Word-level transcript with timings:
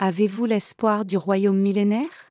Avez-vous 0.00 0.44
l'espoir 0.44 1.04
du 1.04 1.16
royaume 1.16 1.58
millénaire? 1.58 2.30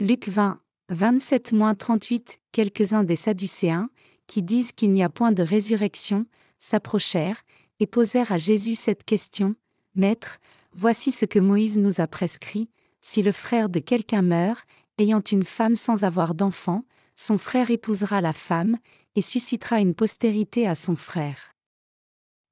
Luc 0.00 0.28
20, 0.28 0.60
27-38 0.92 2.38
Quelques-uns 2.50 3.04
des 3.04 3.14
Sadducéens, 3.14 3.90
qui 4.26 4.42
disent 4.42 4.72
qu'il 4.72 4.92
n'y 4.92 5.04
a 5.04 5.08
point 5.08 5.30
de 5.30 5.44
résurrection, 5.44 6.26
s'approchèrent 6.58 7.42
et 7.78 7.86
posèrent 7.86 8.32
à 8.32 8.38
Jésus 8.38 8.74
cette 8.74 9.04
question 9.04 9.54
Maître, 9.94 10.38
voici 10.72 11.12
ce 11.12 11.26
que 11.26 11.38
Moïse 11.38 11.78
nous 11.78 12.00
a 12.00 12.08
prescrit 12.08 12.68
si 13.00 13.22
le 13.22 13.30
frère 13.30 13.68
de 13.68 13.78
quelqu'un 13.78 14.22
meurt, 14.22 14.66
ayant 14.98 15.20
une 15.20 15.44
femme 15.44 15.76
sans 15.76 16.02
avoir 16.02 16.34
d'enfant, 16.34 16.82
son 17.14 17.38
frère 17.38 17.70
épousera 17.70 18.20
la 18.20 18.32
femme, 18.32 18.78
et 19.14 19.22
suscitera 19.22 19.78
une 19.78 19.94
postérité 19.94 20.66
à 20.66 20.74
son 20.74 20.96
frère. 20.96 21.52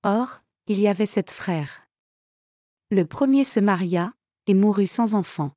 Or, 0.04 0.42
il 0.68 0.78
y 0.78 0.86
avait 0.86 1.06
sept 1.06 1.32
frères. 1.32 1.85
Le 2.90 3.04
premier 3.04 3.42
se 3.42 3.58
maria, 3.58 4.12
et 4.46 4.54
mourut 4.54 4.86
sans 4.86 5.14
enfant. 5.14 5.50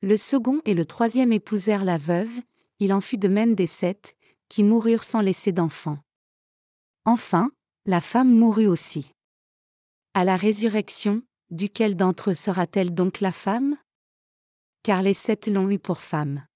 Le 0.00 0.16
second 0.16 0.62
et 0.64 0.74
le 0.74 0.84
troisième 0.84 1.32
épousèrent 1.32 1.84
la 1.84 1.96
veuve, 1.96 2.30
il 2.78 2.92
en 2.92 3.00
fut 3.00 3.18
de 3.18 3.26
même 3.26 3.56
des 3.56 3.66
sept, 3.66 4.14
qui 4.48 4.62
moururent 4.62 5.02
sans 5.02 5.22
laisser 5.22 5.50
d'enfant. 5.50 5.98
Enfin, 7.04 7.50
la 7.84 8.00
femme 8.00 8.32
mourut 8.32 8.68
aussi. 8.68 9.12
À 10.14 10.24
la 10.24 10.36
résurrection, 10.36 11.22
duquel 11.50 11.96
d'entre 11.96 12.30
eux 12.30 12.34
sera-t-elle 12.34 12.94
donc 12.94 13.20
la 13.20 13.32
femme? 13.32 13.76
Car 14.84 15.02
les 15.02 15.14
sept 15.14 15.48
l'ont 15.48 15.68
eu 15.68 15.80
pour 15.80 16.00
femme. 16.00 16.46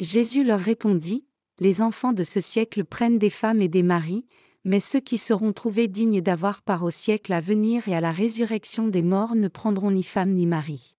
Jésus 0.00 0.42
leur 0.42 0.60
répondit, 0.60 1.26
Les 1.58 1.82
enfants 1.82 2.14
de 2.14 2.24
ce 2.24 2.40
siècle 2.40 2.86
prennent 2.86 3.18
des 3.18 3.28
femmes 3.28 3.60
et 3.60 3.68
des 3.68 3.82
maris, 3.82 4.26
mais 4.64 4.80
ceux 4.80 5.00
qui 5.00 5.18
seront 5.18 5.52
trouvés 5.52 5.88
dignes 5.88 6.20
d'avoir 6.20 6.62
part 6.62 6.82
au 6.82 6.90
siècle 6.90 7.32
à 7.32 7.40
venir 7.40 7.88
et 7.88 7.94
à 7.94 8.00
la 8.00 8.12
résurrection 8.12 8.88
des 8.88 9.02
morts 9.02 9.34
ne 9.34 9.48
prendront 9.48 9.90
ni 9.90 10.02
femme 10.02 10.32
ni 10.32 10.46
mari. 10.46 10.94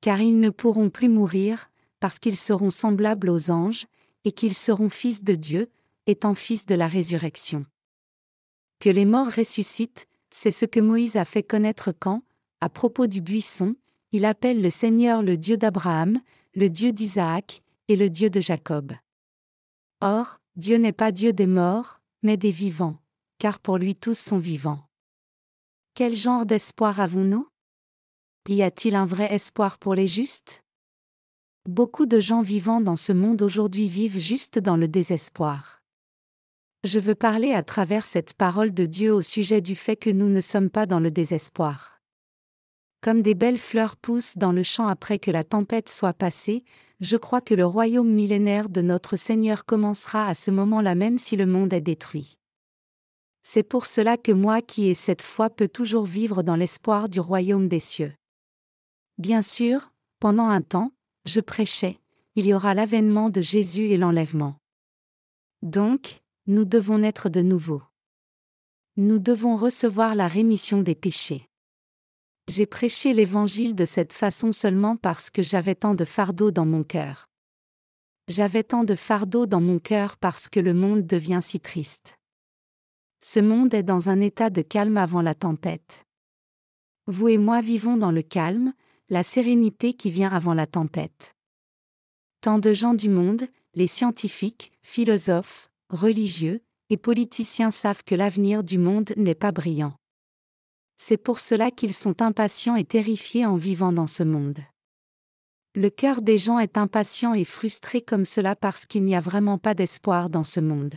Car 0.00 0.20
ils 0.20 0.38
ne 0.38 0.50
pourront 0.50 0.90
plus 0.90 1.08
mourir, 1.08 1.70
parce 2.00 2.18
qu'ils 2.18 2.36
seront 2.36 2.70
semblables 2.70 3.30
aux 3.30 3.50
anges, 3.50 3.86
et 4.24 4.32
qu'ils 4.32 4.54
seront 4.54 4.88
fils 4.88 5.22
de 5.22 5.34
Dieu, 5.34 5.70
étant 6.06 6.34
fils 6.34 6.66
de 6.66 6.74
la 6.74 6.88
résurrection. 6.88 7.64
Que 8.80 8.90
les 8.90 9.04
morts 9.04 9.30
ressuscitent, 9.30 10.06
c'est 10.30 10.50
ce 10.50 10.66
que 10.66 10.80
Moïse 10.80 11.16
a 11.16 11.24
fait 11.24 11.42
connaître 11.42 11.92
quand, 11.98 12.22
à 12.60 12.68
propos 12.68 13.06
du 13.06 13.20
buisson, 13.20 13.76
il 14.12 14.24
appelle 14.24 14.60
le 14.60 14.70
Seigneur 14.70 15.22
le 15.22 15.36
Dieu 15.36 15.56
d'Abraham, 15.56 16.20
le 16.54 16.68
Dieu 16.68 16.92
d'Isaac, 16.92 17.62
et 17.88 17.96
le 17.96 18.10
Dieu 18.10 18.30
de 18.30 18.40
Jacob. 18.40 18.92
Or, 20.00 20.40
Dieu 20.56 20.76
n'est 20.76 20.92
pas 20.92 21.12
Dieu 21.12 21.32
des 21.32 21.46
morts, 21.46 21.95
mais 22.26 22.36
des 22.36 22.50
vivants, 22.50 22.98
car 23.38 23.60
pour 23.60 23.78
lui 23.78 23.94
tous 23.94 24.18
sont 24.18 24.38
vivants. 24.38 24.82
Quel 25.94 26.16
genre 26.16 26.44
d'espoir 26.44 26.98
avons-nous? 26.98 27.46
Y 28.48 28.62
a-t-il 28.62 28.96
un 28.96 29.04
vrai 29.04 29.32
espoir 29.32 29.78
pour 29.78 29.94
les 29.94 30.08
justes? 30.08 30.64
Beaucoup 31.68 32.04
de 32.04 32.18
gens 32.18 32.42
vivant 32.42 32.80
dans 32.80 32.96
ce 32.96 33.12
monde 33.12 33.42
aujourd'hui 33.42 33.86
vivent 33.86 34.18
juste 34.18 34.58
dans 34.58 34.76
le 34.76 34.88
désespoir. 34.88 35.84
Je 36.82 36.98
veux 36.98 37.14
parler 37.14 37.52
à 37.52 37.62
travers 37.62 38.04
cette 38.04 38.34
parole 38.34 38.74
de 38.74 38.86
Dieu 38.86 39.14
au 39.14 39.22
sujet 39.22 39.60
du 39.60 39.76
fait 39.76 39.96
que 39.96 40.10
nous 40.10 40.28
ne 40.28 40.40
sommes 40.40 40.70
pas 40.70 40.86
dans 40.86 41.00
le 41.00 41.12
désespoir. 41.12 42.00
Comme 43.02 43.22
des 43.22 43.34
belles 43.34 43.58
fleurs 43.58 43.96
poussent 43.96 44.36
dans 44.36 44.52
le 44.52 44.64
champ 44.64 44.88
après 44.88 45.20
que 45.20 45.30
la 45.30 45.44
tempête 45.44 45.88
soit 45.88 46.12
passée, 46.12 46.64
je 47.00 47.16
crois 47.16 47.40
que 47.40 47.54
le 47.54 47.66
royaume 47.66 48.10
millénaire 48.10 48.68
de 48.68 48.80
notre 48.80 49.16
Seigneur 49.16 49.64
commencera 49.64 50.26
à 50.26 50.34
ce 50.34 50.50
moment-là 50.50 50.94
même 50.94 51.18
si 51.18 51.36
le 51.36 51.46
monde 51.46 51.72
est 51.72 51.80
détruit. 51.80 52.38
C'est 53.42 53.62
pour 53.62 53.86
cela 53.86 54.16
que 54.16 54.32
moi 54.32 54.62
qui 54.62 54.88
ai 54.88 54.94
cette 54.94 55.22
foi 55.22 55.50
peux 55.50 55.68
toujours 55.68 56.04
vivre 56.04 56.42
dans 56.42 56.56
l'espoir 56.56 57.08
du 57.08 57.20
royaume 57.20 57.68
des 57.68 57.80
cieux. 57.80 58.12
Bien 59.18 59.42
sûr, 59.42 59.92
pendant 60.18 60.48
un 60.48 60.62
temps, 60.62 60.92
je 61.26 61.40
prêchais, 61.40 62.00
il 62.34 62.46
y 62.46 62.54
aura 62.54 62.74
l'avènement 62.74 63.30
de 63.30 63.40
Jésus 63.40 63.90
et 63.90 63.96
l'enlèvement. 63.96 64.56
Donc, 65.62 66.20
nous 66.46 66.64
devons 66.64 66.98
naître 66.98 67.28
de 67.28 67.40
nouveau. 67.40 67.82
Nous 68.96 69.18
devons 69.18 69.56
recevoir 69.56 70.14
la 70.14 70.28
rémission 70.28 70.82
des 70.82 70.94
péchés. 70.94 71.48
J'ai 72.48 72.66
prêché 72.66 73.12
l'Évangile 73.12 73.74
de 73.74 73.84
cette 73.84 74.12
façon 74.12 74.52
seulement 74.52 74.96
parce 74.96 75.30
que 75.30 75.42
j'avais 75.42 75.74
tant 75.74 75.94
de 75.94 76.04
fardeau 76.04 76.52
dans 76.52 76.64
mon 76.64 76.84
cœur. 76.84 77.26
J'avais 78.28 78.62
tant 78.62 78.84
de 78.84 78.94
fardeau 78.94 79.46
dans 79.46 79.60
mon 79.60 79.80
cœur 79.80 80.16
parce 80.16 80.48
que 80.48 80.60
le 80.60 80.72
monde 80.72 81.04
devient 81.06 81.40
si 81.42 81.58
triste. 81.58 82.16
Ce 83.20 83.40
monde 83.40 83.74
est 83.74 83.82
dans 83.82 84.10
un 84.10 84.20
état 84.20 84.48
de 84.48 84.62
calme 84.62 84.96
avant 84.96 85.22
la 85.22 85.34
tempête. 85.34 86.04
Vous 87.08 87.28
et 87.28 87.38
moi 87.38 87.60
vivons 87.60 87.96
dans 87.96 88.12
le 88.12 88.22
calme, 88.22 88.74
la 89.08 89.24
sérénité 89.24 89.94
qui 89.94 90.10
vient 90.10 90.30
avant 90.30 90.54
la 90.54 90.66
tempête. 90.66 91.34
Tant 92.42 92.60
de 92.60 92.72
gens 92.72 92.94
du 92.94 93.08
monde, 93.08 93.48
les 93.74 93.88
scientifiques, 93.88 94.70
philosophes, 94.82 95.68
religieux 95.88 96.62
et 96.90 96.96
politiciens 96.96 97.72
savent 97.72 98.04
que 98.04 98.14
l'avenir 98.14 98.62
du 98.62 98.78
monde 98.78 99.12
n'est 99.16 99.34
pas 99.34 99.50
brillant. 99.50 99.94
C'est 100.96 101.18
pour 101.18 101.40
cela 101.40 101.70
qu'ils 101.70 101.92
sont 101.92 102.22
impatients 102.22 102.74
et 102.74 102.84
terrifiés 102.84 103.44
en 103.44 103.56
vivant 103.56 103.92
dans 103.92 104.06
ce 104.06 104.22
monde. 104.22 104.60
Le 105.74 105.90
cœur 105.90 106.22
des 106.22 106.38
gens 106.38 106.58
est 106.58 106.78
impatient 106.78 107.34
et 107.34 107.44
frustré 107.44 108.00
comme 108.00 108.24
cela 108.24 108.56
parce 108.56 108.86
qu'il 108.86 109.04
n'y 109.04 109.14
a 109.14 109.20
vraiment 109.20 109.58
pas 109.58 109.74
d'espoir 109.74 110.30
dans 110.30 110.44
ce 110.44 110.58
monde. 110.58 110.94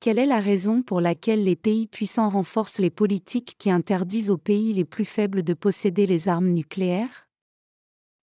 Quelle 0.00 0.18
est 0.18 0.26
la 0.26 0.40
raison 0.40 0.80
pour 0.80 1.02
laquelle 1.02 1.44
les 1.44 1.56
pays 1.56 1.86
puissants 1.86 2.30
renforcent 2.30 2.78
les 2.78 2.88
politiques 2.88 3.56
qui 3.58 3.70
interdisent 3.70 4.30
aux 4.30 4.38
pays 4.38 4.72
les 4.72 4.86
plus 4.86 5.04
faibles 5.04 5.42
de 5.42 5.52
posséder 5.52 6.06
les 6.06 6.28
armes 6.28 6.48
nucléaires? 6.48 7.28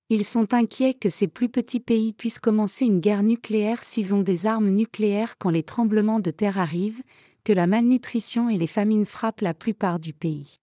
Ils 0.10 0.26
sont 0.26 0.54
inquiets 0.54 0.94
que 0.94 1.10
ces 1.10 1.28
plus 1.28 1.50
petits 1.50 1.80
pays 1.80 2.14
puissent 2.14 2.40
commencer 2.40 2.86
une 2.86 3.00
guerre 3.00 3.24
nucléaire 3.24 3.84
s'ils 3.84 4.16
ont 4.16 4.22
des 4.22 4.48
armes 4.48 4.70
nucléaires 4.70 5.38
quand 5.38 5.50
les 5.50 5.64
tremblements 5.64 6.20
de 6.20 6.32
terre 6.32 6.58
arrivent, 6.58 7.04
que 7.46 7.54
la 7.54 7.68
malnutrition 7.68 8.50
et 8.50 8.58
les 8.58 8.68
famines 8.68 9.06
frappent 9.06 9.42
la 9.42 9.54
plupart 9.54 10.00
du 10.00 10.12
pays. 10.12 10.60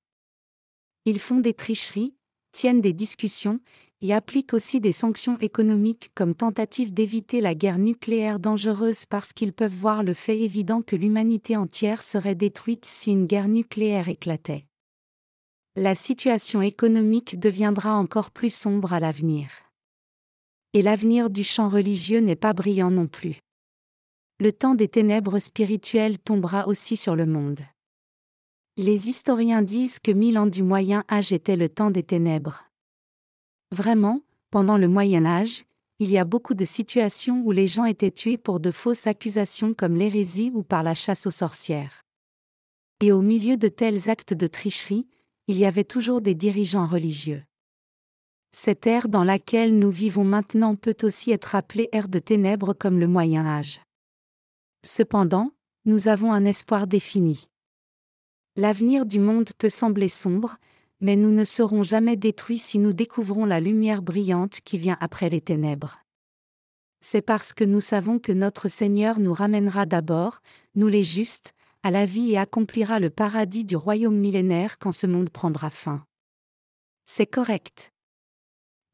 Ils 1.06 1.20
font 1.20 1.38
des 1.38 1.54
tricheries, 1.54 2.14
tiennent 2.52 2.82
des 2.82 2.92
discussions, 2.92 3.60
et 4.02 4.12
appliquent 4.12 4.52
aussi 4.52 4.80
des 4.80 4.90
sanctions 4.90 5.38
économiques 5.38 6.10
comme 6.14 6.34
tentative 6.34 6.92
d'éviter 6.92 7.40
la 7.40 7.54
guerre 7.54 7.78
nucléaire 7.78 8.40
dangereuse 8.40 9.06
parce 9.06 9.32
qu'ils 9.32 9.52
peuvent 9.52 9.72
voir 9.72 10.02
le 10.02 10.12
fait 10.12 10.40
évident 10.40 10.82
que 10.82 10.96
l'humanité 10.96 11.56
entière 11.56 12.02
serait 12.02 12.34
détruite 12.34 12.84
si 12.84 13.12
une 13.12 13.26
guerre 13.26 13.48
nucléaire 13.48 14.08
éclatait. 14.08 14.66
La 15.76 15.94
situation 15.94 16.62
économique 16.62 17.38
deviendra 17.38 17.94
encore 17.94 18.32
plus 18.32 18.52
sombre 18.52 18.92
à 18.92 18.98
l'avenir. 18.98 19.50
Et 20.74 20.82
l'avenir 20.82 21.30
du 21.30 21.44
champ 21.44 21.68
religieux 21.68 22.20
n'est 22.20 22.36
pas 22.36 22.52
brillant 22.52 22.90
non 22.90 23.06
plus. 23.06 23.38
Le 24.42 24.52
temps 24.52 24.74
des 24.74 24.88
ténèbres 24.88 25.38
spirituelles 25.38 26.18
tombera 26.18 26.66
aussi 26.66 26.96
sur 26.96 27.14
le 27.14 27.26
monde. 27.26 27.60
Les 28.76 29.08
historiens 29.08 29.62
disent 29.62 30.00
que 30.00 30.10
mille 30.10 30.36
ans 30.36 30.48
du 30.48 30.64
Moyen 30.64 31.04
Âge 31.08 31.32
était 31.32 31.54
le 31.54 31.68
temps 31.68 31.92
des 31.92 32.02
ténèbres. 32.02 32.64
Vraiment, 33.70 34.20
pendant 34.50 34.78
le 34.78 34.88
Moyen 34.88 35.26
Âge, 35.26 35.64
il 36.00 36.10
y 36.10 36.18
a 36.18 36.24
beaucoup 36.24 36.54
de 36.54 36.64
situations 36.64 37.40
où 37.44 37.52
les 37.52 37.68
gens 37.68 37.84
étaient 37.84 38.10
tués 38.10 38.36
pour 38.36 38.58
de 38.58 38.72
fausses 38.72 39.06
accusations 39.06 39.74
comme 39.74 39.94
l'hérésie 39.94 40.50
ou 40.52 40.64
par 40.64 40.82
la 40.82 40.96
chasse 40.96 41.24
aux 41.28 41.30
sorcières. 41.30 42.02
Et 43.00 43.12
au 43.12 43.22
milieu 43.22 43.56
de 43.56 43.68
tels 43.68 44.10
actes 44.10 44.34
de 44.34 44.48
tricherie, 44.48 45.06
il 45.46 45.56
y 45.56 45.66
avait 45.66 45.84
toujours 45.84 46.20
des 46.20 46.34
dirigeants 46.34 46.86
religieux. 46.86 47.44
Cette 48.50 48.88
ère 48.88 49.08
dans 49.08 49.22
laquelle 49.22 49.78
nous 49.78 49.92
vivons 49.92 50.24
maintenant 50.24 50.74
peut 50.74 50.96
aussi 51.04 51.30
être 51.30 51.54
appelée 51.54 51.88
ère 51.92 52.08
de 52.08 52.18
ténèbres 52.18 52.72
comme 52.72 52.98
le 52.98 53.06
Moyen 53.06 53.46
Âge. 53.46 53.78
Cependant, 54.84 55.52
nous 55.84 56.08
avons 56.08 56.32
un 56.32 56.44
espoir 56.44 56.86
défini. 56.86 57.48
L'avenir 58.56 59.06
du 59.06 59.18
monde 59.18 59.50
peut 59.56 59.68
sembler 59.68 60.08
sombre, 60.08 60.56
mais 61.00 61.16
nous 61.16 61.30
ne 61.30 61.44
serons 61.44 61.82
jamais 61.82 62.16
détruits 62.16 62.58
si 62.58 62.78
nous 62.78 62.92
découvrons 62.92 63.44
la 63.44 63.60
lumière 63.60 64.02
brillante 64.02 64.60
qui 64.64 64.78
vient 64.78 64.96
après 65.00 65.28
les 65.28 65.40
ténèbres. 65.40 65.98
C'est 67.00 67.22
parce 67.22 67.52
que 67.52 67.64
nous 67.64 67.80
savons 67.80 68.18
que 68.18 68.32
notre 68.32 68.68
Seigneur 68.68 69.18
nous 69.18 69.32
ramènera 69.32 69.86
d'abord, 69.86 70.40
nous 70.74 70.88
les 70.88 71.04
justes, 71.04 71.54
à 71.82 71.90
la 71.90 72.06
vie 72.06 72.32
et 72.32 72.38
accomplira 72.38 73.00
le 73.00 73.10
paradis 73.10 73.64
du 73.64 73.74
royaume 73.76 74.16
millénaire 74.16 74.78
quand 74.78 74.92
ce 74.92 75.06
monde 75.06 75.30
prendra 75.30 75.70
fin. 75.70 76.04
C'est 77.04 77.26
correct. 77.26 77.91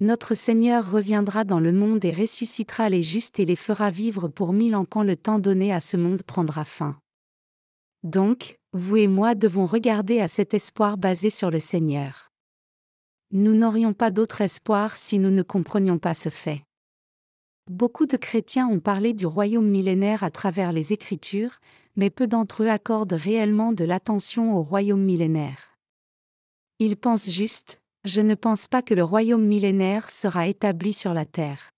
Notre 0.00 0.34
Seigneur 0.34 0.88
reviendra 0.88 1.42
dans 1.42 1.58
le 1.58 1.72
monde 1.72 2.04
et 2.04 2.12
ressuscitera 2.12 2.88
les 2.88 3.02
justes 3.02 3.40
et 3.40 3.44
les 3.44 3.56
fera 3.56 3.90
vivre 3.90 4.28
pour 4.28 4.52
mille 4.52 4.76
ans 4.76 4.84
quand 4.84 5.02
le 5.02 5.16
temps 5.16 5.40
donné 5.40 5.72
à 5.72 5.80
ce 5.80 5.96
monde 5.96 6.22
prendra 6.22 6.64
fin. 6.64 6.96
Donc, 8.04 8.60
vous 8.72 8.96
et 8.96 9.08
moi 9.08 9.34
devons 9.34 9.66
regarder 9.66 10.20
à 10.20 10.28
cet 10.28 10.54
espoir 10.54 10.98
basé 10.98 11.30
sur 11.30 11.50
le 11.50 11.58
Seigneur. 11.58 12.30
Nous 13.32 13.54
n'aurions 13.54 13.92
pas 13.92 14.12
d'autre 14.12 14.40
espoir 14.40 14.96
si 14.96 15.18
nous 15.18 15.30
ne 15.30 15.42
comprenions 15.42 15.98
pas 15.98 16.14
ce 16.14 16.28
fait. 16.28 16.62
Beaucoup 17.68 18.06
de 18.06 18.16
chrétiens 18.16 18.68
ont 18.68 18.80
parlé 18.80 19.12
du 19.12 19.26
royaume 19.26 19.68
millénaire 19.68 20.22
à 20.22 20.30
travers 20.30 20.70
les 20.70 20.92
Écritures, 20.92 21.58
mais 21.96 22.08
peu 22.08 22.28
d'entre 22.28 22.62
eux 22.62 22.70
accordent 22.70 23.14
réellement 23.14 23.72
de 23.72 23.84
l'attention 23.84 24.56
au 24.56 24.62
royaume 24.62 25.02
millénaire. 25.02 25.76
Ils 26.78 26.96
pensent 26.96 27.28
juste, 27.28 27.80
je 28.04 28.20
ne 28.20 28.34
pense 28.34 28.68
pas 28.68 28.82
que 28.82 28.94
le 28.94 29.04
royaume 29.04 29.44
millénaire 29.44 30.10
sera 30.10 30.46
établi 30.46 30.92
sur 30.92 31.14
la 31.14 31.24
terre. 31.24 31.70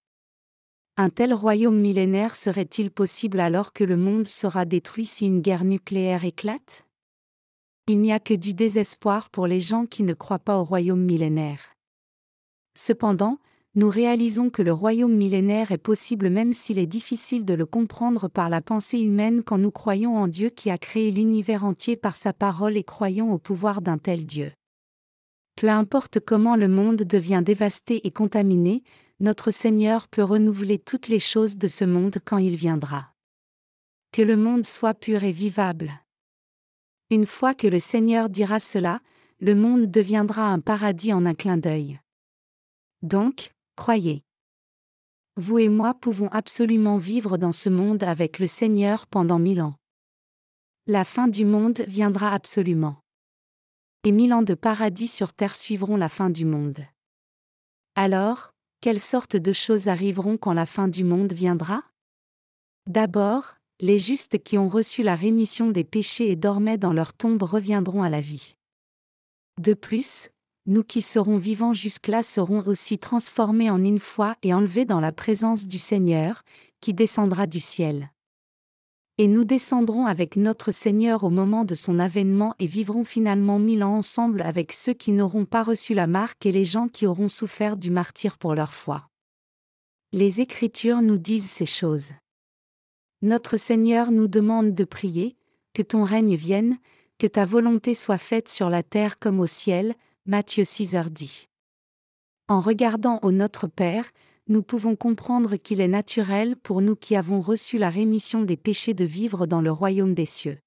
Un 0.96 1.08
tel 1.08 1.32
royaume 1.32 1.78
millénaire 1.78 2.36
serait-il 2.36 2.90
possible 2.90 3.40
alors 3.40 3.72
que 3.72 3.84
le 3.84 3.96
monde 3.96 4.26
sera 4.26 4.64
détruit 4.64 5.06
si 5.06 5.26
une 5.26 5.40
guerre 5.40 5.64
nucléaire 5.64 6.24
éclate? 6.24 6.84
Il 7.86 8.00
n'y 8.00 8.12
a 8.12 8.20
que 8.20 8.34
du 8.34 8.52
désespoir 8.52 9.30
pour 9.30 9.46
les 9.46 9.60
gens 9.60 9.86
qui 9.86 10.02
ne 10.02 10.12
croient 10.12 10.38
pas 10.38 10.58
au 10.58 10.64
royaume 10.64 11.02
millénaire. 11.02 11.74
Cependant, 12.76 13.38
nous 13.74 13.88
réalisons 13.88 14.50
que 14.50 14.62
le 14.62 14.72
royaume 14.72 15.14
millénaire 15.14 15.72
est 15.72 15.78
possible 15.78 16.28
même 16.28 16.52
s'il 16.52 16.78
est 16.78 16.86
difficile 16.86 17.44
de 17.44 17.54
le 17.54 17.66
comprendre 17.66 18.28
par 18.28 18.48
la 18.48 18.60
pensée 18.60 18.98
humaine 18.98 19.42
quand 19.42 19.58
nous 19.58 19.70
croyons 19.70 20.16
en 20.16 20.28
Dieu 20.28 20.50
qui 20.50 20.70
a 20.70 20.76
créé 20.76 21.10
l'univers 21.10 21.64
entier 21.64 21.96
par 21.96 22.16
sa 22.16 22.32
parole 22.32 22.76
et 22.76 22.84
croyons 22.84 23.32
au 23.32 23.38
pouvoir 23.38 23.80
d'un 23.80 23.98
tel 23.98 24.26
Dieu. 24.26 24.52
Peu 25.60 25.68
importe 25.68 26.20
comment 26.20 26.56
le 26.56 26.68
monde 26.68 27.02
devient 27.02 27.42
dévasté 27.44 28.06
et 28.06 28.10
contaminé, 28.10 28.82
notre 29.20 29.50
Seigneur 29.50 30.08
peut 30.08 30.22
renouveler 30.22 30.78
toutes 30.78 31.08
les 31.08 31.20
choses 31.20 31.58
de 31.58 31.68
ce 31.68 31.84
monde 31.84 32.16
quand 32.24 32.38
il 32.38 32.56
viendra. 32.56 33.12
Que 34.10 34.22
le 34.22 34.38
monde 34.38 34.64
soit 34.64 34.94
pur 34.94 35.22
et 35.22 35.32
vivable. 35.32 35.92
Une 37.10 37.26
fois 37.26 37.52
que 37.52 37.66
le 37.66 37.78
Seigneur 37.78 38.30
dira 38.30 38.58
cela, 38.58 39.02
le 39.38 39.54
monde 39.54 39.90
deviendra 39.90 40.50
un 40.50 40.60
paradis 40.60 41.12
en 41.12 41.26
un 41.26 41.34
clin 41.34 41.58
d'œil. 41.58 42.00
Donc, 43.02 43.52
croyez. 43.76 44.24
Vous 45.36 45.58
et 45.58 45.68
moi 45.68 45.92
pouvons 45.92 46.28
absolument 46.28 46.96
vivre 46.96 47.36
dans 47.36 47.52
ce 47.52 47.68
monde 47.68 48.02
avec 48.02 48.38
le 48.38 48.46
Seigneur 48.46 49.06
pendant 49.06 49.38
mille 49.38 49.60
ans. 49.60 49.74
La 50.86 51.04
fin 51.04 51.28
du 51.28 51.44
monde 51.44 51.84
viendra 51.86 52.32
absolument 52.32 52.99
et 54.04 54.12
mille 54.12 54.32
ans 54.32 54.42
de 54.42 54.54
paradis 54.54 55.08
sur 55.08 55.32
terre 55.32 55.54
suivront 55.54 55.96
la 55.96 56.08
fin 56.08 56.30
du 56.30 56.44
monde. 56.44 56.80
Alors, 57.94 58.54
quelles 58.80 59.00
sortes 59.00 59.36
de 59.36 59.52
choses 59.52 59.88
arriveront 59.88 60.38
quand 60.38 60.54
la 60.54 60.66
fin 60.66 60.88
du 60.88 61.04
monde 61.04 61.32
viendra? 61.32 61.82
D'abord, 62.86 63.56
les 63.78 63.98
justes 63.98 64.42
qui 64.42 64.56
ont 64.56 64.68
reçu 64.68 65.02
la 65.02 65.14
rémission 65.14 65.70
des 65.70 65.84
péchés 65.84 66.30
et 66.30 66.36
dormaient 66.36 66.78
dans 66.78 66.92
leur 66.92 67.12
tombe 67.12 67.42
reviendront 67.42 68.02
à 68.02 68.08
la 68.08 68.20
vie. 68.20 68.56
De 69.60 69.74
plus, 69.74 70.30
nous 70.66 70.84
qui 70.84 71.02
serons 71.02 71.36
vivants 71.36 71.74
jusque-là 71.74 72.22
serons 72.22 72.66
aussi 72.66 72.98
transformés 72.98 73.70
en 73.70 73.82
une 73.82 73.98
foi 73.98 74.36
et 74.42 74.54
enlevés 74.54 74.84
dans 74.84 75.00
la 75.00 75.12
présence 75.12 75.66
du 75.66 75.78
Seigneur, 75.78 76.42
qui 76.80 76.94
descendra 76.94 77.46
du 77.46 77.60
ciel 77.60 78.10
et 79.20 79.26
nous 79.26 79.44
descendrons 79.44 80.06
avec 80.06 80.36
notre 80.36 80.70
Seigneur 80.70 81.24
au 81.24 81.28
moment 81.28 81.66
de 81.66 81.74
son 81.74 81.98
avènement 81.98 82.54
et 82.58 82.64
vivrons 82.64 83.04
finalement 83.04 83.58
mille 83.58 83.84
ans 83.84 83.96
ensemble 83.98 84.40
avec 84.40 84.72
ceux 84.72 84.94
qui 84.94 85.12
n'auront 85.12 85.44
pas 85.44 85.62
reçu 85.62 85.92
la 85.92 86.06
marque 86.06 86.46
et 86.46 86.52
les 86.52 86.64
gens 86.64 86.88
qui 86.88 87.06
auront 87.06 87.28
souffert 87.28 87.76
du 87.76 87.90
martyr 87.90 88.38
pour 88.38 88.54
leur 88.54 88.72
foi. 88.72 89.10
Les 90.14 90.40
Écritures 90.40 91.02
nous 91.02 91.18
disent 91.18 91.50
ces 91.50 91.66
choses. 91.66 92.12
Notre 93.20 93.58
Seigneur 93.58 94.10
nous 94.10 94.26
demande 94.26 94.72
de 94.72 94.84
prier, 94.84 95.36
que 95.74 95.82
ton 95.82 96.02
règne 96.02 96.34
vienne, 96.34 96.78
que 97.18 97.26
ta 97.26 97.44
volonté 97.44 97.92
soit 97.92 98.16
faite 98.16 98.48
sur 98.48 98.70
la 98.70 98.82
terre 98.82 99.18
comme 99.18 99.40
au 99.40 99.46
ciel, 99.46 99.96
Matthieu 100.24 100.64
6 100.64 100.94
h 100.94 101.10
dit. 101.10 101.46
En 102.48 102.60
regardant 102.60 103.18
au 103.20 103.32
Notre 103.32 103.66
Père, 103.66 104.12
nous 104.50 104.64
pouvons 104.64 104.96
comprendre 104.96 105.54
qu'il 105.54 105.80
est 105.80 105.88
naturel 105.88 106.56
pour 106.56 106.82
nous 106.82 106.96
qui 106.96 107.14
avons 107.14 107.40
reçu 107.40 107.78
la 107.78 107.88
rémission 107.88 108.42
des 108.42 108.56
péchés 108.56 108.94
de 108.94 109.04
vivre 109.04 109.46
dans 109.46 109.60
le 109.60 109.70
royaume 109.70 110.12
des 110.12 110.26
cieux. 110.26 110.58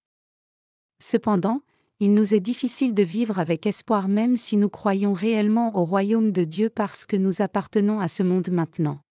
Cependant, 1.02 1.62
il 2.00 2.14
nous 2.14 2.34
est 2.34 2.40
difficile 2.40 2.94
de 2.94 3.04
vivre 3.04 3.40
avec 3.40 3.66
espoir 3.66 4.08
même 4.08 4.38
si 4.38 4.56
nous 4.56 4.70
croyons 4.70 5.12
réellement 5.12 5.78
au 5.78 5.84
royaume 5.84 6.32
de 6.32 6.46
Dieu 6.46 6.70
parce 6.70 7.06
que 7.06 7.18
nous 7.18 7.42
appartenons 7.42 8.00
à 8.00 8.08
ce 8.08 8.24
monde 8.24 8.50
maintenant. 8.50 9.02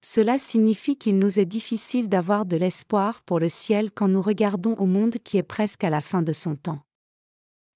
Cela 0.00 0.38
signifie 0.38 0.96
qu'il 0.96 1.18
nous 1.18 1.40
est 1.40 1.44
difficile 1.44 2.08
d'avoir 2.08 2.46
de 2.46 2.56
l'espoir 2.56 3.22
pour 3.22 3.40
le 3.40 3.48
ciel 3.48 3.90
quand 3.90 4.06
nous 4.06 4.22
regardons 4.22 4.74
au 4.74 4.86
monde 4.86 5.16
qui 5.24 5.38
est 5.38 5.42
presque 5.42 5.82
à 5.82 5.90
la 5.90 6.00
fin 6.00 6.22
de 6.22 6.32
son 6.32 6.54
temps. 6.54 6.82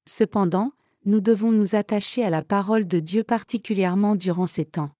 Cependant, 0.09 0.71
nous 1.05 1.21
devons 1.21 1.51
nous 1.51 1.75
attacher 1.75 2.25
à 2.25 2.31
la 2.31 2.43
parole 2.43 2.87
de 2.87 3.01
Dieu 3.01 3.25
particulièrement 3.25 4.15
durant 4.15 4.47
ces 4.47 4.65
temps 4.65 4.96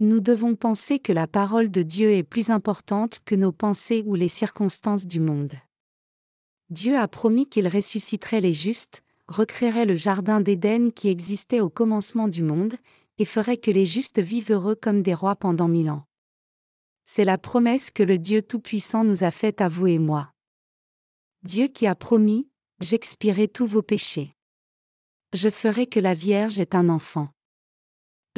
nous 0.00 0.20
devons 0.20 0.54
penser 0.54 0.98
que 0.98 1.12
la 1.12 1.26
parole 1.26 1.70
de 1.70 1.82
Dieu 1.82 2.12
est 2.12 2.22
plus 2.22 2.50
importante 2.50 3.20
que 3.24 3.34
nos 3.34 3.52
pensées 3.52 4.04
ou 4.06 4.14
les 4.14 4.28
circonstances 4.28 5.06
du 5.06 5.18
monde. 5.18 5.54
Dieu 6.70 6.96
a 6.96 7.08
promis 7.08 7.46
qu'il 7.46 7.66
ressusciterait 7.66 8.40
les 8.40 8.54
justes, 8.54 9.02
recréerait 9.26 9.86
le 9.86 9.96
jardin 9.96 10.40
d'Éden 10.40 10.92
qui 10.92 11.08
existait 11.08 11.60
au 11.60 11.68
commencement 11.68 12.28
du 12.28 12.42
monde, 12.42 12.76
et 13.18 13.24
ferait 13.24 13.56
que 13.56 13.72
les 13.72 13.86
justes 13.86 14.20
vivent 14.20 14.52
heureux 14.52 14.76
comme 14.76 15.02
des 15.02 15.14
rois 15.14 15.34
pendant 15.34 15.66
mille 15.66 15.90
ans. 15.90 16.04
C'est 17.04 17.24
la 17.24 17.38
promesse 17.38 17.90
que 17.90 18.04
le 18.04 18.18
Dieu 18.18 18.42
Tout-Puissant 18.42 19.02
nous 19.02 19.24
a 19.24 19.32
faite 19.32 19.60
à 19.60 19.68
vous 19.68 19.88
et 19.88 19.98
moi. 19.98 20.30
Dieu 21.42 21.66
qui 21.66 21.86
a 21.86 21.96
promis, 21.96 22.48
J'expirerai 22.80 23.48
tous 23.48 23.66
vos 23.66 23.82
péchés. 23.82 24.36
Je 25.32 25.50
ferai 25.50 25.88
que 25.88 25.98
la 25.98 26.14
Vierge 26.14 26.60
ait 26.60 26.76
un 26.76 26.88
enfant 26.88 27.30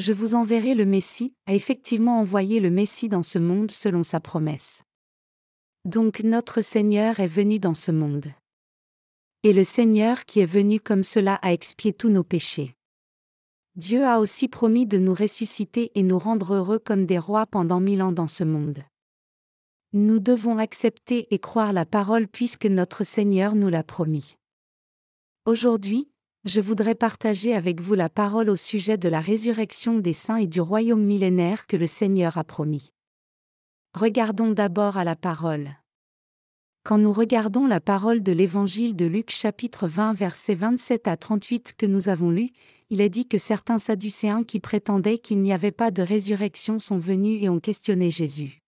je 0.00 0.12
vous 0.12 0.34
enverrai 0.34 0.74
le 0.74 0.84
Messie, 0.84 1.34
a 1.46 1.54
effectivement 1.54 2.20
envoyé 2.20 2.60
le 2.60 2.70
Messie 2.70 3.08
dans 3.08 3.22
ce 3.22 3.38
monde 3.38 3.70
selon 3.70 4.02
sa 4.02 4.18
promesse. 4.20 4.82
Donc 5.84 6.20
notre 6.20 6.60
Seigneur 6.60 7.20
est 7.20 7.26
venu 7.26 7.58
dans 7.58 7.74
ce 7.74 7.90
monde. 7.90 8.26
Et 9.42 9.52
le 9.52 9.64
Seigneur 9.64 10.26
qui 10.26 10.40
est 10.40 10.46
venu 10.46 10.80
comme 10.80 11.04
cela 11.04 11.36
a 11.36 11.52
expié 11.52 11.92
tous 11.92 12.10
nos 12.10 12.24
péchés. 12.24 12.74
Dieu 13.76 14.04
a 14.04 14.18
aussi 14.18 14.48
promis 14.48 14.84
de 14.84 14.98
nous 14.98 15.14
ressusciter 15.14 15.92
et 15.94 16.02
nous 16.02 16.18
rendre 16.18 16.54
heureux 16.54 16.78
comme 16.78 17.06
des 17.06 17.18
rois 17.18 17.46
pendant 17.46 17.80
mille 17.80 18.02
ans 18.02 18.12
dans 18.12 18.26
ce 18.26 18.44
monde. 18.44 18.82
Nous 19.92 20.18
devons 20.18 20.58
accepter 20.58 21.32
et 21.32 21.38
croire 21.38 21.72
la 21.72 21.86
parole 21.86 22.28
puisque 22.28 22.66
notre 22.66 23.04
Seigneur 23.04 23.54
nous 23.54 23.68
l'a 23.68 23.82
promis. 23.82 24.36
Aujourd'hui, 25.46 26.09
je 26.44 26.60
voudrais 26.60 26.94
partager 26.94 27.54
avec 27.54 27.80
vous 27.80 27.94
la 27.94 28.08
parole 28.08 28.48
au 28.48 28.56
sujet 28.56 28.96
de 28.96 29.08
la 29.08 29.20
résurrection 29.20 29.98
des 29.98 30.14
saints 30.14 30.36
et 30.36 30.46
du 30.46 30.60
royaume 30.60 31.04
millénaire 31.04 31.66
que 31.66 31.76
le 31.76 31.86
Seigneur 31.86 32.38
a 32.38 32.44
promis. 32.44 32.92
Regardons 33.94 34.50
d'abord 34.50 34.96
à 34.96 35.04
la 35.04 35.16
parole. 35.16 35.76
Quand 36.82 36.96
nous 36.96 37.12
regardons 37.12 37.66
la 37.66 37.80
parole 37.80 38.22
de 38.22 38.32
l'Évangile 38.32 38.96
de 38.96 39.04
Luc 39.04 39.30
chapitre 39.30 39.86
20 39.86 40.14
versets 40.14 40.54
27 40.54 41.08
à 41.08 41.16
38 41.18 41.74
que 41.76 41.84
nous 41.84 42.08
avons 42.08 42.30
lu, 42.30 42.50
il 42.88 43.02
est 43.02 43.10
dit 43.10 43.28
que 43.28 43.36
certains 43.36 43.78
Sadducéens 43.78 44.42
qui 44.42 44.60
prétendaient 44.60 45.18
qu'il 45.18 45.42
n'y 45.42 45.52
avait 45.52 45.72
pas 45.72 45.90
de 45.90 46.02
résurrection 46.02 46.78
sont 46.78 46.98
venus 46.98 47.42
et 47.42 47.50
ont 47.50 47.60
questionné 47.60 48.10
Jésus. 48.10 48.62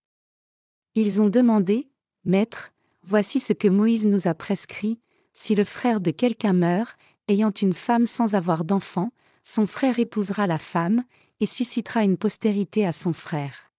Ils 0.93 1.21
ont 1.23 1.29
demandé, 1.29 1.89
Maître, 2.23 2.71
voici 3.01 3.39
ce 3.39 3.51
que 3.51 3.67
Moïse 3.67 4.05
nous 4.05 4.27
a 4.27 4.35
prescrit, 4.35 4.99
si 5.33 5.55
le 5.55 5.63
frère 5.63 5.99
de 5.99 6.11
quelqu'un 6.11 6.53
meurt, 6.53 6.95
ayant 7.27 7.51
une 7.51 7.73
femme 7.73 8.05
sans 8.05 8.35
avoir 8.35 8.63
d'enfant, 8.63 9.11
son 9.43 9.67
frère 9.67 9.99
épousera 9.99 10.47
la 10.47 10.57
femme, 10.57 11.03
et 11.39 11.45
suscitera 11.45 12.03
une 12.03 12.17
postérité 12.17 12.85
à 12.85 12.91
son 12.91 13.11
frère. 13.11 13.71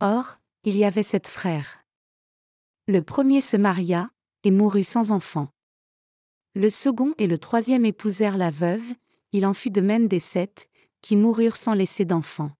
Or, 0.00 0.38
il 0.64 0.76
y 0.76 0.84
avait 0.84 1.02
sept 1.02 1.28
frères. 1.28 1.84
Le 2.86 3.02
premier 3.02 3.40
se 3.40 3.56
maria, 3.56 4.10
et 4.44 4.50
mourut 4.50 4.84
sans 4.84 5.10
enfant. 5.10 5.48
Le 6.54 6.70
second 6.70 7.14
et 7.18 7.26
le 7.26 7.38
troisième 7.38 7.84
épousèrent 7.84 8.38
la 8.38 8.50
veuve, 8.50 8.94
il 9.32 9.46
en 9.46 9.54
fut 9.54 9.70
de 9.70 9.80
même 9.80 10.08
des 10.08 10.18
sept, 10.18 10.68
qui 11.00 11.16
moururent 11.16 11.56
sans 11.56 11.74
laisser 11.74 12.04
d'enfant. 12.04 12.50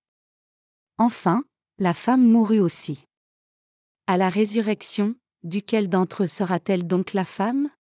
Enfin, 0.99 1.45
la 1.79 1.95
femme 1.95 2.27
mourut 2.27 2.61
aussi. 2.61 3.07
À 4.07 4.17
la 4.17 4.29
résurrection, 4.29 5.15
duquel 5.43 5.89
d'entre 5.89 6.25
eux 6.25 6.27
sera-t-elle 6.27 6.87
donc 6.87 7.13
la 7.13 7.25
femme? 7.25 7.71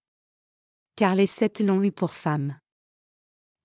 Car 0.96 1.14
les 1.14 1.26
sept 1.26 1.60
l'ont 1.60 1.82
eu 1.82 1.92
pour 1.92 2.12
femme. 2.12 2.56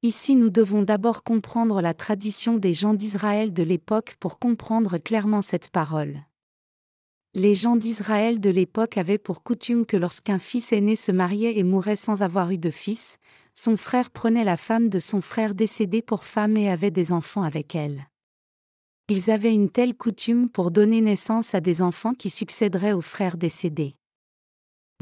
Ici 0.03 0.35
nous 0.35 0.49
devons 0.49 0.83
d'abord 0.83 1.23
comprendre 1.23 1.81
la 1.81 1.93
tradition 1.93 2.57
des 2.57 2.73
gens 2.73 2.93
d'Israël 2.93 3.53
de 3.53 3.63
l'époque 3.63 4.15
pour 4.19 4.39
comprendre 4.39 4.97
clairement 4.97 5.41
cette 5.41 5.69
parole. 5.69 6.21
Les 7.33 7.55
gens 7.55 7.75
d'Israël 7.75 8.39
de 8.39 8.49
l'époque 8.49 8.97
avaient 8.97 9.17
pour 9.17 9.43
coutume 9.43 9.85
que 9.85 9.97
lorsqu'un 9.97 10.39
fils 10.39 10.71
aîné 10.71 10.95
se 10.95 11.11
mariait 11.11 11.57
et 11.57 11.63
mourait 11.63 11.95
sans 11.95 12.21
avoir 12.21 12.51
eu 12.51 12.57
de 12.57 12.71
fils, 12.71 13.17
son 13.53 13.75
frère 13.75 14.11
prenait 14.11 14.43
la 14.43 14.57
femme 14.57 14.87
de 14.89 14.99
son 14.99 15.19
frère 15.19 15.55
décédé 15.55 16.01
pour 16.01 16.23
femme 16.23 16.57
et 16.57 16.69
avait 16.69 16.91
des 16.91 17.11
enfants 17.11 17.43
avec 17.43 17.75
elle. 17.75 18.07
Ils 19.09 19.31
avaient 19.31 19.53
une 19.53 19.69
telle 19.69 19.95
coutume 19.95 20.49
pour 20.49 20.69
donner 20.69 21.01
naissance 21.01 21.55
à 21.55 21.59
des 21.59 21.81
enfants 21.81 22.13
qui 22.13 22.29
succéderaient 22.29 22.93
au 22.93 23.01
frère 23.01 23.37
décédé. 23.37 23.95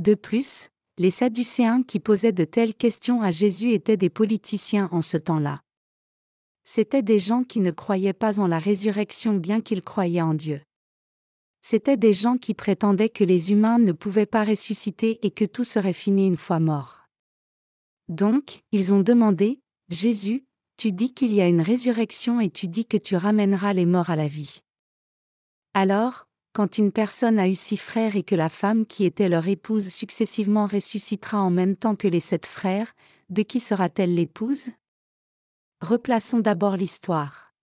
De 0.01 0.13
plus, 0.13 0.69
les 0.97 1.11
Sadducéens 1.11 1.83
qui 1.83 1.99
posaient 1.99 2.31
de 2.31 2.45
telles 2.45 2.73
questions 2.73 3.21
à 3.21 3.31
Jésus 3.31 3.71
étaient 3.71 3.97
des 3.97 4.09
politiciens 4.09 4.87
en 4.91 5.01
ce 5.01 5.17
temps-là. 5.17 5.61
C'étaient 6.63 7.03
des 7.03 7.19
gens 7.19 7.43
qui 7.43 7.59
ne 7.59 7.71
croyaient 7.71 8.13
pas 8.13 8.39
en 8.39 8.47
la 8.47 8.59
résurrection 8.59 9.33
bien 9.33 9.61
qu'ils 9.61 9.83
croyaient 9.83 10.21
en 10.21 10.33
Dieu. 10.33 10.61
C'étaient 11.61 11.97
des 11.97 12.13
gens 12.13 12.37
qui 12.37 12.53
prétendaient 12.53 13.09
que 13.09 13.23
les 13.23 13.51
humains 13.51 13.77
ne 13.77 13.91
pouvaient 13.91 14.25
pas 14.25 14.43
ressusciter 14.43 15.19
et 15.25 15.31
que 15.31 15.45
tout 15.45 15.63
serait 15.63 15.93
fini 15.93 16.27
une 16.27 16.37
fois 16.37 16.59
mort. 16.59 17.05
Donc, 18.07 18.63
ils 18.71 18.93
ont 18.93 19.01
demandé, 19.01 19.59
Jésus, 19.89 20.45
Tu 20.77 20.91
dis 20.91 21.13
qu'il 21.13 21.33
y 21.33 21.39
a 21.41 21.47
une 21.47 21.61
résurrection 21.61 22.41
et 22.41 22.49
tu 22.49 22.67
dis 22.67 22.85
que 22.85 22.97
tu 22.97 23.15
ramèneras 23.15 23.73
les 23.73 23.85
morts 23.85 24.09
à 24.09 24.17
la 24.17 24.27
vie. 24.27 24.59
Alors, 25.73 26.27
quand 26.55 26.77
une 26.77 26.93
personne 26.93 27.37
a 27.37 27.49
eu 27.49 27.53
six 27.53 27.75
frères 27.75 28.15
et 28.15 28.23
que 28.23 28.33
la 28.33 28.47
femme 28.47 28.85
qui 28.85 29.03
était 29.03 29.27
leur 29.27 29.45
épouse 29.45 29.89
successivement 29.89 30.67
ressuscitera 30.67 31.41
en 31.41 31.49
même 31.49 31.75
temps 31.75 31.97
que 31.97 32.07
les 32.07 32.21
sept 32.21 32.45
frères, 32.45 32.93
de 33.29 33.41
qui 33.41 33.59
sera-t-elle 33.59 34.15
l'épouse? 34.15 34.69
Replaçons 35.81 36.39
d'abord 36.39 36.77
l'histoire. 36.77 37.53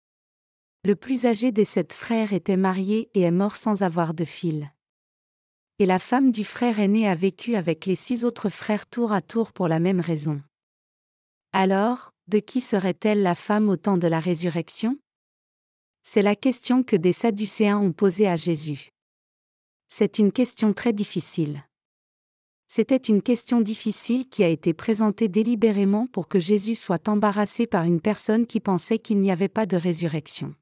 Le 0.85 0.95
plus 0.95 1.25
âgé 1.25 1.53
des 1.53 1.65
sept 1.65 1.95
frères 1.95 2.35
était 2.35 2.59
marié 2.59 3.09
et 3.15 3.23
est 3.23 3.31
mort 3.31 3.57
sans 3.57 3.83
avoir 3.83 4.13
de 4.13 4.27
fil. 4.27 4.71
Et 5.79 5.87
la 5.87 5.99
femme 5.99 6.31
du 6.31 6.45
frère 6.45 6.79
aîné 6.79 7.09
a 7.09 7.15
vécu 7.15 7.55
avec 7.57 7.87
les 7.87 7.97
six 7.97 8.27
autres 8.27 8.51
frères 8.51 8.87
tour 8.87 9.15
à 9.15 9.23
tour 9.23 9.53
pour 9.53 9.69
la 9.69 9.81
même 9.81 10.01
raison. 10.01 10.43
Alors, 11.55 12.13
de 12.29 12.41
qui 12.41 12.61
serait-elle 12.61 13.23
la 13.23 13.35
femme 13.35 13.71
au 13.71 13.77
temps 13.77 13.97
de 13.97 14.07
la 14.07 14.21
résurrection? 14.21 14.99
C'est 16.03 16.23
la 16.23 16.35
question 16.35 16.83
que 16.83 16.97
des 16.97 17.13
Sadducéens 17.13 17.79
ont 17.79 17.93
posée 17.93 18.27
à 18.27 18.37
Jésus. 18.37 18.91
C'est 19.87 20.19
une 20.19 20.33
question 20.33 20.73
très 20.73 20.93
difficile. 20.93 21.65
C'était 22.67 22.97
une 22.97 23.23
question 23.23 23.61
difficile 23.61 24.29
qui 24.29 24.43
a 24.43 24.49
été 24.49 24.73
présentée 24.73 25.29
délibérément 25.29 26.07
pour 26.07 26.27
que 26.29 26.41
Jésus 26.41 26.75
soit 26.75 27.09
embarrassé 27.09 27.67
par 27.67 27.85
une 27.85 28.01
personne 28.01 28.47
qui 28.47 28.59
pensait 28.59 28.99
qu'il 28.99 29.21
n'y 29.21 29.31
avait 29.31 29.49
pas 29.49 29.67
de 29.67 29.77
résurrection. 29.77 30.55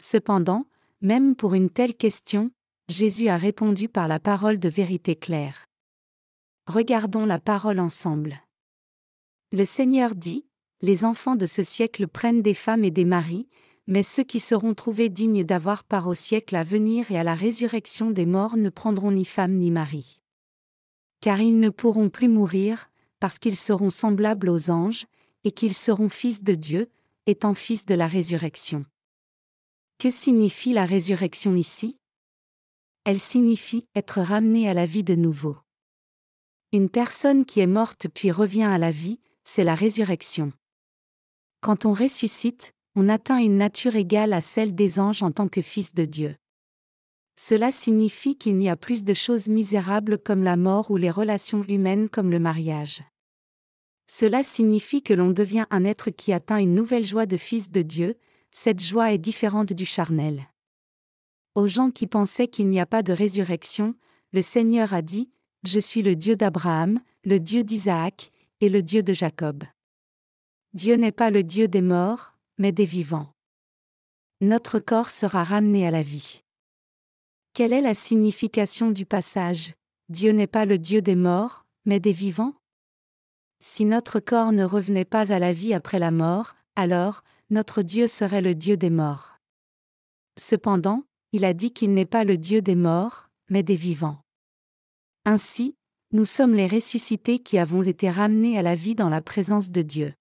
Cependant, 0.00 0.66
même 1.02 1.36
pour 1.36 1.54
une 1.54 1.68
telle 1.68 1.94
question, 1.94 2.50
Jésus 2.88 3.28
a 3.28 3.36
répondu 3.36 3.88
par 3.88 4.08
la 4.08 4.20
parole 4.20 4.58
de 4.58 4.68
vérité 4.68 5.16
claire. 5.16 5.66
Regardons 6.66 7.26
la 7.26 7.40
parole 7.40 7.80
ensemble. 7.80 8.40
Le 9.52 9.64
Seigneur 9.64 10.14
dit, 10.14 10.46
Les 10.80 11.04
enfants 11.04 11.36
de 11.36 11.46
ce 11.46 11.62
siècle 11.62 12.06
prennent 12.06 12.42
des 12.42 12.54
femmes 12.54 12.84
et 12.84 12.90
des 12.90 13.04
maris, 13.04 13.48
mais 13.90 14.04
ceux 14.04 14.22
qui 14.22 14.38
seront 14.38 14.72
trouvés 14.72 15.08
dignes 15.08 15.42
d'avoir 15.42 15.82
part 15.82 16.06
au 16.06 16.14
siècle 16.14 16.54
à 16.54 16.62
venir 16.62 17.10
et 17.10 17.18
à 17.18 17.24
la 17.24 17.34
résurrection 17.34 18.12
des 18.12 18.24
morts 18.24 18.56
ne 18.56 18.70
prendront 18.70 19.10
ni 19.10 19.24
femme 19.24 19.56
ni 19.56 19.72
mari. 19.72 20.20
Car 21.20 21.40
ils 21.40 21.58
ne 21.58 21.70
pourront 21.70 22.08
plus 22.08 22.28
mourir, 22.28 22.88
parce 23.18 23.40
qu'ils 23.40 23.56
seront 23.56 23.90
semblables 23.90 24.48
aux 24.48 24.70
anges, 24.70 25.06
et 25.42 25.50
qu'ils 25.50 25.74
seront 25.74 26.08
fils 26.08 26.44
de 26.44 26.54
Dieu, 26.54 26.88
étant 27.26 27.52
fils 27.52 27.84
de 27.84 27.96
la 27.96 28.06
résurrection. 28.06 28.86
Que 29.98 30.12
signifie 30.12 30.72
la 30.72 30.84
résurrection 30.84 31.56
ici? 31.56 31.98
Elle 33.04 33.18
signifie 33.18 33.88
être 33.96 34.20
ramené 34.20 34.68
à 34.68 34.74
la 34.74 34.86
vie 34.86 35.04
de 35.04 35.16
nouveau. 35.16 35.56
Une 36.72 36.90
personne 36.90 37.44
qui 37.44 37.58
est 37.58 37.66
morte 37.66 38.06
puis 38.06 38.30
revient 38.30 38.62
à 38.62 38.78
la 38.78 38.92
vie, 38.92 39.18
c'est 39.42 39.64
la 39.64 39.74
résurrection. 39.74 40.52
Quand 41.60 41.86
on 41.86 41.92
ressuscite, 41.92 42.72
on 42.96 43.08
atteint 43.08 43.38
une 43.38 43.56
nature 43.56 43.96
égale 43.96 44.32
à 44.32 44.40
celle 44.40 44.74
des 44.74 44.98
anges 44.98 45.22
en 45.22 45.30
tant 45.30 45.48
que 45.48 45.62
fils 45.62 45.94
de 45.94 46.04
Dieu. 46.04 46.36
Cela 47.36 47.72
signifie 47.72 48.36
qu'il 48.36 48.58
n'y 48.58 48.68
a 48.68 48.76
plus 48.76 49.04
de 49.04 49.14
choses 49.14 49.48
misérables 49.48 50.18
comme 50.18 50.42
la 50.42 50.56
mort 50.56 50.90
ou 50.90 50.96
les 50.96 51.10
relations 51.10 51.64
humaines 51.64 52.08
comme 52.08 52.30
le 52.30 52.38
mariage. 52.38 53.02
Cela 54.06 54.42
signifie 54.42 55.02
que 55.02 55.14
l'on 55.14 55.30
devient 55.30 55.66
un 55.70 55.84
être 55.84 56.10
qui 56.10 56.32
atteint 56.32 56.58
une 56.58 56.74
nouvelle 56.74 57.06
joie 57.06 57.26
de 57.26 57.36
fils 57.36 57.70
de 57.70 57.82
Dieu, 57.82 58.16
cette 58.50 58.82
joie 58.82 59.12
est 59.12 59.18
différente 59.18 59.72
du 59.72 59.86
charnel. 59.86 60.48
Aux 61.54 61.68
gens 61.68 61.90
qui 61.90 62.06
pensaient 62.06 62.48
qu'il 62.48 62.68
n'y 62.68 62.80
a 62.80 62.86
pas 62.86 63.02
de 63.02 63.12
résurrection, 63.12 63.94
le 64.32 64.42
Seigneur 64.42 64.94
a 64.94 65.00
dit, 65.00 65.30
Je 65.62 65.78
suis 65.78 66.02
le 66.02 66.16
Dieu 66.16 66.36
d'Abraham, 66.36 67.00
le 67.24 67.38
Dieu 67.38 67.62
d'Isaac, 67.62 68.30
et 68.60 68.68
le 68.68 68.82
Dieu 68.82 69.02
de 69.02 69.12
Jacob. 69.12 69.64
Dieu 70.74 70.96
n'est 70.96 71.12
pas 71.12 71.30
le 71.30 71.42
Dieu 71.42 71.68
des 71.68 71.80
morts, 71.80 72.29
mais 72.60 72.72
des 72.72 72.84
vivants. 72.84 73.32
Notre 74.42 74.78
corps 74.80 75.08
sera 75.08 75.44
ramené 75.44 75.86
à 75.86 75.90
la 75.90 76.02
vie. 76.02 76.42
Quelle 77.54 77.72
est 77.72 77.80
la 77.80 77.94
signification 77.94 78.90
du 78.90 79.06
passage 79.06 79.72
Dieu 80.10 80.32
n'est 80.32 80.46
pas 80.46 80.66
le 80.66 80.76
Dieu 80.76 81.00
des 81.00 81.16
morts, 81.16 81.64
mais 81.86 82.00
des 82.00 82.12
vivants 82.12 82.52
Si 83.60 83.86
notre 83.86 84.20
corps 84.20 84.52
ne 84.52 84.64
revenait 84.64 85.06
pas 85.06 85.32
à 85.32 85.38
la 85.38 85.54
vie 85.54 85.72
après 85.72 85.98
la 85.98 86.10
mort, 86.10 86.54
alors, 86.76 87.24
notre 87.48 87.80
Dieu 87.80 88.06
serait 88.06 88.42
le 88.42 88.54
Dieu 88.54 88.76
des 88.76 88.90
morts. 88.90 89.38
Cependant, 90.38 91.04
il 91.32 91.46
a 91.46 91.54
dit 91.54 91.72
qu'il 91.72 91.94
n'est 91.94 92.04
pas 92.04 92.24
le 92.24 92.36
Dieu 92.36 92.60
des 92.60 92.74
morts, 92.74 93.30
mais 93.48 93.62
des 93.62 93.74
vivants. 93.74 94.20
Ainsi, 95.24 95.76
nous 96.12 96.26
sommes 96.26 96.54
les 96.54 96.66
ressuscités 96.66 97.38
qui 97.38 97.56
avons 97.56 97.82
été 97.82 98.10
ramenés 98.10 98.58
à 98.58 98.62
la 98.62 98.74
vie 98.74 98.94
dans 98.94 99.08
la 99.08 99.22
présence 99.22 99.70
de 99.70 99.80
Dieu. 99.80 100.12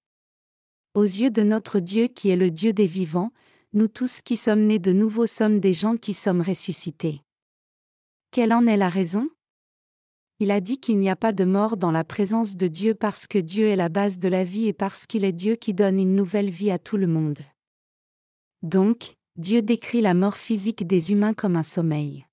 Aux 1.00 1.04
yeux 1.04 1.32
de 1.32 1.44
notre 1.44 1.80
Dieu 1.80 2.10
qui 2.10 2.28
est 2.28 2.36
le 2.36 2.52
Dieu 2.52 2.74
des 2.74 2.86
vivants, 2.86 3.32
nous 3.72 3.88
tous 3.88 4.22
qui 4.22 4.36
sommes 4.36 4.68
nés 4.68 4.80
de 4.80 4.92
nouveau 4.92 5.28
sommes 5.28 5.62
des 5.62 5.74
gens 5.74 5.96
qui 5.96 6.14
sommes 6.14 6.42
ressuscités. 6.42 7.22
Quelle 8.32 8.52
en 8.52 8.68
est 8.68 8.76
la 8.76 8.90
raison? 8.90 9.30
Il 10.40 10.52
a 10.52 10.60
dit 10.60 10.78
qu'il 10.78 11.00
n'y 11.00 11.10
a 11.10 11.16
pas 11.16 11.32
de 11.32 11.46
mort 11.46 11.78
dans 11.78 11.94
la 11.94 12.04
présence 12.04 12.58
de 12.58 12.68
Dieu 12.68 12.96
parce 12.96 13.28
que 13.28 13.38
Dieu 13.38 13.68
est 13.68 13.78
la 13.78 13.88
base 13.88 14.20
de 14.20 14.28
la 14.28 14.44
vie 14.44 14.68
et 14.68 14.74
parce 14.74 15.08
qu'il 15.08 15.24
est 15.24 15.32
Dieu 15.32 15.56
qui 15.56 15.74
donne 15.74 16.02
une 16.02 16.16
nouvelle 16.16 16.50
vie 16.50 16.70
à 16.70 16.80
tout 16.80 16.98
le 16.98 17.08
monde. 17.08 17.40
Donc, 18.62 19.14
Dieu 19.38 19.62
décrit 19.62 20.02
la 20.02 20.14
mort 20.14 20.36
physique 20.36 20.86
des 20.86 21.14
humains 21.14 21.34
comme 21.34 21.56
un 21.56 21.64
sommeil. 21.64 22.26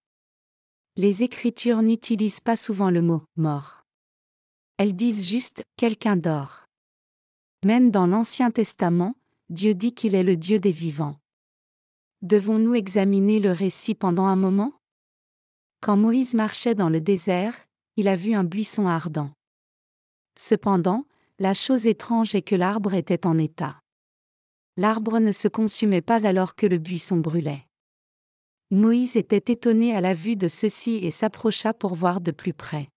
Les 0.96 1.23
Écritures 1.23 1.82
n'utilisent 1.82 2.40
pas 2.40 2.56
souvent 2.56 2.90
le 2.90 3.00
mot 3.00 3.23
mort. 3.37 3.85
Elles 4.76 4.96
disent 4.96 5.25
juste 5.25 5.62
quelqu'un 5.76 6.16
dort. 6.16 6.65
Même 7.64 7.90
dans 7.90 8.06
l'Ancien 8.06 8.50
Testament, 8.50 9.14
Dieu 9.48 9.75
dit 9.75 9.94
qu'il 9.94 10.14
est 10.14 10.22
le 10.22 10.36
Dieu 10.36 10.58
des 10.58 10.72
vivants. 10.72 11.16
Devons-nous 12.22 12.75
examiner 12.75 13.40
le 13.40 13.52
récit 13.52 13.94
pendant 13.94 14.26
un 14.26 14.36
moment? 14.36 14.72
Quand 15.80 15.96
Moïse 15.96 16.34
marchait 16.34 16.75
dans 16.75 16.88
le 16.88 17.00
désert, 17.00 17.54
il 17.96 18.08
a 18.08 18.16
vu 18.16 18.34
un 18.34 18.44
buisson 18.44 18.86
ardent. 18.86 19.30
Cependant, 20.38 21.06
la 21.38 21.54
chose 21.54 21.86
étrange 21.86 22.34
est 22.34 22.42
que 22.42 22.54
l'arbre 22.54 22.94
était 22.94 23.26
en 23.26 23.38
état. 23.38 23.80
L'arbre 24.76 25.18
ne 25.18 25.32
se 25.32 25.48
consumait 25.48 26.02
pas 26.02 26.26
alors 26.26 26.54
que 26.54 26.66
le 26.66 26.78
buisson 26.78 27.16
brûlait. 27.16 27.66
Moïse 28.70 29.16
était 29.16 29.52
étonné 29.52 29.94
à 29.94 30.00
la 30.00 30.12
vue 30.12 30.36
de 30.36 30.48
ceci 30.48 30.96
et 30.96 31.10
s'approcha 31.10 31.72
pour 31.72 31.94
voir 31.94 32.20
de 32.20 32.32
plus 32.32 32.52
près. 32.52 32.88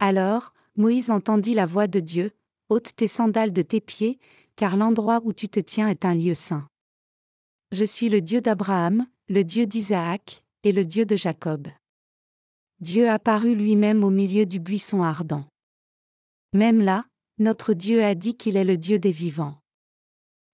Alors, 0.00 0.52
Moïse 0.76 1.10
entendit 1.10 1.54
la 1.54 1.66
voix 1.66 1.86
de 1.86 2.00
Dieu, 2.00 2.32
ôte 2.68 2.94
tes 2.96 3.08
sandales 3.08 3.52
de 3.52 3.62
tes 3.62 3.80
pieds, 3.80 4.18
car 4.56 4.76
l'endroit 4.76 5.20
où 5.24 5.32
tu 5.32 5.48
te 5.48 5.60
tiens 5.60 5.88
est 5.88 6.04
un 6.04 6.14
lieu 6.14 6.34
saint. 6.34 6.66
Je 7.72 7.84
suis 7.84 8.08
le 8.08 8.20
Dieu 8.20 8.40
d'Abraham, 8.40 9.06
le 9.28 9.42
Dieu 9.42 9.66
d'Isaac, 9.66 10.44
et 10.62 10.72
le 10.72 10.84
Dieu 10.84 11.04
de 11.04 11.16
Jacob. 11.16 11.68
Dieu 12.80 13.08
apparut 13.08 13.54
lui-même 13.54 14.02
au 14.02 14.10
milieu 14.10 14.46
du 14.46 14.60
buisson 14.60 15.02
ardent. 15.02 15.46
Même 16.52 16.80
là, 16.80 17.04
notre 17.38 17.74
Dieu 17.74 18.02
a 18.04 18.14
dit 18.14 18.36
qu'il 18.36 18.56
est 18.56 18.64
le 18.64 18.76
Dieu 18.76 18.98
des 18.98 19.10
vivants. 19.10 19.58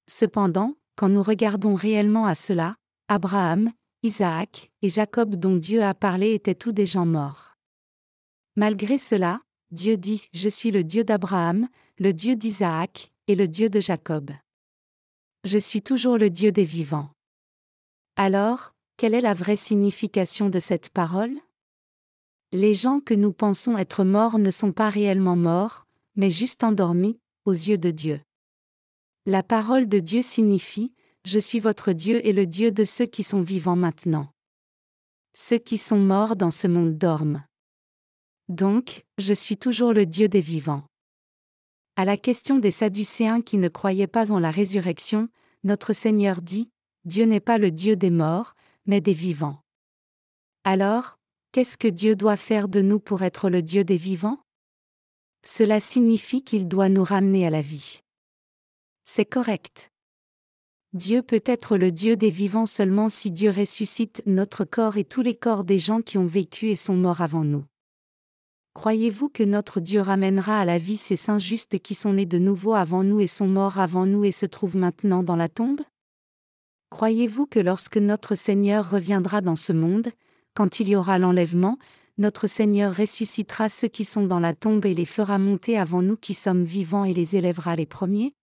Cependant, 0.09 0.75
quand 0.97 1.09
nous 1.09 1.23
regardons 1.23 1.75
réellement 1.75 2.27
à 2.27 2.35
cela, 2.35 2.77
Abraham, 3.09 3.73
Isaac 4.03 4.71
et 4.83 4.91
Jacob 4.91 5.37
dont 5.37 5.57
Dieu 5.57 5.83
a 5.83 5.95
parlé 5.95 6.33
étaient 6.33 6.55
tous 6.55 6.73
des 6.73 6.87
gens 6.87 7.07
morts. 7.07 7.57
Malgré 8.57 8.99
cela, 8.99 9.41
Dieu 9.71 9.97
dit, 9.97 10.23
Je 10.33 10.49
suis 10.49 10.71
le 10.71 10.85
Dieu 10.85 11.05
d'Abraham, 11.05 11.69
le 12.01 12.15
Dieu 12.15 12.35
d'Isaac, 12.35 13.13
et 13.27 13.35
le 13.35 13.47
Dieu 13.47 13.69
de 13.69 13.79
Jacob. 13.79 14.31
Je 15.45 15.59
suis 15.59 15.83
toujours 15.83 16.17
le 16.17 16.31
Dieu 16.31 16.51
des 16.51 16.65
vivants. 16.65 17.11
Alors, 18.17 18.73
quelle 18.97 19.13
est 19.13 19.21
la 19.21 19.35
vraie 19.35 19.55
signification 19.55 20.49
de 20.49 20.61
cette 20.61 20.89
parole? 20.89 21.35
Les 22.53 22.75
gens 22.75 23.01
que 23.01 23.13
nous 23.13 23.35
pensons 23.35 23.77
être 23.77 24.03
morts 24.03 24.39
ne 24.39 24.51
sont 24.51 24.73
pas 24.73 24.89
réellement 24.89 25.37
morts, 25.37 25.87
mais 26.17 26.31
juste 26.31 26.65
endormis, 26.65 27.21
aux 27.45 27.53
yeux 27.53 27.77
de 27.77 27.91
Dieu. 27.91 28.23
La 29.27 29.43
parole 29.43 29.87
de 29.87 29.99
Dieu 29.99 30.23
signifie, 30.23 30.95
Je 31.27 31.39
suis 31.39 31.61
votre 31.61 31.93
Dieu 31.93 32.27
et 32.27 32.33
le 32.33 32.47
Dieu 32.47 32.73
de 32.73 32.85
ceux 32.85 33.05
qui 33.05 33.23
sont 33.23 33.43
vivants 33.43 33.77
maintenant. 33.77 34.33
Ceux 35.37 35.59
qui 35.59 35.77
sont 35.77 36.01
morts 36.01 36.35
dans 36.35 36.51
ce 36.51 36.67
monde 36.67 36.97
dorment. 36.97 37.45
Donc, 38.49 39.05
je 39.19 39.35
suis 39.35 39.59
toujours 39.59 39.93
le 39.93 40.07
Dieu 40.07 40.29
des 40.29 40.41
vivants. 40.41 40.85
À 41.97 42.05
la 42.05 42.17
question 42.17 42.59
des 42.59 42.71
Sadducéens 42.71 43.43
qui 43.43 43.59
ne 43.59 43.69
croyaient 43.69 44.07
pas 44.07 44.33
en 44.33 44.39
la 44.39 44.51
résurrection, 44.51 45.29
notre 45.65 45.93
Seigneur 45.93 46.41
dit, 46.43 46.71
Dieu 47.05 47.25
n'est 47.25 47.41
pas 47.41 47.59
le 47.59 47.71
Dieu 47.71 47.97
des 47.97 48.11
morts, 48.11 48.55
mais 48.87 49.01
des 49.01 49.13
vivants. 49.13 49.63
Alors, 50.65 51.19
qu'est-ce 51.53 51.79
que 51.79 51.89
Dieu 51.89 52.17
doit 52.17 52.37
faire 52.37 52.69
de 52.69 52.81
nous 52.81 53.01
pour 53.01 53.23
être 53.23 53.51
le 53.51 53.63
Dieu 53.63 53.85
des 53.85 53.97
vivants? 53.97 54.39
Cela 55.43 55.81
signifie 55.81 56.45
qu'il 56.45 56.69
doit 56.69 56.89
nous 56.89 57.05
ramener 57.05 57.47
à 57.47 57.51
la 57.51 57.63
vie. 57.63 58.01
C'est 59.05 59.25
correct. 59.25 59.91
Dieu 60.93 61.23
peut 61.23 61.43
être 61.47 61.77
le 61.77 61.93
Dieu 61.93 62.17
des 62.17 62.31
vivants 62.31 62.67
seulement 62.67 63.09
si 63.09 63.31
Dieu 63.31 63.51
ressuscite 63.51 64.23
notre 64.27 64.65
corps 64.65 64.97
et 64.97 65.05
tous 65.05 65.23
les 65.23 65.37
corps 65.37 65.65
des 65.65 65.79
gens 65.79 66.03
qui 66.03 66.19
ont 66.19 66.27
vécu 66.27 66.71
et 66.71 66.77
sont 66.77 66.97
morts 66.97 67.21
avant 67.21 67.45
nous. 67.45 67.65
Croyez-vous 68.75 69.29
que 69.29 69.43
notre 69.43 69.81
Dieu 69.81 70.01
ramènera 70.01 70.61
à 70.61 70.65
la 70.65 70.79
vie 70.79 70.97
ces 70.97 71.17
saints 71.17 71.41
justes 71.41 71.81
qui 71.81 71.95
sont 71.95 72.13
nés 72.13 72.27
de 72.27 72.39
nouveau 72.39 72.75
avant 72.75 73.03
nous 73.03 73.21
et 73.21 73.27
sont 73.27 73.49
morts 73.49 73.79
avant 73.79 74.07
nous 74.07 74.25
et 74.25 74.33
se 74.33 74.47
trouvent 74.47 74.77
maintenant 74.77 75.23
dans 75.23 75.37
la 75.37 75.49
tombe? 75.49 75.81
Croyez-vous 76.91 77.47
que 77.47 77.59
lorsque 77.61 77.97
notre 77.97 78.35
Seigneur 78.35 78.89
reviendra 78.89 79.41
dans 79.41 79.57
ce 79.57 79.73
monde, 79.73 80.09
quand 80.55 80.81
il 80.81 80.89
y 80.89 80.97
aura 80.97 81.19
l'enlèvement, 81.19 81.79
notre 82.19 82.47
Seigneur 82.47 82.95
ressuscitera 82.95 83.69
ceux 83.69 83.89
qui 83.89 84.05
sont 84.05 84.27
dans 84.27 84.41
la 84.41 84.55
tombe 84.55 84.85
et 84.85 84.95
les 84.95 85.05
fera 85.05 85.39
monter 85.39 85.79
avant 85.79 86.03
nous 86.03 86.17
qui 86.17 86.35
sommes 86.35 86.65
vivants 86.65 87.05
et 87.05 87.15
les 87.15 87.37
élèvera 87.37 87.77
les 87.77 87.87
premiers? 87.87 88.35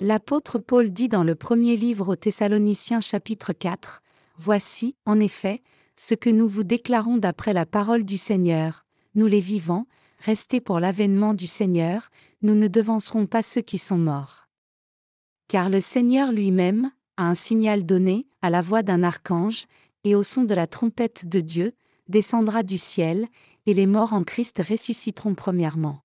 L'apôtre 0.00 0.58
Paul 0.58 0.90
dit 0.90 1.08
dans 1.08 1.24
le 1.24 1.34
premier 1.34 1.76
livre 1.76 2.08
aux 2.08 2.16
Thessaloniciens 2.16 3.00
chapitre 3.00 3.52
4, 3.52 4.02
Voici, 4.36 4.94
en 5.06 5.18
effet, 5.18 5.62
ce 5.96 6.14
que 6.14 6.30
nous 6.30 6.46
vous 6.46 6.62
déclarons 6.62 7.16
d'après 7.16 7.52
la 7.52 7.66
parole 7.66 8.04
du 8.04 8.16
Seigneur, 8.16 8.84
nous 9.18 9.26
les 9.26 9.40
vivants, 9.40 9.86
restés 10.20 10.60
pour 10.60 10.78
l'avènement 10.78 11.34
du 11.34 11.48
Seigneur, 11.48 12.08
nous 12.40 12.54
ne 12.54 12.68
devancerons 12.68 13.26
pas 13.26 13.42
ceux 13.42 13.60
qui 13.60 13.76
sont 13.76 13.98
morts. 13.98 14.46
Car 15.48 15.70
le 15.70 15.80
Seigneur 15.80 16.30
lui-même, 16.30 16.92
a 17.16 17.24
un 17.24 17.34
signal 17.34 17.84
donné, 17.84 18.28
à 18.42 18.48
la 18.48 18.62
voix 18.62 18.84
d'un 18.84 19.02
archange, 19.02 19.66
et 20.04 20.14
au 20.14 20.22
son 20.22 20.44
de 20.44 20.54
la 20.54 20.68
trompette 20.68 21.28
de 21.28 21.40
Dieu, 21.40 21.74
descendra 22.08 22.62
du 22.62 22.78
ciel, 22.78 23.26
et 23.66 23.74
les 23.74 23.86
morts 23.86 24.12
en 24.12 24.22
Christ 24.22 24.62
ressusciteront 24.66 25.34
premièrement. 25.34 26.04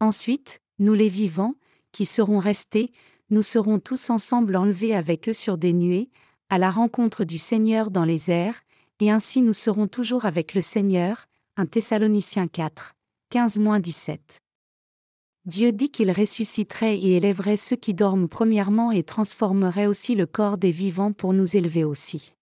Ensuite, 0.00 0.62
nous 0.78 0.94
les 0.94 1.10
vivants, 1.10 1.56
qui 1.92 2.06
seront 2.06 2.38
restés, 2.38 2.90
nous 3.28 3.42
serons 3.42 3.78
tous 3.78 4.08
ensemble 4.08 4.56
enlevés 4.56 4.94
avec 4.94 5.28
eux 5.28 5.34
sur 5.34 5.58
des 5.58 5.74
nuées, 5.74 6.08
à 6.48 6.56
la 6.56 6.70
rencontre 6.70 7.24
du 7.24 7.36
Seigneur 7.36 7.90
dans 7.90 8.06
les 8.06 8.30
airs, 8.30 8.62
et 9.00 9.10
ainsi 9.10 9.42
nous 9.42 9.52
serons 9.52 9.88
toujours 9.88 10.24
avec 10.24 10.54
le 10.54 10.62
Seigneur. 10.62 11.26
1 11.60 11.66
Thessaloniciens 11.66 12.46
4, 12.46 12.94
15-17. 13.34 14.18
Dieu 15.44 15.72
dit 15.72 15.90
qu'il 15.90 16.12
ressusciterait 16.12 16.96
et 16.96 17.16
élèverait 17.16 17.56
ceux 17.56 17.74
qui 17.74 17.94
dorment 17.94 18.28
premièrement 18.28 18.92
et 18.92 19.02
transformerait 19.02 19.88
aussi 19.88 20.14
le 20.14 20.26
corps 20.26 20.56
des 20.56 20.70
vivants 20.70 21.12
pour 21.12 21.32
nous 21.32 21.56
élever 21.56 21.82
aussi. 21.82 22.32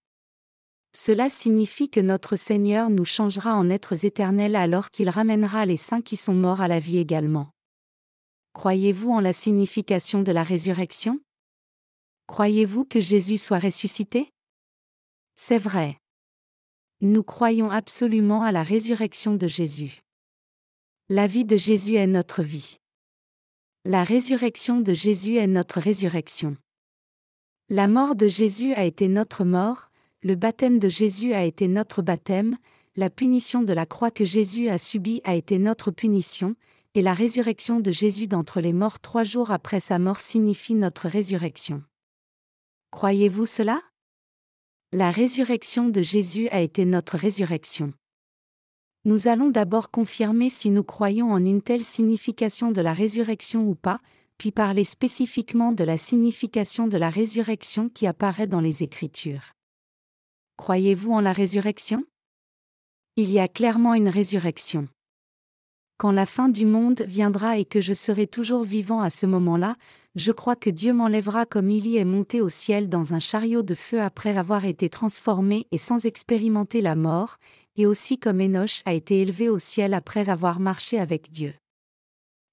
Cela 0.95 1.29
signifie 1.29 1.89
que 1.89 1.99
notre 1.99 2.35
Seigneur 2.35 2.91
nous 2.91 3.05
changera 3.05 3.55
en 3.55 3.71
êtres 3.71 4.05
éternels 4.05 4.55
alors 4.55 4.91
qu'il 4.91 5.09
ramènera 5.09 5.65
les 5.65 5.77
saints 5.77 6.03
qui 6.03 6.15
sont 6.15 6.35
morts 6.35 6.61
à 6.61 6.67
la 6.67 6.77
vie 6.77 6.99
également. 6.99 7.49
Croyez-vous 8.53 9.09
en 9.09 9.19
la 9.19 9.33
signification 9.33 10.21
de 10.21 10.31
la 10.31 10.43
résurrection? 10.43 11.19
Croyez-vous 12.27 12.85
que 12.85 13.01
Jésus 13.01 13.39
soit 13.39 13.57
ressuscité? 13.57 14.29
C'est 15.35 15.57
vrai. 15.57 15.97
Nous 17.01 17.21
croyons 17.21 17.69
absolument 17.69 18.41
à 18.41 18.51
la 18.51 18.63
résurrection 18.63 19.35
de 19.35 19.47
Jésus. 19.47 20.01
La 21.09 21.27
vie 21.27 21.45
de 21.45 21.55
Jésus 21.55 21.93
est 21.93 22.07
notre 22.07 22.41
vie. 22.41 22.79
La 23.85 24.03
résurrection 24.03 24.81
de 24.81 24.95
Jésus 24.95 25.35
est 25.35 25.45
notre 25.45 25.79
résurrection. 25.79 26.57
La 27.69 27.87
mort 27.87 28.15
de 28.15 28.27
Jésus 28.27 28.73
a 28.73 28.83
été 28.83 29.09
notre 29.09 29.45
mort, 29.45 29.91
le 30.23 30.33
baptême 30.33 30.79
de 30.79 30.89
Jésus 30.89 31.33
a 31.33 31.43
été 31.43 31.67
notre 31.67 32.01
baptême, 32.01 32.57
la 32.95 33.11
punition 33.11 33.61
de 33.61 33.73
la 33.73 33.85
croix 33.85 34.09
que 34.09 34.25
Jésus 34.25 34.67
a 34.67 34.79
subie 34.79 35.21
a 35.23 35.35
été 35.35 35.59
notre 35.59 35.91
punition, 35.91 36.55
et 36.95 37.03
la 37.03 37.13
résurrection 37.13 37.79
de 37.79 37.91
Jésus 37.91 38.27
d'entre 38.27 38.59
les 38.59 38.73
morts 38.73 38.99
trois 38.99 39.23
jours 39.23 39.51
après 39.51 39.79
sa 39.79 39.99
mort 39.99 40.19
signifie 40.19 40.73
notre 40.73 41.07
résurrection. 41.07 41.83
Croyez-vous 42.89 43.45
cela? 43.45 43.83
La 44.93 45.11
résurrection 45.11 45.89
de 45.89 46.01
Jésus 46.01 46.47
a 46.47 46.61
été 46.61 46.85
notre 46.85 47.17
résurrection. 47.17 47.91
Nous 49.03 49.27
allons 49.27 49.49
d'abord 49.49 49.91
confirmer 49.91 50.49
si 50.49 50.69
nous 50.69 50.83
croyons 50.85 51.33
en 51.33 51.43
une 51.43 51.61
telle 51.61 51.83
signification 51.83 52.71
de 52.71 52.79
la 52.79 52.93
résurrection 52.93 53.67
ou 53.67 53.75
pas, 53.75 53.99
puis 54.37 54.53
parler 54.53 54.85
spécifiquement 54.85 55.73
de 55.73 55.83
la 55.83 55.97
signification 55.97 56.87
de 56.87 56.97
la 56.97 57.09
résurrection 57.09 57.89
qui 57.89 58.07
apparaît 58.07 58.47
dans 58.47 58.61
les 58.61 58.81
Écritures. 58.81 59.51
Croyez-vous 60.55 61.11
en 61.11 61.19
la 61.19 61.33
résurrection? 61.33 62.05
Il 63.17 63.29
y 63.29 63.39
a 63.39 63.49
clairement 63.49 63.93
une 63.93 64.07
résurrection. 64.07 64.87
Quand 65.97 66.11
la 66.11 66.27
fin 66.27 66.47
du 66.47 66.67
monde 66.67 67.01
viendra 67.07 67.57
et 67.57 67.65
que 67.65 67.81
je 67.81 67.93
serai 67.93 68.27
toujours 68.27 68.63
vivant 68.63 69.01
à 69.01 69.09
ce 69.09 69.25
moment-là, 69.25 69.75
je 70.15 70.31
crois 70.31 70.55
que 70.55 70.69
Dieu 70.69 70.93
m'enlèvera 70.93 71.47
comme 71.47 71.71
y 71.71 71.97
est 71.97 72.05
monté 72.05 72.39
au 72.39 72.49
ciel 72.49 72.87
dans 72.87 73.15
un 73.15 73.19
chariot 73.19 73.63
de 73.63 73.73
feu 73.73 73.99
après 74.01 74.37
avoir 74.37 74.65
été 74.65 74.89
transformé 74.89 75.65
et 75.71 75.79
sans 75.79 76.05
expérimenter 76.05 76.81
la 76.81 76.95
mort, 76.95 77.37
et 77.77 77.87
aussi 77.87 78.19
comme 78.19 78.41
Enoch 78.41 78.81
a 78.85 78.93
été 78.93 79.21
élevé 79.21 79.49
au 79.49 79.57
ciel 79.57 79.95
après 79.95 80.29
avoir 80.29 80.59
marché 80.59 80.99
avec 80.99 81.31
Dieu. 81.31 81.55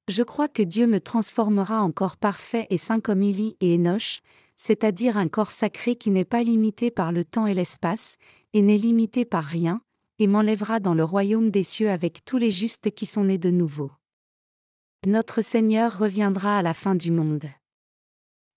Je 0.09 0.22
crois 0.22 0.48
que 0.48 0.62
Dieu 0.62 0.87
me 0.87 1.00
transformera 1.00 1.83
en 1.83 1.90
corps 1.90 2.16
parfait 2.16 2.66
et 2.70 2.78
saint 2.78 3.00
comme 3.00 3.22
Élie 3.22 3.57
et 3.61 3.74
Enoch, 3.74 4.20
c'est-à-dire 4.57 5.18
un 5.18 5.28
corps 5.28 5.50
sacré 5.50 5.96
qui 5.96 6.11
n'est 6.11 6.24
pas 6.24 6.42
limité 6.42 6.90
par 6.90 7.12
le 7.12 7.24
temps 7.26 7.46
et 7.46 7.54
l'espace, 7.54 8.16
et 8.54 8.62
n'est 8.62 8.78
limité 8.78 9.24
par 9.26 9.44
rien, 9.44 9.83
et 10.18 10.27
m'enlèvera 10.27 10.81
dans 10.81 10.94
le 10.94 11.05
royaume 11.05 11.50
des 11.50 11.64
cieux 11.64 11.90
avec 11.90 12.24
tous 12.24 12.38
les 12.38 12.50
justes 12.50 12.90
qui 12.90 13.07
sont 13.07 13.24
nés 13.24 13.38
de 13.38 13.50
nouveau. 13.50 13.90
Notre 15.07 15.42
Seigneur 15.42 15.98
reviendra 15.98 16.59
à 16.59 16.62
la 16.62 16.74
fin 16.74 16.94
du 16.94 17.11
monde. 17.11 17.44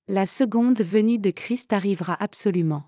La 0.08 0.26
seconde 0.26 0.82
venue 0.82 1.20
de 1.20 1.32
Christ 1.32 1.74
arrivera 1.74 2.16
absolument. 2.24 2.88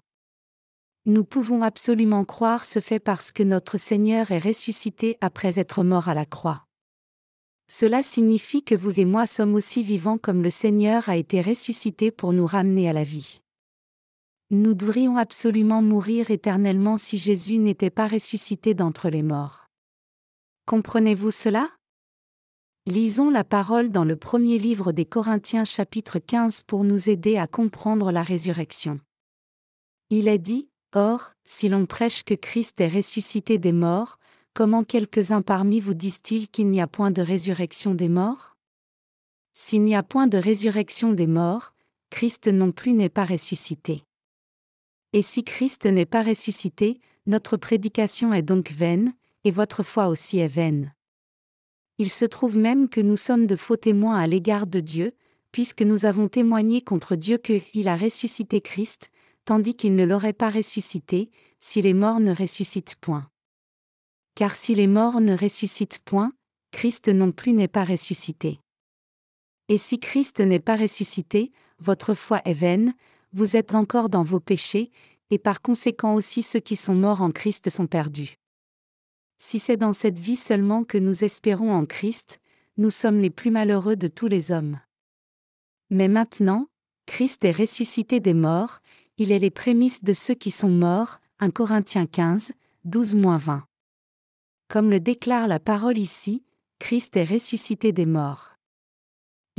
Nous 1.05 1.23
pouvons 1.23 1.63
absolument 1.63 2.23
croire 2.23 2.65
ce 2.65 2.79
fait 2.79 2.99
parce 2.99 3.31
que 3.31 3.43
notre 3.43 3.77
Seigneur 3.77 4.31
est 4.31 4.39
ressuscité 4.39 5.17
après 5.19 5.59
être 5.59 5.83
mort 5.83 6.07
à 6.07 6.13
la 6.13 6.25
croix. 6.25 6.65
Cela 7.67 8.01
signifie 8.01 8.63
que 8.63 8.75
vous 8.75 8.99
et 8.99 9.05
moi 9.05 9.27
sommes 9.27 9.53
aussi 9.53 9.83
vivants 9.83 10.17
comme 10.17 10.41
le 10.41 10.49
Seigneur 10.49 11.09
a 11.09 11.17
été 11.17 11.41
ressuscité 11.41 12.11
pour 12.11 12.33
nous 12.33 12.45
ramener 12.45 12.89
à 12.89 12.93
la 12.93 13.03
vie. 13.03 13.41
Nous 14.51 14.73
devrions 14.73 15.15
absolument 15.17 15.83
mourir 15.83 16.31
éternellement 16.31 16.97
si 16.97 17.19
Jésus 17.19 17.59
n'était 17.59 17.91
pas 17.91 18.07
ressuscité 18.07 18.73
d'entre 18.73 19.09
les 19.09 19.21
morts. 19.21 19.67
Comprenez-vous 20.65 21.29
cela? 21.29 21.69
Lisons 22.87 23.29
la 23.29 23.43
parole 23.43 23.91
dans 23.91 24.03
le 24.03 24.15
premier 24.15 24.57
livre 24.57 24.91
des 24.91 25.05
Corinthiens 25.05 25.65
chapitre 25.65 26.17
15 26.17 26.63
pour 26.63 26.83
nous 26.83 27.11
aider 27.11 27.37
à 27.37 27.45
comprendre 27.45 28.11
la 28.11 28.23
résurrection. 28.23 28.99
Il 30.09 30.27
est 30.27 30.39
dit, 30.39 30.67
Or, 30.95 31.33
si 31.45 31.69
l'on 31.69 31.85
prêche 31.85 32.23
que 32.23 32.33
Christ 32.33 32.81
est 32.81 32.87
ressuscité 32.87 33.59
des 33.59 33.71
morts, 33.71 34.17
comment 34.55 34.83
quelques-uns 34.83 35.43
parmi 35.43 35.79
vous 35.79 35.93
disent-ils 35.93 36.47
qu'il 36.47 36.71
n'y 36.71 36.81
a 36.81 36.87
point 36.87 37.11
de 37.11 37.21
résurrection 37.21 37.93
des 37.93 38.09
morts? 38.09 38.55
S'il 39.53 39.83
n'y 39.83 39.95
a 39.95 40.01
point 40.01 40.25
de 40.25 40.39
résurrection 40.39 41.13
des 41.13 41.27
morts, 41.27 41.75
Christ 42.09 42.47
non 42.47 42.71
plus 42.71 42.93
n'est 42.93 43.09
pas 43.09 43.25
ressuscité. 43.25 44.03
Et 45.13 45.21
si 45.21 45.43
Christ 45.43 45.85
n'est 45.85 46.05
pas 46.05 46.23
ressuscité, 46.23 46.99
notre 47.25 47.57
prédication 47.57 48.33
est 48.33 48.41
donc 48.41 48.71
vaine, 48.71 49.13
et 49.43 49.51
votre 49.51 49.83
foi 49.83 50.07
aussi 50.07 50.39
est 50.39 50.47
vaine. 50.47 50.93
Il 51.97 52.09
se 52.09 52.25
trouve 52.25 52.57
même 52.57 52.89
que 52.89 53.01
nous 53.01 53.17
sommes 53.17 53.47
de 53.47 53.55
faux 53.55 53.75
témoins 53.75 54.19
à 54.19 54.27
l'égard 54.27 54.67
de 54.67 54.79
Dieu, 54.79 55.13
puisque 55.51 55.81
nous 55.81 56.05
avons 56.05 56.27
témoigné 56.27 56.81
contre 56.81 57.15
Dieu 57.15 57.37
qu'il 57.37 57.87
a 57.87 57.97
ressuscité 57.97 58.61
Christ, 58.61 59.09
tandis 59.45 59.75
qu'il 59.75 59.95
ne 59.95 60.03
l'aurait 60.05 60.33
pas 60.33 60.49
ressuscité, 60.49 61.31
si 61.59 61.81
les 61.81 61.93
morts 61.93 62.19
ne 62.19 62.33
ressuscitent 62.33 62.95
point. 62.95 63.27
Car 64.35 64.55
si 64.55 64.75
les 64.75 64.87
morts 64.87 65.21
ne 65.21 65.35
ressuscitent 65.35 65.99
point, 66.05 66.31
Christ 66.71 67.09
non 67.09 67.31
plus 67.31 67.53
n'est 67.53 67.67
pas 67.67 67.83
ressuscité. 67.83 68.59
Et 69.67 69.77
si 69.77 69.99
Christ 69.99 70.39
n'est 70.39 70.59
pas 70.59 70.75
ressuscité, 70.75 71.51
votre 71.79 72.13
foi 72.13 72.41
est 72.45 72.53
vaine, 72.53 72.93
vous 73.33 73.55
êtes 73.55 73.75
encore 73.75 74.09
dans 74.09 74.23
vos 74.23 74.39
péchés, 74.39 74.91
et 75.29 75.37
par 75.37 75.61
conséquent 75.61 76.15
aussi 76.15 76.41
ceux 76.41 76.59
qui 76.59 76.75
sont 76.75 76.95
morts 76.95 77.21
en 77.21 77.31
Christ 77.31 77.69
sont 77.69 77.87
perdus. 77.87 78.37
Si 79.37 79.59
c'est 79.59 79.77
dans 79.77 79.93
cette 79.93 80.19
vie 80.19 80.35
seulement 80.35 80.83
que 80.83 80.97
nous 80.97 81.23
espérons 81.23 81.73
en 81.73 81.85
Christ, 81.85 82.39
nous 82.77 82.89
sommes 82.89 83.19
les 83.19 83.29
plus 83.29 83.51
malheureux 83.51 83.95
de 83.95 84.07
tous 84.07 84.27
les 84.27 84.51
hommes. 84.51 84.79
Mais 85.89 86.07
maintenant, 86.07 86.67
Christ 87.05 87.45
est 87.45 87.51
ressuscité 87.51 88.19
des 88.19 88.33
morts, 88.33 88.79
il 89.17 89.31
est 89.31 89.39
les 89.39 89.49
prémices 89.49 90.03
de 90.03 90.13
ceux 90.13 90.33
qui 90.33 90.51
sont 90.51 90.69
morts, 90.69 91.19
1 91.39 91.51
Corinthiens 91.51 92.05
15, 92.05 92.53
12-20. 92.87 93.61
Comme 94.67 94.89
le 94.89 94.99
déclare 94.99 95.47
la 95.47 95.59
parole 95.59 95.97
ici, 95.97 96.43
Christ 96.79 97.17
est 97.17 97.25
ressuscité 97.25 97.91
des 97.91 98.05
morts. 98.05 98.58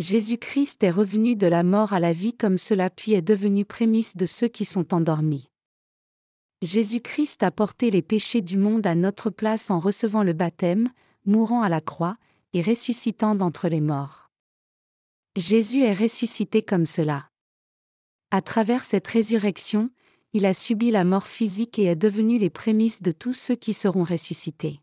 Jésus-Christ 0.00 0.82
est 0.82 0.90
revenu 0.90 1.36
de 1.36 1.46
la 1.46 1.62
mort 1.62 1.92
à 1.92 2.00
la 2.00 2.14
vie 2.14 2.32
comme 2.32 2.56
cela 2.56 2.88
puis 2.88 3.12
est 3.12 3.20
devenu 3.20 3.66
prémisse 3.66 4.16
de 4.16 4.24
ceux 4.24 4.48
qui 4.48 4.64
sont 4.64 4.94
endormis. 4.94 5.50
Jésus-Christ 6.62 7.42
a 7.42 7.50
porté 7.50 7.90
les 7.90 8.00
péchés 8.00 8.40
du 8.40 8.56
monde 8.56 8.86
à 8.86 8.94
notre 8.94 9.28
place 9.28 9.70
en 9.70 9.78
recevant 9.78 10.22
le 10.22 10.32
baptême, 10.32 10.88
mourant 11.26 11.60
à 11.60 11.68
la 11.68 11.82
croix, 11.82 12.16
et 12.54 12.62
ressuscitant 12.62 13.34
d'entre 13.34 13.68
les 13.68 13.82
morts. 13.82 14.30
Jésus 15.36 15.82
est 15.82 15.92
ressuscité 15.92 16.62
comme 16.62 16.86
cela. 16.86 17.28
À 18.30 18.40
travers 18.40 18.84
cette 18.84 19.06
résurrection, 19.06 19.90
il 20.32 20.46
a 20.46 20.54
subi 20.54 20.90
la 20.90 21.04
mort 21.04 21.26
physique 21.26 21.78
et 21.78 21.84
est 21.84 21.94
devenu 21.94 22.38
les 22.38 22.50
prémices 22.50 23.02
de 23.02 23.12
tous 23.12 23.34
ceux 23.34 23.54
qui 23.54 23.74
seront 23.74 24.04
ressuscités. 24.04 24.80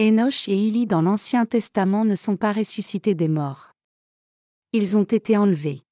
Enoch 0.00 0.46
et 0.46 0.68
Élie 0.68 0.86
dans 0.86 1.02
l'Ancien 1.02 1.44
Testament 1.44 2.04
ne 2.04 2.14
sont 2.14 2.36
pas 2.36 2.52
ressuscités 2.52 3.16
des 3.16 3.28
morts. 3.28 3.75
Ils 4.72 4.96
ont 4.96 5.04
été 5.04 5.36
enlevés. 5.36 5.82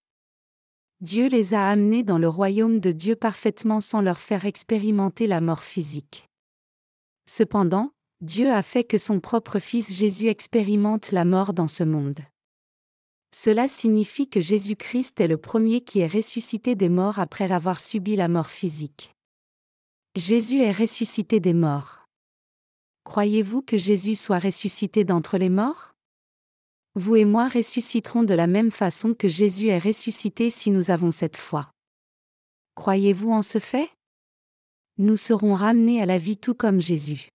Dieu 1.00 1.28
les 1.28 1.54
a 1.54 1.68
amenés 1.68 2.02
dans 2.02 2.18
le 2.18 2.28
royaume 2.28 2.80
de 2.80 2.92
Dieu 2.92 3.16
parfaitement 3.16 3.80
sans 3.80 4.00
leur 4.00 4.18
faire 4.18 4.44
expérimenter 4.44 5.26
la 5.26 5.40
mort 5.40 5.62
physique. 5.62 6.28
Cependant, 7.28 7.92
Dieu 8.20 8.50
a 8.50 8.62
fait 8.62 8.84
que 8.84 8.98
son 8.98 9.20
propre 9.20 9.58
Fils 9.58 9.92
Jésus 9.92 10.28
expérimente 10.28 11.12
la 11.12 11.24
mort 11.24 11.52
dans 11.52 11.68
ce 11.68 11.84
monde. 11.84 12.20
Cela 13.34 13.66
signifie 13.68 14.28
que 14.28 14.40
Jésus-Christ 14.40 15.20
est 15.20 15.26
le 15.26 15.36
premier 15.36 15.80
qui 15.80 15.98
est 15.98 16.06
ressuscité 16.06 16.74
des 16.74 16.88
morts 16.88 17.18
après 17.18 17.52
avoir 17.52 17.80
subi 17.80 18.16
la 18.16 18.28
mort 18.28 18.46
physique. 18.46 19.14
Jésus 20.16 20.60
est 20.60 20.72
ressuscité 20.72 21.40
des 21.40 21.54
morts. 21.54 22.06
Croyez-vous 23.02 23.60
que 23.60 23.76
Jésus 23.76 24.14
soit 24.14 24.38
ressuscité 24.38 25.04
d'entre 25.04 25.36
les 25.36 25.48
morts? 25.48 25.93
Vous 26.96 27.16
et 27.16 27.24
moi 27.24 27.48
ressusciterons 27.48 28.22
de 28.22 28.34
la 28.34 28.46
même 28.46 28.70
façon 28.70 29.14
que 29.14 29.28
Jésus 29.28 29.66
est 29.66 29.78
ressuscité 29.78 30.48
si 30.48 30.70
nous 30.70 30.92
avons 30.92 31.10
cette 31.10 31.36
foi. 31.36 31.70
Croyez-vous 32.76 33.32
en 33.32 33.42
ce 33.42 33.58
fait? 33.58 33.90
Nous 34.98 35.16
serons 35.16 35.54
ramenés 35.54 36.00
à 36.00 36.06
la 36.06 36.18
vie 36.18 36.36
tout 36.36 36.54
comme 36.54 36.80
Jésus. 36.80 37.30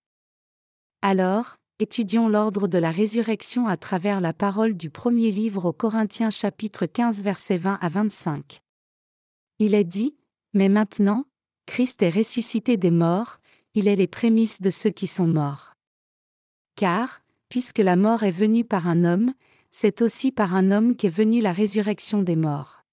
Alors, 1.01 1.57
étudions 1.79 2.29
l'ordre 2.29 2.69
de 2.69 2.77
la 2.77 2.91
résurrection 2.91 3.67
à 3.67 3.75
travers 3.75 4.21
la 4.21 4.31
parole 4.31 4.75
du 4.75 4.89
premier 4.89 5.29
livre 5.29 5.65
aux 5.65 5.73
Corinthiens 5.73 6.29
chapitre 6.29 6.85
15 6.85 7.21
versets 7.21 7.57
20 7.57 7.79
à 7.81 7.89
25. 7.89 8.61
Il 9.59 9.75
est 9.75 9.83
dit, 9.83 10.15
Mais 10.53 10.69
maintenant, 10.69 11.25
Christ 11.65 12.01
est 12.01 12.09
ressuscité 12.09 12.77
des 12.77 12.91
morts, 12.91 13.39
il 13.73 13.89
est 13.89 13.97
les 13.97 14.07
prémices 14.07 14.61
de 14.61 14.69
ceux 14.69 14.89
qui 14.89 15.05
sont 15.05 15.27
morts. 15.27 15.73
Car, 16.77 17.21
puisque 17.49 17.79
la 17.79 17.97
mort 17.97 18.23
est 18.23 18.31
venue 18.31 18.63
par 18.63 18.87
un 18.87 19.03
homme, 19.03 19.33
c'est 19.71 20.01
aussi 20.01 20.31
par 20.31 20.55
un 20.55 20.71
homme 20.71 20.95
qu'est 20.95 21.09
venue 21.09 21.41
la 21.41 21.51
résurrection 21.51 22.21
des 22.21 22.35
morts. 22.35 22.83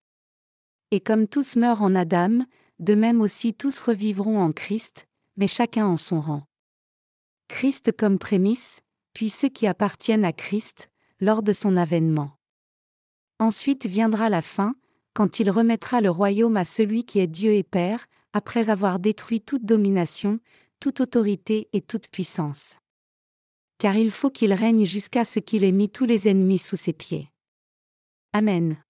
Et 0.90 1.00
comme 1.00 1.26
tous 1.26 1.56
meurent 1.56 1.82
en 1.82 1.94
Adam, 1.94 2.44
de 2.78 2.94
même 2.94 3.20
aussi 3.20 3.54
tous 3.54 3.78
revivront 3.78 4.40
en 4.40 4.52
Christ, 4.52 5.06
mais 5.36 5.48
chacun 5.48 5.86
en 5.86 5.96
son 5.96 6.20
rang. 6.20 6.46
Christ 7.48 7.92
comme 7.96 8.18
prémisse, 8.18 8.80
puis 9.12 9.30
ceux 9.30 9.48
qui 9.48 9.66
appartiennent 9.66 10.24
à 10.24 10.32
Christ, 10.32 10.90
lors 11.20 11.42
de 11.42 11.52
son 11.52 11.76
avènement. 11.76 12.32
Ensuite 13.38 13.86
viendra 13.86 14.28
la 14.28 14.42
fin, 14.42 14.74
quand 15.14 15.40
il 15.40 15.50
remettra 15.50 16.00
le 16.00 16.10
royaume 16.10 16.56
à 16.56 16.64
celui 16.64 17.04
qui 17.04 17.20
est 17.20 17.26
Dieu 17.26 17.52
et 17.54 17.62
Père, 17.62 18.06
après 18.32 18.68
avoir 18.68 18.98
détruit 18.98 19.40
toute 19.40 19.64
domination, 19.64 20.40
toute 20.80 21.00
autorité 21.00 21.68
et 21.72 21.80
toute 21.80 22.08
puissance. 22.08 22.76
Car 23.78 23.96
il 23.96 24.10
faut 24.10 24.30
qu'il 24.30 24.52
règne 24.52 24.84
jusqu'à 24.84 25.24
ce 25.24 25.38
qu'il 25.38 25.64
ait 25.64 25.72
mis 25.72 25.90
tous 25.90 26.06
les 26.06 26.28
ennemis 26.28 26.58
sous 26.58 26.76
ses 26.76 26.92
pieds. 26.92 27.30
Amen. 28.32 28.82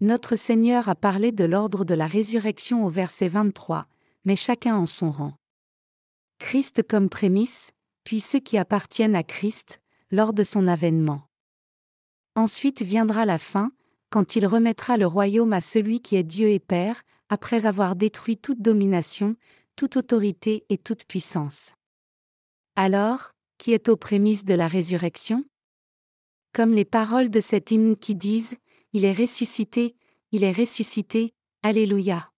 Notre 0.00 0.36
Seigneur 0.36 0.88
a 0.88 0.94
parlé 0.94 1.32
de 1.32 1.44
l'ordre 1.44 1.84
de 1.84 1.94
la 1.94 2.06
résurrection 2.06 2.84
au 2.84 2.88
verset 2.88 3.28
23, 3.28 3.86
mais 4.24 4.36
chacun 4.36 4.76
en 4.76 4.86
son 4.86 5.10
rang. 5.10 5.34
Christ 6.38 6.82
comme 6.86 7.08
prémisse, 7.08 7.70
puis 8.04 8.20
ceux 8.20 8.40
qui 8.40 8.56
appartiennent 8.58 9.16
à 9.16 9.22
Christ, 9.22 9.80
lors 10.10 10.32
de 10.32 10.42
son 10.42 10.66
avènement. 10.66 11.22
Ensuite 12.34 12.82
viendra 12.82 13.26
la 13.26 13.38
fin, 13.38 13.72
quand 14.08 14.36
il 14.36 14.46
remettra 14.46 14.96
le 14.96 15.06
royaume 15.06 15.52
à 15.52 15.60
celui 15.60 16.00
qui 16.00 16.16
est 16.16 16.22
Dieu 16.22 16.48
et 16.48 16.58
Père, 16.58 17.02
après 17.28 17.66
avoir 17.66 17.94
détruit 17.94 18.36
toute 18.36 18.60
domination, 18.60 19.36
toute 19.76 19.96
autorité 19.96 20.64
et 20.68 20.78
toute 20.78 21.04
puissance. 21.06 21.72
Alors, 22.74 23.32
qui 23.60 23.72
est 23.72 23.90
aux 23.90 23.96
prémices 23.96 24.46
de 24.46 24.54
la 24.54 24.66
résurrection? 24.66 25.44
Comme 26.54 26.72
les 26.72 26.86
paroles 26.86 27.28
de 27.28 27.40
cet 27.40 27.70
hymne 27.70 27.94
qui 27.94 28.14
disent 28.14 28.56
Il 28.94 29.04
est 29.04 29.12
ressuscité, 29.12 29.94
il 30.32 30.44
est 30.44 30.50
ressuscité, 30.50 31.34
Alléluia. 31.62 32.32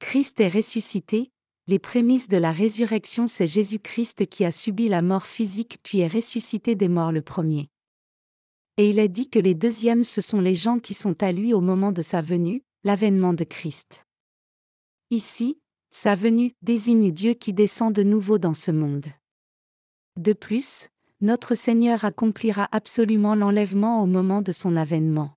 Christ 0.00 0.40
est 0.40 0.48
ressuscité, 0.48 1.30
les 1.68 1.78
prémices 1.78 2.26
de 2.26 2.38
la 2.38 2.50
résurrection, 2.50 3.28
c'est 3.28 3.46
Jésus-Christ 3.46 4.26
qui 4.26 4.44
a 4.44 4.50
subi 4.50 4.88
la 4.88 5.00
mort 5.00 5.26
physique 5.26 5.78
puis 5.84 6.00
est 6.00 6.12
ressuscité 6.12 6.74
des 6.74 6.88
morts 6.88 7.12
le 7.12 7.22
premier. 7.22 7.68
Et 8.78 8.90
il 8.90 8.98
est 8.98 9.08
dit 9.08 9.30
que 9.30 9.38
les 9.38 9.54
deuxièmes 9.54 10.02
ce 10.02 10.20
sont 10.20 10.40
les 10.40 10.56
gens 10.56 10.80
qui 10.80 10.92
sont 10.92 11.22
à 11.22 11.30
lui 11.30 11.54
au 11.54 11.60
moment 11.60 11.92
de 11.92 12.02
sa 12.02 12.20
venue, 12.20 12.64
l'avènement 12.82 13.32
de 13.32 13.44
Christ. 13.44 14.04
Ici, 15.10 15.60
sa 15.90 16.16
venue 16.16 16.52
désigne 16.62 17.12
Dieu 17.12 17.34
qui 17.34 17.52
descend 17.52 17.92
de 17.92 18.02
nouveau 18.02 18.38
dans 18.38 18.54
ce 18.54 18.72
monde. 18.72 19.06
De 20.16 20.32
plus, 20.32 20.88
notre 21.20 21.54
Seigneur 21.54 22.04
accomplira 22.04 22.68
absolument 22.72 23.34
l'enlèvement 23.34 24.02
au 24.02 24.06
moment 24.06 24.42
de 24.42 24.52
son 24.52 24.76
avènement. 24.76 25.34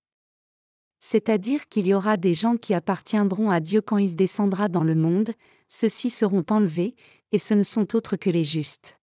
C'est-à-dire 1.00 1.68
qu'il 1.70 1.88
y 1.88 1.94
aura 1.94 2.18
des 2.18 2.34
gens 2.34 2.58
qui 2.58 2.74
appartiendront 2.74 3.50
à 3.50 3.60
Dieu 3.60 3.82
quand 3.82 3.98
il 3.98 4.15
descendra 4.15 4.68
dans 4.68 4.84
le 4.84 4.96
monde, 4.96 5.32
ceux-ci 5.70 6.10
seront 6.10 6.46
enlevés, 6.50 6.96
et 7.32 7.39
ce 7.39 7.54
ne 7.54 7.63
sont 7.63 7.96
autres 7.96 8.18
que 8.18 8.30
les 8.30 8.44
justes. 8.44 8.98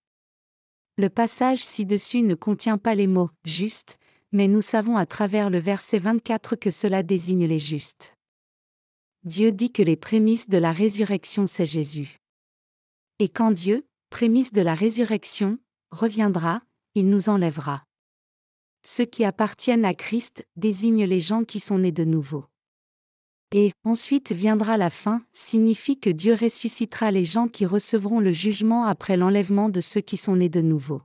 Le 0.99 1.09
passage 1.09 1.59
ci-dessus 1.59 2.23
ne 2.23 2.35
contient 2.35 2.79
pas 2.79 2.95
les 2.95 3.07
mots 3.07 3.31
juste, 3.45 3.99
mais 4.33 4.49
nous 4.49 4.63
savons 4.63 4.97
à 4.97 5.07
travers 5.07 5.51
le 5.51 5.59
verset 5.59 5.99
24 5.99 6.57
que 6.57 6.71
cela 6.71 7.03
désigne 7.03 7.47
les 7.47 7.59
justes. 7.59 8.15
Dieu 9.25 9.53
dit 9.53 9.73
que 9.73 9.83
les 9.83 9.97
prémices 9.97 10.49
de 10.49 10.59
la 10.59 10.73
résurrection 10.73 11.47
c'est 11.47 11.67
Jésus. 11.67 12.19
Et 13.19 13.29
quand 13.29 13.51
Dieu, 13.51 13.87
prémisse 14.11 14.53
de 14.53 14.63
la 14.63 14.75
résurrection, 14.75 15.59
reviendra, 15.97 16.63
il 16.95 17.11
nous 17.11 17.29
enlèvera. 17.29 17.85
Ceux 18.85 19.05
qui 19.05 19.25
appartiennent 19.25 19.85
à 19.85 19.95
Christ 19.95 20.47
désignent 20.55 21.05
les 21.05 21.19
gens 21.19 21.43
qui 21.43 21.59
sont 21.59 21.79
nés 21.79 21.91
de 21.91 22.05
nouveau. 22.05 22.45
Et 23.53 23.73
ensuite 23.85 24.33
viendra 24.33 24.77
la 24.77 24.91
fin, 24.91 25.23
signifie 25.33 25.99
que 25.99 26.11
Dieu 26.11 26.35
ressuscitera 26.35 27.11
les 27.11 27.25
gens 27.25 27.49
qui 27.49 27.67
recevront 27.67 28.21
le 28.21 28.33
jugement 28.33 28.85
après 28.85 29.17
l'enlèvement 29.17 29.69
de 29.69 29.81
ceux 29.81 30.01
qui 30.01 30.17
sont 30.17 30.37
nés 30.37 30.49
de 30.49 30.61
nouveau. 30.61 31.03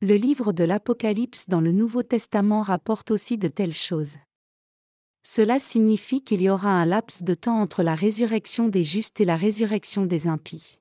Le 0.00 0.16
livre 0.16 0.52
de 0.52 0.64
l'Apocalypse 0.64 1.48
dans 1.48 1.60
le 1.60 1.72
Nouveau 1.72 2.02
Testament 2.02 2.62
rapporte 2.62 3.10
aussi 3.10 3.38
de 3.38 3.48
telles 3.48 3.74
choses. 3.74 4.16
Cela 5.22 5.58
signifie 5.58 6.22
qu'il 6.22 6.42
y 6.42 6.50
aura 6.50 6.70
un 6.70 6.84
laps 6.84 7.22
de 7.22 7.34
temps 7.34 7.60
entre 7.60 7.82
la 7.82 7.94
résurrection 7.94 8.68
des 8.68 8.84
justes 8.84 9.20
et 9.20 9.24
la 9.24 9.36
résurrection 9.36 10.04
des 10.04 10.26
impies. 10.26 10.78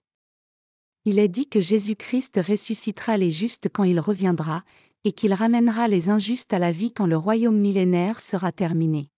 Il 1.06 1.20
est 1.20 1.28
dit 1.28 1.48
que 1.48 1.60
Jésus-Christ 1.60 2.40
ressuscitera 2.48 3.18
les 3.18 3.32
justes 3.32 3.68
quand 3.72 3.84
il 3.84 4.00
reviendra, 4.00 4.64
et 5.04 5.12
qu'il 5.12 5.34
ramènera 5.34 5.90
les 5.90 6.10
injustes 6.10 6.54
à 6.54 6.60
la 6.60 6.72
vie 6.72 6.94
quand 6.94 7.06
le 7.06 7.18
royaume 7.18 7.60
millénaire 7.60 8.22
sera 8.22 8.54
terminé. 8.54 9.10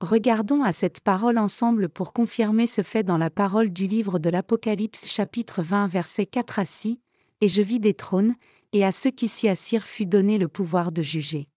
Regardons 0.00 0.64
à 0.64 0.72
cette 0.72 1.00
parole 1.00 1.38
ensemble 1.38 1.88
pour 1.88 2.12
confirmer 2.12 2.66
ce 2.66 2.82
fait 2.82 3.04
dans 3.04 3.18
la 3.18 3.30
parole 3.30 3.70
du 3.70 3.86
livre 3.86 4.18
de 4.18 4.28
l'Apocalypse 4.28 5.06
chapitre 5.06 5.62
20 5.62 5.86
versets 5.86 6.26
4 6.26 6.58
à 6.58 6.64
6, 6.64 6.98
Et 7.40 7.48
je 7.48 7.62
vis 7.62 7.78
des 7.78 7.94
trônes, 7.94 8.34
et 8.72 8.84
à 8.84 8.90
ceux 8.90 9.12
qui 9.12 9.28
s'y 9.28 9.48
assirent 9.48 9.84
fut 9.84 10.06
donné 10.06 10.38
le 10.38 10.48
pouvoir 10.48 10.90
de 10.90 11.02
juger. 11.02 11.48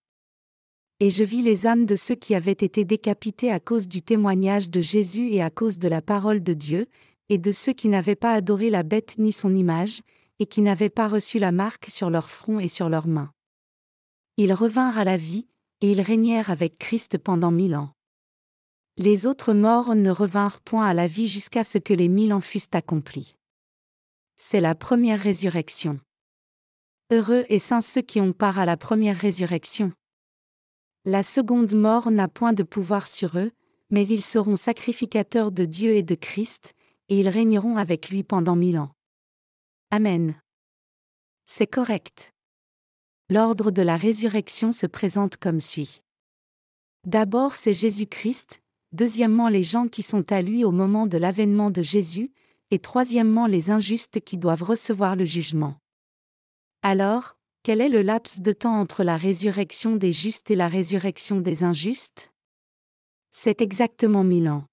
Et 0.99 1.09
je 1.09 1.23
vis 1.23 1.41
les 1.41 1.65
âmes 1.65 1.87
de 1.87 1.95
ceux 1.95 2.15
qui 2.15 2.35
avaient 2.35 2.51
été 2.51 2.85
décapités 2.85 3.51
à 3.51 3.59
cause 3.59 3.87
du 3.87 4.03
témoignage 4.03 4.69
de 4.69 4.81
Jésus 4.81 5.31
et 5.31 5.41
à 5.41 5.49
cause 5.49 5.79
de 5.79 5.87
la 5.87 6.03
parole 6.03 6.43
de 6.43 6.53
Dieu, 6.53 6.87
et 7.29 7.37
de 7.37 7.51
ceux 7.51 7.73
qui 7.73 7.87
n'avaient 7.87 8.15
pas 8.15 8.33
adoré 8.33 8.69
la 8.69 8.83
bête 8.83 9.15
ni 9.17 9.31
son 9.31 9.55
image, 9.55 10.01
et 10.39 10.45
qui 10.45 10.61
n'avaient 10.61 10.89
pas 10.89 11.07
reçu 11.07 11.39
la 11.39 11.51
marque 11.51 11.87
sur 11.89 12.09
leur 12.09 12.29
front 12.29 12.59
et 12.59 12.67
sur 12.67 12.89
leurs 12.89 13.07
mains. 13.07 13.31
Ils 14.37 14.53
revinrent 14.53 14.97
à 14.97 15.05
la 15.05 15.17
vie, 15.17 15.47
et 15.81 15.91
ils 15.91 16.01
régnèrent 16.01 16.49
avec 16.49 16.77
Christ 16.77 17.17
pendant 17.17 17.51
mille 17.51 17.75
ans. 17.75 17.91
Les 18.97 19.25
autres 19.25 19.53
morts 19.53 19.95
ne 19.95 20.09
revinrent 20.09 20.61
point 20.61 20.87
à 20.87 20.93
la 20.93 21.07
vie 21.07 21.27
jusqu'à 21.27 21.63
ce 21.63 21.77
que 21.77 21.93
les 21.93 22.07
mille 22.07 22.33
ans 22.33 22.41
fussent 22.41 22.69
accomplis. 22.73 23.35
C'est 24.37 24.61
la 24.61 24.75
première 24.75 25.19
résurrection. 25.19 25.99
Heureux 27.11 27.45
et 27.49 27.59
saints 27.59 27.81
ceux 27.81 28.01
qui 28.01 28.19
ont 28.19 28.33
part 28.33 28.57
à 28.57 28.65
la 28.65 28.77
première 28.77 29.17
résurrection. 29.17 29.91
La 31.05 31.23
seconde 31.23 31.75
mort 31.75 32.09
n'a 32.09 32.27
point 32.27 32.53
de 32.53 32.63
pouvoir 32.63 33.07
sur 33.07 33.37
eux, 33.37 33.51
mais 33.89 34.07
ils 34.07 34.23
seront 34.23 34.55
sacrificateurs 34.55 35.51
de 35.51 35.65
Dieu 35.65 35.95
et 35.95 36.03
de 36.03 36.15
Christ, 36.15 36.73
et 37.09 37.19
ils 37.19 37.29
régneront 37.29 37.77
avec 37.77 38.09
lui 38.09 38.23
pendant 38.23 38.55
mille 38.55 38.77
ans. 38.77 38.91
Amen. 39.91 40.35
C'est 41.45 41.67
correct. 41.67 42.31
L'ordre 43.29 43.71
de 43.71 43.81
la 43.81 43.97
résurrection 43.97 44.71
se 44.71 44.87
présente 44.87 45.37
comme 45.37 45.61
suit. 45.61 46.01
D'abord 47.05 47.55
c'est 47.55 47.73
Jésus-Christ, 47.73 48.61
deuxièmement 48.91 49.49
les 49.49 49.63
gens 49.63 49.87
qui 49.87 50.01
sont 50.01 50.31
à 50.31 50.41
lui 50.41 50.63
au 50.63 50.71
moment 50.71 51.05
de 51.05 51.17
l'avènement 51.17 51.71
de 51.71 51.81
Jésus, 51.81 52.31
et 52.71 52.79
troisièmement 52.79 53.47
les 53.47 53.69
injustes 53.69 54.19
qui 54.21 54.37
doivent 54.37 54.63
recevoir 54.63 55.15
le 55.15 55.25
jugement. 55.25 55.75
Alors, 56.81 57.37
quel 57.63 57.81
est 57.81 57.89
le 57.89 58.01
laps 58.01 58.41
de 58.41 58.53
temps 58.53 58.79
entre 58.79 59.03
la 59.03 59.17
résurrection 59.17 59.95
des 59.95 60.13
justes 60.13 60.51
et 60.51 60.55
la 60.55 60.67
résurrection 60.67 61.41
des 61.41 61.63
injustes? 61.63 62.31
C'est 63.31 63.61
exactement 63.61 64.23
mille 64.23 64.49
ans. 64.49 64.65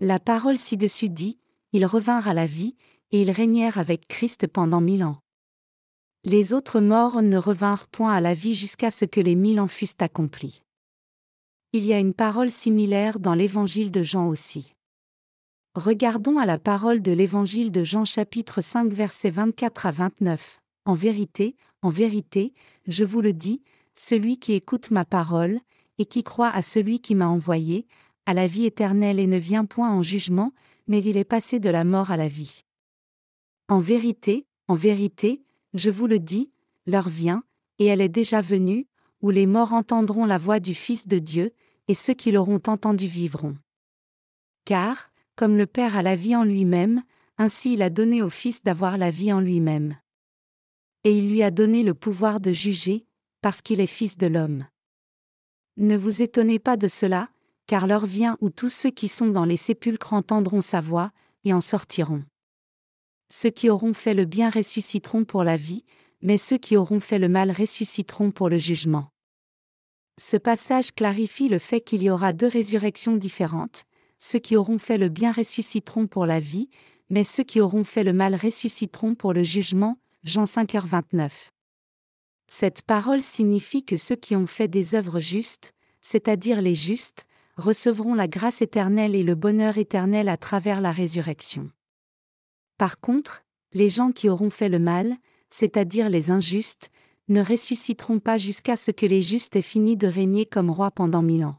La 0.00 0.18
parole 0.18 0.58
ci-dessus 0.58 1.08
dit, 1.08 1.38
ils 1.72 1.86
revinrent 1.86 2.28
à 2.28 2.34
la 2.34 2.46
vie, 2.46 2.74
et 3.12 3.22
ils 3.22 3.30
régnèrent 3.30 3.78
avec 3.78 4.08
Christ 4.08 4.46
pendant 4.48 4.80
mille 4.80 5.04
ans. 5.04 5.18
Les 6.24 6.52
autres 6.52 6.80
morts 6.80 7.22
ne 7.22 7.36
revinrent 7.36 7.86
point 7.86 8.12
à 8.12 8.20
la 8.20 8.34
vie 8.34 8.54
jusqu'à 8.54 8.90
ce 8.90 9.04
que 9.04 9.20
les 9.20 9.34
mille 9.34 9.60
ans 9.60 9.68
fussent 9.68 9.94
accomplis. 10.00 10.62
Il 11.72 11.84
y 11.84 11.92
a 11.92 11.98
une 11.98 12.14
parole 12.14 12.50
similaire 12.50 13.20
dans 13.20 13.34
l'évangile 13.34 13.90
de 13.90 14.02
Jean 14.02 14.28
aussi. 14.28 14.74
Regardons 15.74 16.38
à 16.38 16.46
la 16.46 16.58
parole 16.58 17.02
de 17.02 17.12
l'évangile 17.12 17.70
de 17.70 17.84
Jean 17.84 18.04
chapitre 18.04 18.60
5 18.60 18.92
versets 18.92 19.30
24 19.30 19.86
à 19.86 19.90
29. 19.90 20.60
En 20.86 20.94
vérité, 20.94 21.56
en 21.82 21.88
vérité, 21.88 22.52
je 22.86 23.04
vous 23.04 23.20
le 23.20 23.32
dis, 23.32 23.62
celui 23.94 24.38
qui 24.38 24.54
écoute 24.54 24.90
ma 24.90 25.04
parole, 25.04 25.60
et 25.98 26.06
qui 26.06 26.22
croit 26.22 26.50
à 26.50 26.62
celui 26.62 27.00
qui 27.00 27.14
m'a 27.14 27.28
envoyé, 27.28 27.86
à 28.26 28.34
la 28.34 28.46
vie 28.46 28.66
éternelle 28.66 29.18
et 29.18 29.26
ne 29.26 29.38
vient 29.38 29.64
point 29.64 29.90
en 29.90 30.02
jugement, 30.02 30.52
mais 30.86 31.02
il 31.02 31.16
est 31.16 31.24
passé 31.24 31.60
de 31.60 31.70
la 31.70 31.84
mort 31.84 32.10
à 32.10 32.16
la 32.16 32.28
vie. 32.28 32.64
En 33.68 33.80
vérité, 33.80 34.46
en 34.68 34.74
vérité, 34.74 35.42
je 35.72 35.90
vous 35.90 36.06
le 36.06 36.18
dis, 36.18 36.50
l'heure 36.86 37.08
vient, 37.08 37.44
et 37.78 37.86
elle 37.86 38.00
est 38.00 38.08
déjà 38.08 38.40
venue, 38.40 38.86
où 39.20 39.30
les 39.30 39.46
morts 39.46 39.72
entendront 39.72 40.26
la 40.26 40.38
voix 40.38 40.60
du 40.60 40.74
Fils 40.74 41.06
de 41.06 41.18
Dieu, 41.18 41.52
et 41.88 41.94
ceux 41.94 42.14
qui 42.14 42.30
l'auront 42.30 42.60
entendu 42.66 43.06
vivront. 43.06 43.56
Car, 44.64 45.10
comme 45.36 45.56
le 45.56 45.66
Père 45.66 45.96
a 45.96 46.02
la 46.02 46.16
vie 46.16 46.36
en 46.36 46.44
lui-même, 46.44 47.02
ainsi 47.36 47.74
il 47.74 47.82
a 47.82 47.90
donné 47.90 48.22
au 48.22 48.30
Fils 48.30 48.62
d'avoir 48.62 48.96
la 48.96 49.10
vie 49.10 49.32
en 49.32 49.40
lui-même. 49.40 49.96
Et 51.04 51.16
il 51.18 51.30
lui 51.30 51.42
a 51.42 51.50
donné 51.50 51.82
le 51.82 51.94
pouvoir 51.94 52.40
de 52.40 52.52
juger, 52.52 53.06
parce 53.42 53.60
qu'il 53.60 53.80
est 53.80 53.86
Fils 53.86 54.16
de 54.16 54.26
l'homme. 54.26 54.66
Ne 55.76 55.96
vous 55.96 56.22
étonnez 56.22 56.58
pas 56.58 56.76
de 56.76 56.88
cela, 56.88 57.28
car 57.66 57.86
l'heure 57.86 58.06
vient 58.06 58.36
où 58.40 58.50
tous 58.50 58.68
ceux 58.68 58.90
qui 58.90 59.08
sont 59.08 59.28
dans 59.28 59.44
les 59.44 59.56
sépulcres 59.56 60.12
entendront 60.12 60.60
sa 60.60 60.80
voix, 60.80 61.12
et 61.44 61.52
en 61.52 61.60
sortiront. 61.60 62.24
Ceux 63.30 63.50
qui 63.50 63.68
auront 63.68 63.92
fait 63.92 64.14
le 64.14 64.24
bien 64.24 64.50
ressusciteront 64.50 65.24
pour 65.24 65.44
la 65.44 65.56
vie, 65.56 65.84
mais 66.22 66.38
ceux 66.38 66.56
qui 66.56 66.76
auront 66.76 67.00
fait 67.00 67.18
le 67.18 67.28
mal 67.28 67.50
ressusciteront 67.50 68.30
pour 68.30 68.48
le 68.48 68.58
jugement. 68.58 69.08
Ce 70.18 70.36
passage 70.36 70.92
clarifie 70.92 71.48
le 71.48 71.58
fait 71.58 71.80
qu'il 71.80 72.02
y 72.02 72.10
aura 72.10 72.32
deux 72.32 72.46
résurrections 72.46 73.16
différentes, 73.16 73.84
ceux 74.18 74.38
qui 74.38 74.56
auront 74.56 74.78
fait 74.78 74.96
le 74.96 75.08
bien 75.08 75.32
ressusciteront 75.32 76.06
pour 76.06 76.24
la 76.24 76.40
vie, 76.40 76.70
mais 77.10 77.24
ceux 77.24 77.42
qui 77.42 77.60
auront 77.60 77.84
fait 77.84 78.04
le 78.04 78.12
mal 78.12 78.34
ressusciteront 78.34 79.14
pour 79.14 79.32
le 79.32 79.42
jugement, 79.42 79.98
Jean 80.22 80.44
5h29. 80.44 81.30
Cette 82.46 82.82
parole 82.82 83.22
signifie 83.22 83.84
que 83.84 83.96
ceux 83.96 84.16
qui 84.16 84.36
ont 84.36 84.46
fait 84.46 84.68
des 84.68 84.94
œuvres 84.94 85.18
justes, 85.18 85.72
c'est-à-dire 86.00 86.62
les 86.62 86.74
justes, 86.74 87.26
recevront 87.56 88.14
la 88.14 88.28
grâce 88.28 88.62
éternelle 88.62 89.14
et 89.14 89.22
le 89.22 89.34
bonheur 89.34 89.78
éternel 89.78 90.28
à 90.28 90.36
travers 90.36 90.80
la 90.80 90.92
résurrection. 90.92 91.70
Par 92.78 93.00
contre, 93.00 93.44
les 93.72 93.88
gens 93.88 94.12
qui 94.12 94.28
auront 94.28 94.50
fait 94.50 94.68
le 94.68 94.78
mal, 94.78 95.16
c'est-à-dire 95.50 96.08
les 96.08 96.30
injustes, 96.30 96.90
ne 97.28 97.42
ressusciteront 97.42 98.18
pas 98.18 98.38
jusqu'à 98.38 98.76
ce 98.76 98.90
que 98.90 99.06
les 99.06 99.22
justes 99.22 99.56
aient 99.56 99.62
fini 99.62 99.96
de 99.96 100.06
régner 100.06 100.46
comme 100.46 100.70
rois 100.70 100.90
pendant 100.90 101.22
mille 101.22 101.44
ans. 101.44 101.56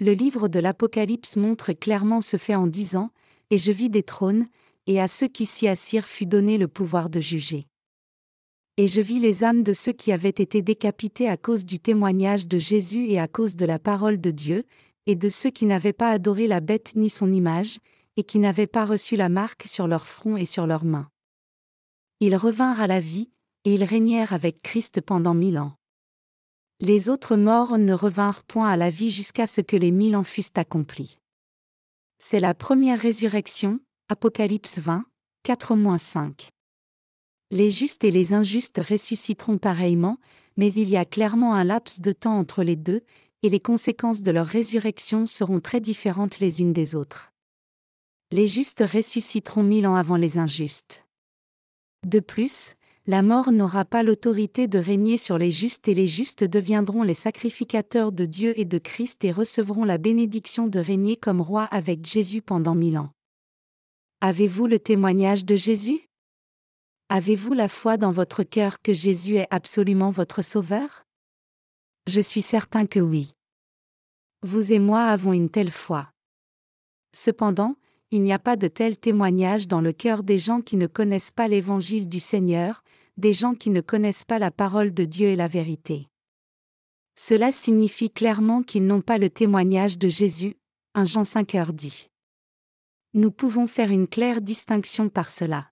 Le 0.00 0.12
livre 0.12 0.48
de 0.48 0.58
l'Apocalypse 0.58 1.36
montre 1.36 1.72
clairement 1.72 2.20
ce 2.20 2.36
fait 2.36 2.54
en 2.54 2.66
disant 2.66 3.10
Et 3.50 3.58
je 3.58 3.72
vis 3.72 3.90
des 3.90 4.02
trônes, 4.02 4.46
et 4.86 5.00
à 5.00 5.08
ceux 5.08 5.28
qui 5.28 5.46
s'y 5.46 5.68
assirent 5.68 6.06
fut 6.06 6.26
donné 6.26 6.58
le 6.58 6.68
pouvoir 6.68 7.10
de 7.10 7.20
juger. 7.20 7.69
Et 8.80 8.86
je 8.86 9.02
vis 9.02 9.20
les 9.20 9.44
âmes 9.44 9.62
de 9.62 9.74
ceux 9.74 9.92
qui 9.92 10.10
avaient 10.10 10.30
été 10.30 10.62
décapités 10.62 11.28
à 11.28 11.36
cause 11.36 11.66
du 11.66 11.78
témoignage 11.78 12.48
de 12.48 12.56
Jésus 12.56 13.10
et 13.10 13.20
à 13.20 13.28
cause 13.28 13.54
de 13.54 13.66
la 13.66 13.78
parole 13.78 14.18
de 14.18 14.30
Dieu, 14.30 14.64
et 15.04 15.16
de 15.16 15.28
ceux 15.28 15.50
qui 15.50 15.66
n'avaient 15.66 15.92
pas 15.92 16.08
adoré 16.08 16.46
la 16.46 16.60
bête 16.60 16.92
ni 16.96 17.10
son 17.10 17.30
image, 17.30 17.78
et 18.16 18.24
qui 18.24 18.38
n'avaient 18.38 18.66
pas 18.66 18.86
reçu 18.86 19.16
la 19.16 19.28
marque 19.28 19.64
sur 19.66 19.86
leur 19.86 20.06
front 20.06 20.34
et 20.38 20.46
sur 20.46 20.66
leurs 20.66 20.86
mains. 20.86 21.10
Ils 22.20 22.34
revinrent 22.34 22.80
à 22.80 22.86
la 22.86 23.00
vie, 23.00 23.28
et 23.66 23.74
ils 23.74 23.84
régnèrent 23.84 24.32
avec 24.32 24.62
Christ 24.62 25.02
pendant 25.02 25.34
mille 25.34 25.58
ans. 25.58 25.74
Les 26.80 27.10
autres 27.10 27.36
morts 27.36 27.76
ne 27.76 27.92
revinrent 27.92 28.44
point 28.44 28.70
à 28.70 28.78
la 28.78 28.88
vie 28.88 29.10
jusqu'à 29.10 29.46
ce 29.46 29.60
que 29.60 29.76
les 29.76 29.90
mille 29.90 30.16
ans 30.16 30.24
fussent 30.24 30.56
accomplis. 30.56 31.18
C'est 32.16 32.40
la 32.40 32.54
première 32.54 32.98
résurrection, 32.98 33.78
Apocalypse 34.08 34.78
20, 34.78 35.04
4-5. 35.46 36.48
Les 37.50 37.70
justes 37.70 38.04
et 38.04 38.10
les 38.10 38.32
injustes 38.32 38.78
ressusciteront 38.78 39.58
pareillement, 39.58 40.18
mais 40.56 40.72
il 40.72 40.88
y 40.88 40.96
a 40.96 41.04
clairement 41.04 41.54
un 41.54 41.64
laps 41.64 42.00
de 42.00 42.12
temps 42.12 42.38
entre 42.38 42.62
les 42.62 42.76
deux, 42.76 43.02
et 43.42 43.48
les 43.48 43.60
conséquences 43.60 44.22
de 44.22 44.30
leur 44.30 44.46
résurrection 44.46 45.26
seront 45.26 45.60
très 45.60 45.80
différentes 45.80 46.38
les 46.38 46.60
unes 46.60 46.72
des 46.72 46.94
autres. 46.94 47.32
Les 48.30 48.46
justes 48.46 48.84
ressusciteront 48.86 49.62
mille 49.62 49.86
ans 49.86 49.96
avant 49.96 50.16
les 50.16 50.38
injustes. 50.38 51.04
De 52.06 52.20
plus, 52.20 52.74
la 53.06 53.22
mort 53.22 53.50
n'aura 53.50 53.84
pas 53.84 54.02
l'autorité 54.02 54.68
de 54.68 54.78
régner 54.78 55.16
sur 55.16 55.36
les 55.36 55.50
justes 55.50 55.88
et 55.88 55.94
les 55.94 56.06
justes 56.06 56.44
deviendront 56.44 57.02
les 57.02 57.14
sacrificateurs 57.14 58.12
de 58.12 58.26
Dieu 58.26 58.52
et 58.60 58.64
de 58.64 58.78
Christ 58.78 59.24
et 59.24 59.32
recevront 59.32 59.84
la 59.84 59.98
bénédiction 59.98 60.68
de 60.68 60.78
régner 60.78 61.16
comme 61.16 61.40
roi 61.40 61.64
avec 61.64 62.06
Jésus 62.06 62.42
pendant 62.42 62.74
mille 62.74 62.98
ans. 62.98 63.10
Avez-vous 64.20 64.66
le 64.66 64.78
témoignage 64.78 65.44
de 65.44 65.56
Jésus? 65.56 66.09
Avez-vous 67.12 67.54
la 67.54 67.66
foi 67.66 67.96
dans 67.96 68.12
votre 68.12 68.44
cœur 68.44 68.80
que 68.80 68.92
Jésus 68.92 69.34
est 69.34 69.48
absolument 69.50 70.10
votre 70.10 70.42
Sauveur? 70.42 71.02
Je 72.06 72.20
suis 72.20 72.40
certain 72.40 72.86
que 72.86 73.00
oui. 73.00 73.34
Vous 74.44 74.72
et 74.72 74.78
moi 74.78 75.02
avons 75.06 75.32
une 75.32 75.50
telle 75.50 75.72
foi. 75.72 76.12
Cependant, 77.12 77.74
il 78.12 78.22
n'y 78.22 78.32
a 78.32 78.38
pas 78.38 78.54
de 78.54 78.68
tel 78.68 78.96
témoignage 78.96 79.66
dans 79.66 79.80
le 79.80 79.92
cœur 79.92 80.22
des 80.22 80.38
gens 80.38 80.60
qui 80.60 80.76
ne 80.76 80.86
connaissent 80.86 81.32
pas 81.32 81.48
l'évangile 81.48 82.08
du 82.08 82.20
Seigneur, 82.20 82.84
des 83.16 83.32
gens 83.32 83.56
qui 83.56 83.70
ne 83.70 83.80
connaissent 83.80 84.24
pas 84.24 84.38
la 84.38 84.52
parole 84.52 84.94
de 84.94 85.04
Dieu 85.04 85.26
et 85.26 85.36
la 85.36 85.48
vérité. 85.48 86.06
Cela 87.18 87.50
signifie 87.50 88.12
clairement 88.12 88.62
qu'ils 88.62 88.86
n'ont 88.86 89.02
pas 89.02 89.18
le 89.18 89.30
témoignage 89.30 89.98
de 89.98 90.08
Jésus, 90.08 90.54
1 90.94 91.06
Jean 91.06 91.24
5 91.24 91.56
heures 91.56 91.72
dit. 91.72 92.08
Nous 93.14 93.32
pouvons 93.32 93.66
faire 93.66 93.90
une 93.90 94.06
claire 94.06 94.40
distinction 94.40 95.08
par 95.08 95.28
cela. 95.30 95.69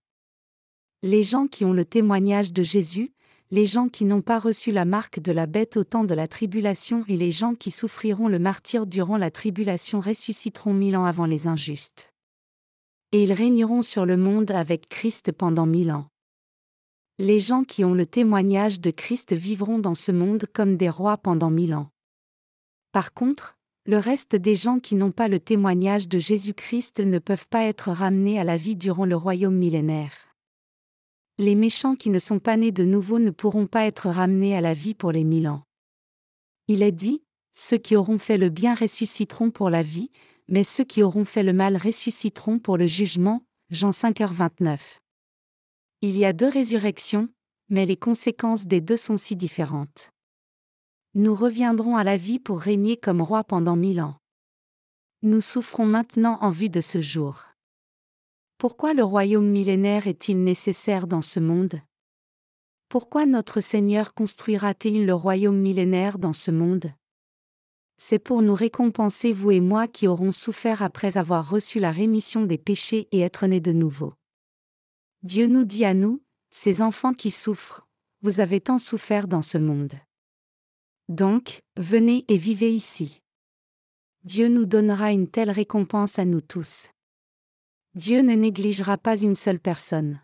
Les 1.05 1.23
gens 1.23 1.47
qui 1.47 1.65
ont 1.65 1.73
le 1.73 1.85
témoignage 1.85 2.53
de 2.53 2.65
Jésus, 2.65 3.13
les 3.53 3.67
gens 3.67 3.89
qui 3.89 4.05
n'ont 4.05 4.21
pas 4.21 4.41
reçu 4.41 4.73
la 4.73 4.85
marque 4.85 5.21
de 5.21 5.31
la 5.31 5.47
bête 5.47 5.77
au 5.77 5.85
temps 5.85 6.03
de 6.03 6.13
la 6.13 6.27
tribulation 6.27 7.05
et 7.07 7.17
les 7.17 7.31
gens 7.31 7.55
qui 7.55 7.71
souffriront 7.71 8.27
le 8.27 8.41
martyr 8.41 8.85
durant 8.85 9.17
la 9.17 9.31
tribulation 9.31 10.01
ressusciteront 10.01 10.75
mille 10.75 10.97
ans 10.97 11.05
avant 11.05 11.25
les 11.25 11.47
injustes. 11.47 12.13
Et 13.13 13.23
ils 13.23 13.33
régneront 13.33 13.83
sur 13.83 14.07
le 14.07 14.17
monde 14.17 14.51
avec 14.51 14.89
Christ 14.89 15.31
pendant 15.31 15.67
mille 15.67 15.93
ans. 15.93 16.09
Les 17.21 17.39
gens 17.39 17.63
qui 17.63 17.85
ont 17.85 17.95
le 17.95 18.05
témoignage 18.05 18.81
de 18.81 18.91
Christ 18.91 19.33
vivront 19.33 19.79
dans 19.79 19.95
ce 19.95 20.11
monde 20.11 20.47
comme 20.53 20.77
des 20.77 20.91
rois 20.91 21.17
pendant 21.17 21.51
mille 21.51 21.75
ans. 21.75 21.91
Par 22.91 23.15
contre, 23.15 23.57
le 23.87 23.99
reste 23.99 24.35
des 24.35 24.57
gens 24.57 24.81
qui 24.81 24.97
n'ont 24.97 25.13
pas 25.13 25.29
le 25.29 25.39
témoignage 25.39 26.09
de 26.09 26.19
Jésus-Christ 26.19 26.99
ne 26.99 27.21
peuvent 27.21 27.49
pas 27.49 27.67
être 27.67 27.93
ramenés 27.93 28.41
à 28.41 28.45
la 28.45 28.57
vie 28.57 28.75
durant 28.75 29.05
le 29.07 29.15
royaume 29.15 29.57
millénaire. 29.57 30.28
Les 31.39 31.55
méchants 31.55 31.95
qui 31.95 32.11
ne 32.11 32.19
sont 32.19 32.41
pas 32.41 32.57
nés 32.57 32.73
de 32.73 32.85
nouveau 32.85 33.21
ne 33.21 33.31
pourront 33.31 33.69
pas 33.69 33.87
être 33.87 34.11
ramenés 34.11 34.57
à 34.57 34.61
la 34.61 34.75
vie 34.75 34.95
pour 34.95 35.13
les 35.13 35.23
mille 35.23 35.47
ans. 35.47 35.63
Il 36.67 36.83
est 36.83 36.93
dit, 36.93 37.23
ceux 37.53 37.79
qui 37.79 37.95
auront 37.95 38.19
fait 38.19 38.39
le 38.39 38.49
bien 38.51 38.75
ressusciteront 38.75 39.53
pour 39.53 39.71
la 39.71 39.83
vie, 39.83 40.11
mais 40.49 40.65
ceux 40.65 40.85
qui 40.85 41.03
auront 41.03 41.25
fait 41.25 41.45
le 41.45 41.53
mal 41.53 41.77
ressusciteront 41.77 42.59
pour 42.59 42.77
le 42.77 42.87
jugement. 42.87 43.45
Jean 43.71 43.91
5h29. 43.91 44.79
Il 46.01 46.17
y 46.17 46.25
a 46.25 46.33
deux 46.33 46.49
résurrections, 46.49 47.29
mais 47.69 47.85
les 47.85 47.97
conséquences 47.97 48.67
des 48.67 48.81
deux 48.81 48.97
sont 48.97 49.19
si 49.19 49.37
différentes. 49.37 50.11
Nous 51.15 51.35
reviendrons 51.35 51.97
à 51.97 52.05
la 52.05 52.17
vie 52.17 52.39
pour 52.39 52.61
régner 52.61 52.97
comme 52.97 53.21
roi 53.21 53.45
pendant 53.45 53.77
mille 53.77 54.01
ans. 54.01 54.17
Nous 55.23 55.41
souffrons 55.43 55.85
maintenant 55.85 56.39
en 56.41 56.51
vue 56.51 56.71
de 56.71 56.81
ce 56.81 57.01
jour. 57.01 57.45
Pourquoi 58.59 58.93
le 58.93 59.05
royaume 59.05 59.47
millénaire 59.47 60.09
est-il 60.09 60.43
nécessaire 60.43 61.07
dans 61.07 61.23
ce 61.23 61.39
monde? 61.39 61.81
Pourquoi 62.89 63.25
notre 63.25 63.61
Seigneur 63.61 64.15
construira-t-il 64.15 65.07
le 65.07 65.15
royaume 65.15 65.61
millénaire 65.61 66.19
dans 66.19 66.33
ce 66.33 66.51
monde? 66.51 66.93
C'est 67.99 68.19
pour 68.19 68.43
nous 68.43 68.57
récompenser, 68.57 69.33
vous 69.33 69.53
et 69.53 69.61
moi 69.61 69.87
qui 69.87 70.09
aurons 70.09 70.33
souffert 70.33 70.83
après 70.83 71.17
avoir 71.17 71.49
reçu 71.49 71.79
la 71.79 71.93
rémission 71.93 72.47
des 72.47 72.59
péchés 72.59 73.07
et 73.13 73.21
être 73.21 73.47
nés 73.47 73.61
de 73.61 73.71
nouveau. 73.71 74.15
Dieu 75.23 75.47
nous 75.47 75.65
dit 75.65 75.85
à 75.85 75.95
nous, 75.95 76.21
ces 76.51 76.83
enfants 76.83 77.15
qui 77.15 77.31
souffrent, 77.31 77.87
vous 78.23 78.41
avez 78.41 78.61
tant 78.61 78.79
souffert 78.79 79.29
dans 79.29 79.43
ce 79.43 79.59
monde. 79.59 79.95
Donc, 81.09 81.63
venez 81.77 82.25
et 82.27 82.37
vivez 82.37 82.75
ici. 82.75 83.23
Dieu 84.25 84.49
nous 84.49 84.67
donnera 84.67 85.13
une 85.13 85.29
telle 85.29 85.53
récompense 85.53 86.19
à 86.19 86.25
nous 86.25 86.41
tous. 86.41 86.89
Dieu 87.99 88.21
ne 88.21 88.35
négligera 88.35 88.97
pas 88.97 89.21
une 89.21 89.35
seule 89.35 89.59
personne. 89.59 90.21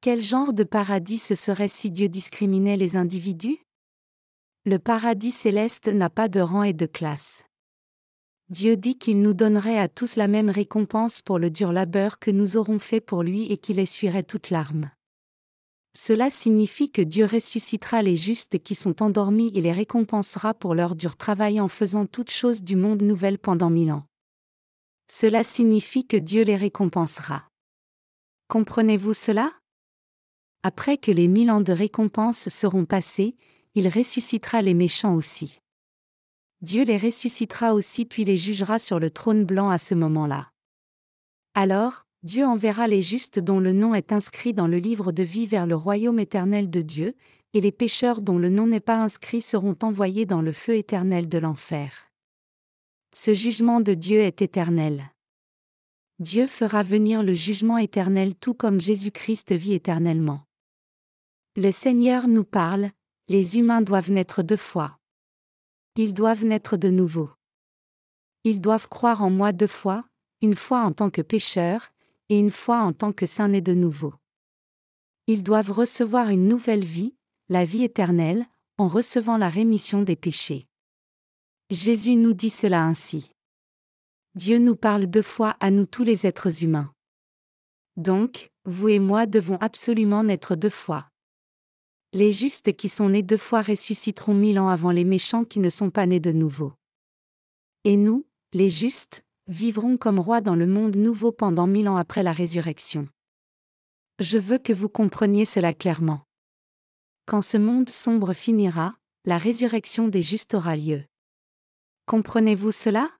Quel 0.00 0.22
genre 0.22 0.54
de 0.54 0.64
paradis 0.64 1.18
ce 1.18 1.34
serait 1.34 1.68
si 1.68 1.90
Dieu 1.90 2.08
discriminait 2.08 2.78
les 2.78 2.96
individus? 2.96 3.58
Le 4.64 4.78
paradis 4.78 5.32
céleste 5.32 5.88
n'a 5.88 6.08
pas 6.08 6.28
de 6.28 6.40
rang 6.40 6.62
et 6.62 6.72
de 6.72 6.86
classe. 6.86 7.44
Dieu 8.48 8.78
dit 8.78 8.96
qu'il 8.96 9.20
nous 9.20 9.34
donnerait 9.34 9.78
à 9.78 9.88
tous 9.88 10.16
la 10.16 10.28
même 10.28 10.48
récompense 10.48 11.20
pour 11.20 11.38
le 11.38 11.50
dur 11.50 11.72
labeur 11.72 12.18
que 12.18 12.30
nous 12.30 12.56
aurons 12.56 12.78
fait 12.78 13.02
pour 13.02 13.22
lui 13.22 13.52
et 13.52 13.58
qu'il 13.58 13.78
essuierait 13.78 14.22
toute 14.22 14.48
larme. 14.48 14.90
Cela 15.94 16.30
signifie 16.30 16.90
que 16.90 17.02
Dieu 17.02 17.26
ressuscitera 17.26 18.00
les 18.00 18.16
justes 18.16 18.62
qui 18.62 18.74
sont 18.74 19.02
endormis 19.02 19.52
et 19.54 19.60
les 19.60 19.72
récompensera 19.72 20.54
pour 20.54 20.74
leur 20.74 20.96
dur 20.96 21.16
travail 21.16 21.60
en 21.60 21.68
faisant 21.68 22.06
toutes 22.06 22.30
choses 22.30 22.62
du 22.62 22.76
monde 22.76 23.02
nouvelle 23.02 23.38
pendant 23.38 23.68
mille 23.68 23.92
ans. 23.92 24.06
Cela 25.14 25.44
signifie 25.44 26.06
que 26.06 26.16
Dieu 26.16 26.42
les 26.42 26.56
récompensera. 26.56 27.46
Comprenez-vous 28.48 29.12
cela? 29.12 29.52
Après 30.62 30.96
que 30.96 31.10
les 31.10 31.28
mille 31.28 31.50
ans 31.50 31.60
de 31.60 31.74
récompense 31.74 32.48
seront 32.48 32.86
passés, 32.86 33.36
il 33.74 33.88
ressuscitera 33.88 34.62
les 34.62 34.72
méchants 34.72 35.14
aussi. 35.14 35.60
Dieu 36.62 36.84
les 36.84 36.96
ressuscitera 36.96 37.74
aussi 37.74 38.06
puis 38.06 38.24
les 38.24 38.38
jugera 38.38 38.78
sur 38.78 38.98
le 38.98 39.10
trône 39.10 39.44
blanc 39.44 39.68
à 39.68 39.76
ce 39.76 39.94
moment-là. 39.94 40.50
Alors, 41.52 42.06
Dieu 42.22 42.46
enverra 42.46 42.88
les 42.88 43.02
justes 43.02 43.38
dont 43.38 43.60
le 43.60 43.72
nom 43.72 43.94
est 43.94 44.12
inscrit 44.12 44.54
dans 44.54 44.66
le 44.66 44.78
livre 44.78 45.12
de 45.12 45.22
vie 45.22 45.44
vers 45.44 45.66
le 45.66 45.76
royaume 45.76 46.20
éternel 46.20 46.70
de 46.70 46.80
Dieu, 46.80 47.14
et 47.52 47.60
les 47.60 47.70
pécheurs 47.70 48.22
dont 48.22 48.38
le 48.38 48.48
nom 48.48 48.66
n'est 48.66 48.80
pas 48.80 48.96
inscrit 48.96 49.42
seront 49.42 49.76
envoyés 49.82 50.24
dans 50.24 50.40
le 50.40 50.54
feu 50.54 50.74
éternel 50.74 51.28
de 51.28 51.36
l'enfer. 51.36 52.11
Ce 53.14 53.34
jugement 53.34 53.80
de 53.80 53.92
Dieu 53.92 54.20
est 54.20 54.40
éternel. 54.40 55.12
Dieu 56.18 56.46
fera 56.46 56.82
venir 56.82 57.22
le 57.22 57.34
jugement 57.34 57.76
éternel 57.76 58.34
tout 58.34 58.54
comme 58.54 58.80
Jésus-Christ 58.80 59.52
vit 59.52 59.74
éternellement. 59.74 60.46
Le 61.54 61.70
Seigneur 61.70 62.26
nous 62.26 62.44
parle, 62.44 62.90
les 63.28 63.58
humains 63.58 63.82
doivent 63.82 64.10
naître 64.10 64.42
deux 64.42 64.56
fois. 64.56 64.98
Ils 65.96 66.14
doivent 66.14 66.46
naître 66.46 66.78
de 66.78 66.88
nouveau. 66.88 67.28
Ils 68.44 68.62
doivent 68.62 68.88
croire 68.88 69.22
en 69.22 69.28
moi 69.28 69.52
deux 69.52 69.66
fois, 69.66 70.06
une 70.40 70.56
fois 70.56 70.80
en 70.80 70.92
tant 70.92 71.10
que 71.10 71.20
pécheur, 71.20 71.92
et 72.30 72.38
une 72.38 72.50
fois 72.50 72.78
en 72.78 72.94
tant 72.94 73.12
que 73.12 73.26
saint 73.26 73.48
né 73.48 73.60
de 73.60 73.74
nouveau. 73.74 74.14
Ils 75.26 75.42
doivent 75.42 75.70
recevoir 75.70 76.30
une 76.30 76.48
nouvelle 76.48 76.84
vie, 76.84 77.14
la 77.50 77.66
vie 77.66 77.84
éternelle, 77.84 78.46
en 78.78 78.88
recevant 78.88 79.36
la 79.36 79.50
rémission 79.50 80.00
des 80.00 80.16
péchés. 80.16 80.66
Jésus 81.72 82.16
nous 82.16 82.34
dit 82.34 82.50
cela 82.50 82.84
ainsi. 82.84 83.30
Dieu 84.34 84.58
nous 84.58 84.76
parle 84.76 85.06
deux 85.06 85.22
fois 85.22 85.56
à 85.58 85.70
nous 85.70 85.86
tous 85.86 86.04
les 86.04 86.26
êtres 86.26 86.62
humains. 86.62 86.92
Donc, 87.96 88.50
vous 88.66 88.90
et 88.90 88.98
moi 88.98 89.24
devons 89.24 89.56
absolument 89.56 90.22
naître 90.22 90.54
deux 90.54 90.68
fois. 90.68 91.08
Les 92.12 92.30
justes 92.30 92.76
qui 92.76 92.90
sont 92.90 93.08
nés 93.08 93.22
deux 93.22 93.38
fois 93.38 93.62
ressusciteront 93.62 94.34
mille 94.34 94.58
ans 94.58 94.68
avant 94.68 94.90
les 94.90 95.04
méchants 95.04 95.46
qui 95.46 95.60
ne 95.60 95.70
sont 95.70 95.88
pas 95.88 96.04
nés 96.04 96.20
de 96.20 96.30
nouveau. 96.30 96.74
Et 97.84 97.96
nous, 97.96 98.26
les 98.52 98.68
justes, 98.68 99.24
vivront 99.46 99.96
comme 99.96 100.18
rois 100.18 100.42
dans 100.42 100.54
le 100.54 100.66
monde 100.66 100.96
nouveau 100.96 101.32
pendant 101.32 101.66
mille 101.66 101.88
ans 101.88 101.96
après 101.96 102.22
la 102.22 102.32
résurrection. 102.32 103.08
Je 104.18 104.36
veux 104.36 104.58
que 104.58 104.74
vous 104.74 104.90
compreniez 104.90 105.46
cela 105.46 105.72
clairement. 105.72 106.20
Quand 107.24 107.40
ce 107.40 107.56
monde 107.56 107.88
sombre 107.88 108.34
finira, 108.34 108.94
la 109.24 109.38
résurrection 109.38 110.08
des 110.08 110.22
justes 110.22 110.52
aura 110.52 110.76
lieu. 110.76 111.04
Comprenez-vous 112.06 112.72
cela? 112.72 113.10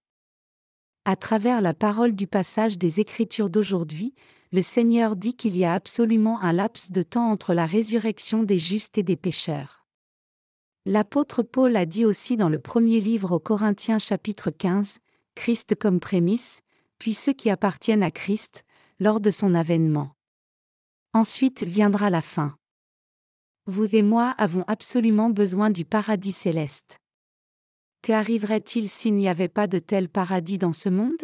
À 1.05 1.17
travers 1.17 1.61
la 1.61 1.73
parole 1.73 2.13
du 2.13 2.27
passage 2.27 2.79
des 2.79 3.01
Écritures 3.01 3.49
d'aujourd'hui, 3.49 4.15
le 4.51 4.61
Seigneur 4.61 5.17
dit 5.17 5.35
qu'il 5.35 5.57
y 5.57 5.65
a 5.65 5.73
absolument 5.73 6.41
un 6.41 6.53
laps 6.53 6.91
de 6.91 7.03
temps 7.03 7.31
entre 7.31 7.55
la 7.55 7.65
résurrection 7.65 8.43
des 8.43 8.59
justes 8.59 8.99
et 8.99 9.03
des 9.03 9.17
pécheurs. 9.17 9.87
L'apôtre 10.85 11.43
Paul 11.43 11.77
a 11.77 11.87
dit 11.87 12.05
aussi 12.05 12.37
dans 12.37 12.49
le 12.49 12.59
premier 12.59 13.01
livre 13.01 13.33
aux 13.33 13.41
Corinthiens 13.41 14.01
chapitre 14.01 14.51
15, 14.51 14.99
Christ 15.37 15.77
comme 15.77 16.01
prémisse, 16.01 16.61
puis 16.99 17.15
ceux 17.15 17.33
qui 17.33 17.51
appartiennent 17.51 18.03
à 18.03 18.11
Christ, 18.11 18.65
lors 18.99 19.21
de 19.21 19.31
son 19.31 19.55
avènement. 19.55 20.11
Ensuite 21.15 21.63
viendra 21.63 22.11
la 22.11 22.23
fin. 22.23 22.57
Vous 23.67 23.95
et 23.95 24.03
moi 24.03 24.35
avons 24.39 24.65
absolument 24.67 25.31
besoin 25.31 25.71
du 25.71 25.85
paradis 25.85 26.33
céleste. 26.33 26.99
Qu'arriverait-il 28.03 28.89
s'il 28.89 29.15
n'y 29.15 29.29
avait 29.29 29.47
pas 29.49 29.69
de 29.69 29.79
tel 29.79 30.09
paradis 30.09 30.59
dans 30.59 30.73
ce 30.73 30.89
monde? 30.89 31.23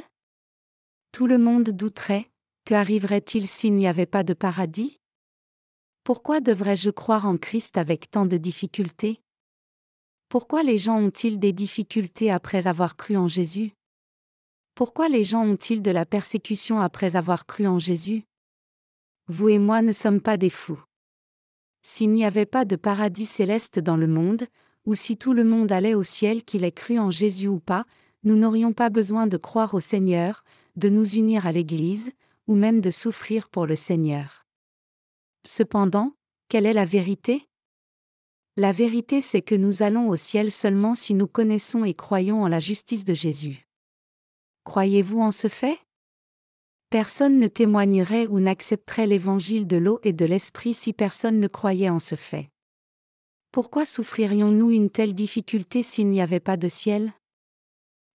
Tout 1.11 1.27
le 1.27 1.37
monde 1.37 1.71
douterait. 1.71 2.31
Qu'arriverait-il 2.65 3.49
s'il 3.49 3.75
n'y 3.75 3.89
avait 3.89 4.07
pas 4.07 4.23
de 4.23 4.33
paradis? 4.33 5.01
Pourquoi 6.05 6.41
devrais-je 6.41 6.91
croire 6.91 7.27
en 7.27 7.37
Christ 7.37 7.79
avec 7.79 8.13
tant 8.13 8.27
de 8.27 8.37
difficultés? 8.37 9.21
Pourquoi 10.29 10.63
les 10.63 10.79
gens 10.79 10.99
ont-ils 10.99 11.41
des 11.41 11.53
difficultés 11.53 12.31
après 12.31 12.69
avoir 12.69 12.97
cru 12.97 13.17
en 13.17 13.27
Jésus? 13.27 13.73
Pourquoi 14.77 15.09
les 15.09 15.25
gens 15.25 15.45
ont-ils 15.45 15.83
de 15.83 15.91
la 15.91 16.07
persécution 16.07 16.79
après 16.79 17.17
avoir 17.17 17.47
cru 17.47 17.67
en 17.67 17.81
Jésus? 17.81 18.23
Vous 19.27 19.49
et 19.49 19.59
moi 19.59 19.83
ne 19.83 19.91
sommes 19.91 20.21
pas 20.21 20.37
des 20.37 20.51
fous. 20.51 20.81
S'il 21.83 22.13
n'y 22.13 22.25
avait 22.25 22.47
pas 22.47 22.65
de 22.65 22.77
paradis 22.77 23.27
céleste 23.27 23.81
dans 23.81 23.97
le 23.97 24.07
monde, 24.07 24.47
ou 24.89 24.95
si 24.95 25.19
tout 25.19 25.35
le 25.35 25.45
monde 25.45 25.71
allait 25.71 25.93
au 25.93 26.03
ciel 26.03 26.43
qu'il 26.43 26.65
ait 26.65 26.73
cru 26.73 26.99
en 26.99 27.11
Jésus 27.11 27.47
ou 27.47 27.61
pas, 27.61 27.85
nous 28.25 28.37
n'aurions 28.37 28.73
pas 28.73 28.89
besoin 28.89 29.27
de 29.27 29.37
croire 29.37 29.75
au 29.75 29.81
Seigneur, 29.81 30.45
de 30.77 30.89
nous 30.89 31.07
unir 31.07 31.47
à 31.47 31.53
l'Église, 31.53 32.11
ou 32.47 32.55
même 32.55 32.81
de 32.81 32.91
souffrir 32.91 33.51
pour 33.51 33.67
le 33.67 33.77
Seigneur. 33.77 34.47
Cependant, 35.47 36.15
quelle 36.49 36.65
est 36.65 36.73
la 36.73 36.87
vérité? 36.87 37.47
La 38.57 38.73
vérité 38.73 39.21
c'est 39.21 39.43
que 39.43 39.55
nous 39.55 39.83
allons 39.83 40.09
au 40.09 40.17
ciel 40.17 40.51
seulement 40.51 40.95
si 40.95 41.13
nous 41.13 41.29
connaissons 41.29 41.85
et 41.85 41.93
croyons 41.93 42.43
en 42.43 42.49
la 42.49 42.59
justice 42.59 43.05
de 43.05 43.13
Jésus. 43.13 43.69
Croyez-vous 44.65 45.21
en 45.21 45.33
ce 45.33 45.49
fait? 45.49 45.79
Personne 46.89 47.39
ne 47.39 47.47
témoignerait 47.47 48.27
ou 48.27 48.41
n'accepterait 48.41 49.07
l'évangile 49.07 49.67
de 49.67 49.77
l'eau 49.77 50.01
et 50.03 50.15
de 50.15 50.25
l'esprit 50.25 50.73
si 50.73 50.95
personne 50.95 51.41
ne 51.41 51.47
croyait 51.47 51.91
en 51.91 51.99
ce 51.99 52.15
fait. 52.15 52.49
Pourquoi 53.51 53.87
souffririons-nous 53.87 54.71
une 54.71 54.91
telle 54.91 55.15
difficulté 55.15 55.83
s'il 55.83 56.11
n'y 56.11 56.21
avait 56.21 56.41
pas 56.41 56.57
de 56.57 56.69
ciel? 56.69 57.13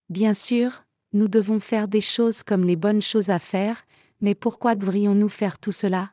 Bien 0.08 0.32
sûr, 0.32 0.84
nous 1.12 1.28
devons 1.28 1.60
faire 1.60 1.88
des 1.88 2.00
choses 2.00 2.42
comme 2.42 2.64
les 2.64 2.76
bonnes 2.76 3.02
choses 3.02 3.30
à 3.30 3.38
faire, 3.38 3.84
mais 4.20 4.34
pourquoi 4.34 4.74
devrions-nous 4.76 5.28
faire 5.28 5.58
tout 5.58 5.72
cela? 5.72 6.12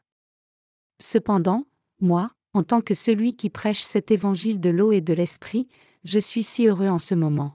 Cependant, 1.01 1.65
moi, 1.99 2.31
en 2.53 2.63
tant 2.63 2.81
que 2.81 2.93
celui 2.93 3.35
qui 3.35 3.49
prêche 3.49 3.81
cet 3.81 4.11
évangile 4.11 4.59
de 4.59 4.69
l'eau 4.69 4.91
et 4.91 5.01
de 5.01 5.13
l'esprit, 5.13 5.67
je 6.03 6.19
suis 6.19 6.43
si 6.43 6.67
heureux 6.67 6.89
en 6.89 6.99
ce 6.99 7.13
moment. 7.13 7.53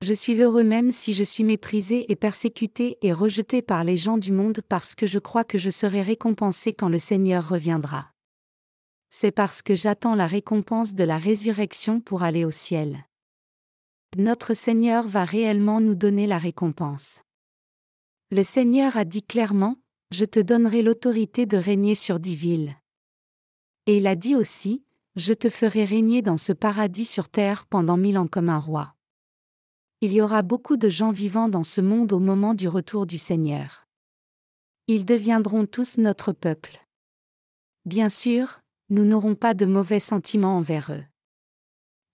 Je 0.00 0.14
suis 0.14 0.40
heureux 0.40 0.64
même 0.64 0.90
si 0.90 1.12
je 1.12 1.24
suis 1.24 1.44
méprisé 1.44 2.10
et 2.10 2.16
persécuté 2.16 2.98
et 3.02 3.12
rejeté 3.12 3.62
par 3.62 3.84
les 3.84 3.96
gens 3.96 4.18
du 4.18 4.32
monde 4.32 4.60
parce 4.68 4.94
que 4.94 5.06
je 5.06 5.18
crois 5.18 5.44
que 5.44 5.58
je 5.58 5.70
serai 5.70 6.02
récompensé 6.02 6.72
quand 6.72 6.88
le 6.88 6.98
Seigneur 6.98 7.48
reviendra. 7.48 8.11
C'est 9.14 9.30
parce 9.30 9.60
que 9.60 9.74
j'attends 9.74 10.14
la 10.14 10.26
récompense 10.26 10.94
de 10.94 11.04
la 11.04 11.18
résurrection 11.18 12.00
pour 12.00 12.22
aller 12.22 12.46
au 12.46 12.50
ciel. 12.50 13.04
Notre 14.16 14.54
Seigneur 14.54 15.06
va 15.06 15.24
réellement 15.24 15.80
nous 15.80 15.94
donner 15.94 16.26
la 16.26 16.38
récompense. 16.38 17.20
Le 18.30 18.42
Seigneur 18.42 18.96
a 18.96 19.04
dit 19.04 19.22
clairement, 19.22 19.76
Je 20.10 20.24
te 20.24 20.40
donnerai 20.40 20.80
l'autorité 20.80 21.44
de 21.44 21.58
régner 21.58 21.94
sur 21.94 22.18
dix 22.18 22.36
villes. 22.36 22.76
Et 23.86 23.98
il 23.98 24.06
a 24.06 24.16
dit 24.16 24.34
aussi, 24.34 24.84
Je 25.16 25.34
te 25.34 25.50
ferai 25.50 25.84
régner 25.84 26.22
dans 26.22 26.38
ce 26.38 26.52
paradis 26.52 27.04
sur 27.04 27.28
terre 27.28 27.66
pendant 27.66 27.98
mille 27.98 28.16
ans 28.16 28.28
comme 28.28 28.48
un 28.48 28.58
roi 28.58 28.94
il 30.02 30.12
y 30.12 30.20
aura 30.20 30.42
beaucoup 30.42 30.76
de 30.76 30.88
gens 30.88 31.12
vivant 31.12 31.48
dans 31.48 31.62
ce 31.62 31.80
monde 31.80 32.12
au 32.12 32.18
moment 32.18 32.54
du 32.54 32.66
retour 32.66 33.06
du 33.06 33.18
Seigneur. 33.18 33.86
Ils 34.88 35.04
deviendront 35.04 35.64
tous 35.64 35.96
notre 35.96 36.32
peuple. 36.32 36.84
Bien 37.84 38.08
sûr, 38.08 38.61
nous 38.92 39.06
n'aurons 39.06 39.34
pas 39.34 39.54
de 39.54 39.64
mauvais 39.64 40.00
sentiments 40.00 40.58
envers 40.58 40.92
eux. 40.92 41.02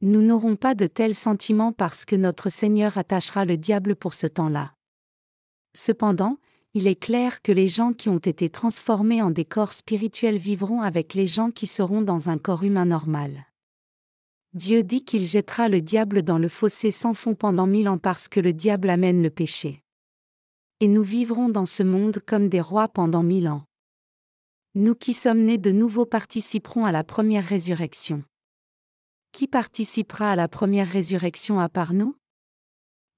Nous 0.00 0.22
n'aurons 0.22 0.54
pas 0.54 0.76
de 0.76 0.86
tels 0.86 1.16
sentiments 1.16 1.72
parce 1.72 2.04
que 2.04 2.14
notre 2.14 2.50
Seigneur 2.50 2.98
attachera 2.98 3.44
le 3.44 3.56
diable 3.56 3.96
pour 3.96 4.14
ce 4.14 4.28
temps-là. 4.28 4.74
Cependant, 5.74 6.38
il 6.74 6.86
est 6.86 6.94
clair 6.94 7.42
que 7.42 7.50
les 7.50 7.66
gens 7.66 7.92
qui 7.92 8.08
ont 8.08 8.18
été 8.18 8.48
transformés 8.48 9.22
en 9.22 9.32
des 9.32 9.44
corps 9.44 9.72
spirituels 9.72 10.36
vivront 10.36 10.80
avec 10.80 11.14
les 11.14 11.26
gens 11.26 11.50
qui 11.50 11.66
seront 11.66 12.00
dans 12.00 12.30
un 12.30 12.38
corps 12.38 12.62
humain 12.62 12.84
normal. 12.84 13.46
Dieu 14.54 14.84
dit 14.84 15.04
qu'il 15.04 15.26
jettera 15.26 15.68
le 15.68 15.80
diable 15.80 16.22
dans 16.22 16.38
le 16.38 16.48
fossé 16.48 16.92
sans 16.92 17.12
fond 17.12 17.34
pendant 17.34 17.66
mille 17.66 17.88
ans 17.88 17.98
parce 17.98 18.28
que 18.28 18.38
le 18.38 18.52
diable 18.52 18.88
amène 18.88 19.20
le 19.20 19.30
péché. 19.30 19.82
Et 20.78 20.86
nous 20.86 21.02
vivrons 21.02 21.48
dans 21.48 21.66
ce 21.66 21.82
monde 21.82 22.20
comme 22.24 22.48
des 22.48 22.60
rois 22.60 22.86
pendant 22.86 23.24
mille 23.24 23.48
ans. 23.48 23.67
Nous 24.74 24.94
qui 24.94 25.14
sommes 25.14 25.44
nés 25.44 25.56
de 25.56 25.72
nouveau 25.72 26.04
participerons 26.04 26.84
à 26.84 26.92
la 26.92 27.02
première 27.02 27.44
résurrection. 27.44 28.22
Qui 29.32 29.48
participera 29.48 30.32
à 30.32 30.36
la 30.36 30.46
première 30.46 30.86
résurrection 30.86 31.58
à 31.58 31.70
part 31.70 31.94
nous? 31.94 32.16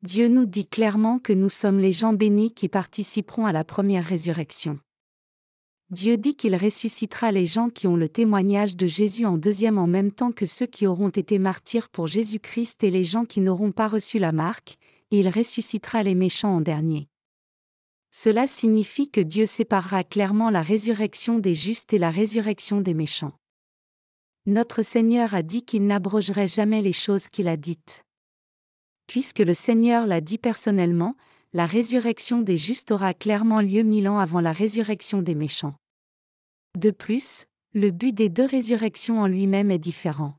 Dieu 0.02 0.28
nous 0.28 0.46
dit 0.46 0.68
clairement 0.68 1.18
que 1.18 1.32
nous 1.32 1.48
sommes 1.48 1.80
les 1.80 1.92
gens 1.92 2.12
bénis 2.12 2.54
qui 2.54 2.68
participeront 2.68 3.46
à 3.46 3.52
la 3.52 3.64
première 3.64 4.04
résurrection. 4.04 4.78
Dieu 5.90 6.16
dit 6.16 6.36
qu'il 6.36 6.54
ressuscitera 6.54 7.32
les 7.32 7.46
gens 7.46 7.68
qui 7.68 7.88
ont 7.88 7.96
le 7.96 8.08
témoignage 8.08 8.76
de 8.76 8.86
Jésus 8.86 9.26
en 9.26 9.36
deuxième 9.36 9.76
en 9.76 9.88
même 9.88 10.12
temps 10.12 10.30
que 10.30 10.46
ceux 10.46 10.66
qui 10.66 10.86
auront 10.86 11.08
été 11.08 11.40
martyrs 11.40 11.88
pour 11.88 12.06
Jésus-Christ 12.06 12.84
et 12.84 12.92
les 12.92 13.04
gens 13.04 13.24
qui 13.24 13.40
n'auront 13.40 13.72
pas 13.72 13.88
reçu 13.88 14.20
la 14.20 14.30
marque, 14.30 14.76
et 15.10 15.18
il 15.18 15.28
ressuscitera 15.28 16.04
les 16.04 16.14
méchants 16.14 16.54
en 16.54 16.60
dernier. 16.60 17.09
Cela 18.10 18.46
signifie 18.46 19.08
que 19.08 19.20
Dieu 19.20 19.46
séparera 19.46 20.02
clairement 20.02 20.50
la 20.50 20.62
résurrection 20.62 21.38
des 21.38 21.54
justes 21.54 21.92
et 21.92 21.98
la 21.98 22.10
résurrection 22.10 22.80
des 22.80 22.94
méchants. 22.94 23.32
Notre 24.46 24.82
Seigneur 24.82 25.34
a 25.34 25.42
dit 25.42 25.62
qu'il 25.62 25.86
n'abrogerait 25.86 26.48
jamais 26.48 26.82
les 26.82 26.92
choses 26.92 27.28
qu'il 27.28 27.46
a 27.46 27.56
dites. 27.56 28.02
Puisque 29.06 29.40
le 29.40 29.54
Seigneur 29.54 30.06
l'a 30.06 30.20
dit 30.20 30.38
personnellement, 30.38 31.16
la 31.52 31.66
résurrection 31.66 32.40
des 32.40 32.58
justes 32.58 32.90
aura 32.90 33.14
clairement 33.14 33.60
lieu 33.60 33.82
mille 33.82 34.08
ans 34.08 34.18
avant 34.18 34.40
la 34.40 34.52
résurrection 34.52 35.20
des 35.22 35.34
méchants. 35.34 35.74
De 36.78 36.90
plus, 36.90 37.46
le 37.74 37.90
but 37.90 38.12
des 38.12 38.28
deux 38.28 38.44
résurrections 38.44 39.20
en 39.20 39.26
lui-même 39.26 39.70
est 39.70 39.78
différent. 39.78 40.36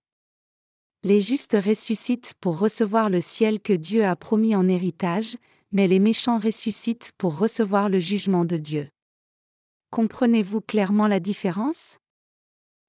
Les 1.03 1.21
justes 1.21 1.57
ressuscitent 1.59 2.33
pour 2.41 2.59
recevoir 2.59 3.09
le 3.09 3.21
ciel 3.21 3.59
que 3.59 3.73
Dieu 3.73 4.05
a 4.05 4.15
promis 4.15 4.55
en 4.55 4.67
héritage, 4.67 5.37
mais 5.71 5.87
les 5.87 5.99
méchants 5.99 6.37
ressuscitent 6.37 7.11
pour 7.17 7.37
recevoir 7.37 7.89
le 7.89 7.99
jugement 7.99 8.45
de 8.45 8.57
Dieu. 8.57 8.89
Comprenez-vous 9.89 10.61
clairement 10.61 11.07
la 11.07 11.19
différence? 11.19 11.97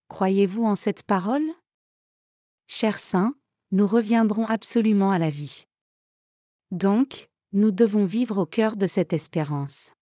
Croyez-vous 0.09 0.65
en 0.65 0.75
cette 0.75 1.03
parole? 1.03 1.49
Chers 2.69 2.99
saints, 2.99 3.35
nous 3.71 3.87
reviendrons 3.87 4.47
absolument 4.47 5.11
à 5.11 5.19
la 5.19 5.31
vie. 5.31 5.65
Donc, 6.71 7.29
nous 7.53 7.71
devons 7.71 8.05
vivre 8.05 8.39
au 8.39 8.47
cœur 8.47 8.77
de 8.77 8.87
cette 8.87 9.13
espérance. 9.13 9.93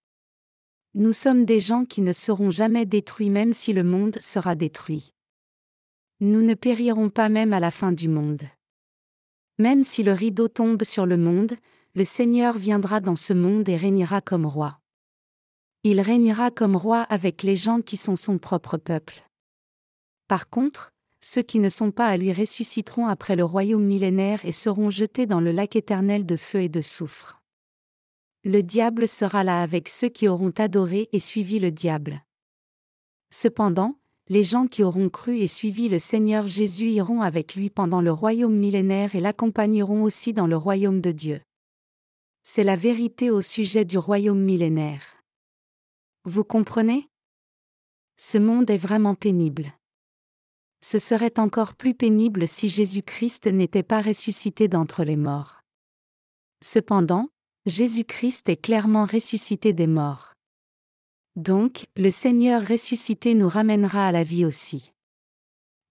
Nous 0.94 1.12
sommes 1.12 1.44
des 1.44 1.60
gens 1.60 1.84
qui 1.84 2.00
ne 2.00 2.12
seront 2.12 2.50
jamais 2.50 2.86
détruits 2.86 3.30
même 3.30 3.52
si 3.52 3.72
le 3.72 3.84
monde 3.84 4.18
sera 4.20 4.54
détruit. 4.54 5.12
Nous 6.20 6.42
ne 6.42 6.54
périrons 6.54 7.10
pas 7.10 7.28
même 7.28 7.52
à 7.52 7.60
la 7.60 7.70
fin 7.70 7.92
du 7.92 8.08
monde. 8.08 8.42
Même 9.58 9.84
si 9.84 10.02
le 10.02 10.12
rideau 10.12 10.48
tombe 10.48 10.84
sur 10.84 11.06
le 11.06 11.16
monde, 11.16 11.56
le 11.94 12.04
Seigneur 12.04 12.56
viendra 12.56 13.00
dans 13.00 13.16
ce 13.16 13.32
monde 13.32 13.68
et 13.68 13.76
régnera 13.76 14.20
comme 14.20 14.46
roi. 14.46 14.78
Il 15.82 16.00
régnera 16.00 16.52
comme 16.52 16.76
roi 16.76 17.00
avec 17.02 17.42
les 17.42 17.56
gens 17.56 17.80
qui 17.80 17.96
sont 17.96 18.14
son 18.14 18.38
propre 18.38 18.76
peuple. 18.76 19.24
Par 20.28 20.48
contre, 20.48 20.92
ceux 21.20 21.42
qui 21.42 21.58
ne 21.58 21.68
sont 21.68 21.90
pas 21.90 22.06
à 22.06 22.16
lui 22.16 22.32
ressusciteront 22.32 23.08
après 23.08 23.34
le 23.34 23.44
royaume 23.44 23.84
millénaire 23.84 24.44
et 24.44 24.52
seront 24.52 24.90
jetés 24.90 25.26
dans 25.26 25.40
le 25.40 25.50
lac 25.50 25.74
éternel 25.74 26.26
de 26.26 26.36
feu 26.36 26.62
et 26.62 26.68
de 26.68 26.80
soufre. 26.80 27.40
Le 28.44 28.62
diable 28.62 29.08
sera 29.08 29.42
là 29.42 29.60
avec 29.60 29.88
ceux 29.88 30.08
qui 30.08 30.28
auront 30.28 30.52
adoré 30.58 31.08
et 31.12 31.18
suivi 31.18 31.58
le 31.58 31.72
diable. 31.72 32.22
Cependant, 33.30 33.98
les 34.28 34.44
gens 34.44 34.68
qui 34.68 34.84
auront 34.84 35.08
cru 35.08 35.40
et 35.40 35.48
suivi 35.48 35.88
le 35.88 35.98
Seigneur 35.98 36.46
Jésus 36.46 36.90
iront 36.90 37.20
avec 37.20 37.56
lui 37.56 37.68
pendant 37.68 38.00
le 38.00 38.12
royaume 38.12 38.54
millénaire 38.54 39.16
et 39.16 39.20
l'accompagneront 39.20 40.04
aussi 40.04 40.32
dans 40.32 40.46
le 40.46 40.56
royaume 40.56 41.00
de 41.00 41.10
Dieu. 41.10 41.40
C'est 42.42 42.64
la 42.64 42.76
vérité 42.76 43.30
au 43.30 43.40
sujet 43.40 43.84
du 43.84 43.98
royaume 43.98 44.40
millénaire. 44.40 45.02
Vous 46.24 46.44
comprenez? 46.44 47.08
Ce 48.16 48.38
monde 48.38 48.70
est 48.70 48.76
vraiment 48.76 49.14
pénible. 49.14 49.72
Ce 50.82 50.98
serait 50.98 51.38
encore 51.38 51.74
plus 51.74 51.94
pénible 51.94 52.48
si 52.48 52.68
Jésus-Christ 52.68 53.46
n'était 53.46 53.82
pas 53.82 54.00
ressuscité 54.00 54.68
d'entre 54.68 55.04
les 55.04 55.16
morts. 55.16 55.60
Cependant, 56.62 57.28
Jésus-Christ 57.66 58.48
est 58.48 58.60
clairement 58.60 59.04
ressuscité 59.04 59.72
des 59.72 59.86
morts. 59.86 60.32
Donc, 61.36 61.86
le 61.96 62.10
Seigneur 62.10 62.66
ressuscité 62.66 63.34
nous 63.34 63.48
ramènera 63.48 64.06
à 64.08 64.12
la 64.12 64.22
vie 64.22 64.44
aussi. 64.44 64.92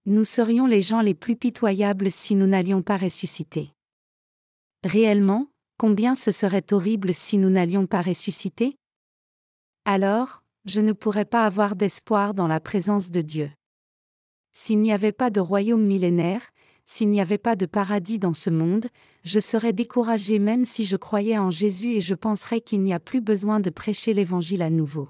Nous 0.06 0.24
serions 0.24 0.66
les 0.66 0.82
gens 0.82 1.00
les 1.00 1.14
plus 1.14 1.36
pitoyables 1.36 2.10
si 2.10 2.34
nous 2.34 2.46
n'allions 2.46 2.82
pas 2.82 2.96
ressusciter. 2.96 3.72
Réellement, 4.84 5.49
combien 5.80 6.14
ce 6.14 6.30
serait 6.30 6.74
horrible 6.74 7.14
si 7.14 7.38
nous 7.38 7.48
n'allions 7.48 7.86
pas 7.86 8.02
ressusciter? 8.02 8.76
Alors, 9.86 10.42
je 10.66 10.82
ne 10.82 10.92
pourrais 10.92 11.24
pas 11.24 11.46
avoir 11.46 11.74
d'espoir 11.74 12.34
dans 12.34 12.46
la 12.46 12.60
présence 12.60 13.10
de 13.10 13.22
Dieu. 13.22 13.50
S'il 14.52 14.80
n'y 14.80 14.92
avait 14.92 15.10
pas 15.10 15.30
de 15.30 15.40
royaume 15.40 15.86
millénaire, 15.86 16.50
s'il 16.84 17.08
n'y 17.08 17.18
avait 17.18 17.38
pas 17.38 17.56
de 17.56 17.64
paradis 17.64 18.18
dans 18.18 18.34
ce 18.34 18.50
monde, 18.50 18.88
je 19.24 19.40
serais 19.40 19.72
découragé 19.72 20.38
même 20.38 20.66
si 20.66 20.84
je 20.84 20.96
croyais 20.96 21.38
en 21.38 21.50
Jésus 21.50 21.94
et 21.94 22.02
je 22.02 22.14
penserais 22.14 22.60
qu'il 22.60 22.82
n'y 22.82 22.92
a 22.92 23.00
plus 23.00 23.22
besoin 23.22 23.58
de 23.58 23.70
prêcher 23.70 24.12
l'Évangile 24.12 24.60
à 24.60 24.68
nouveau. 24.68 25.08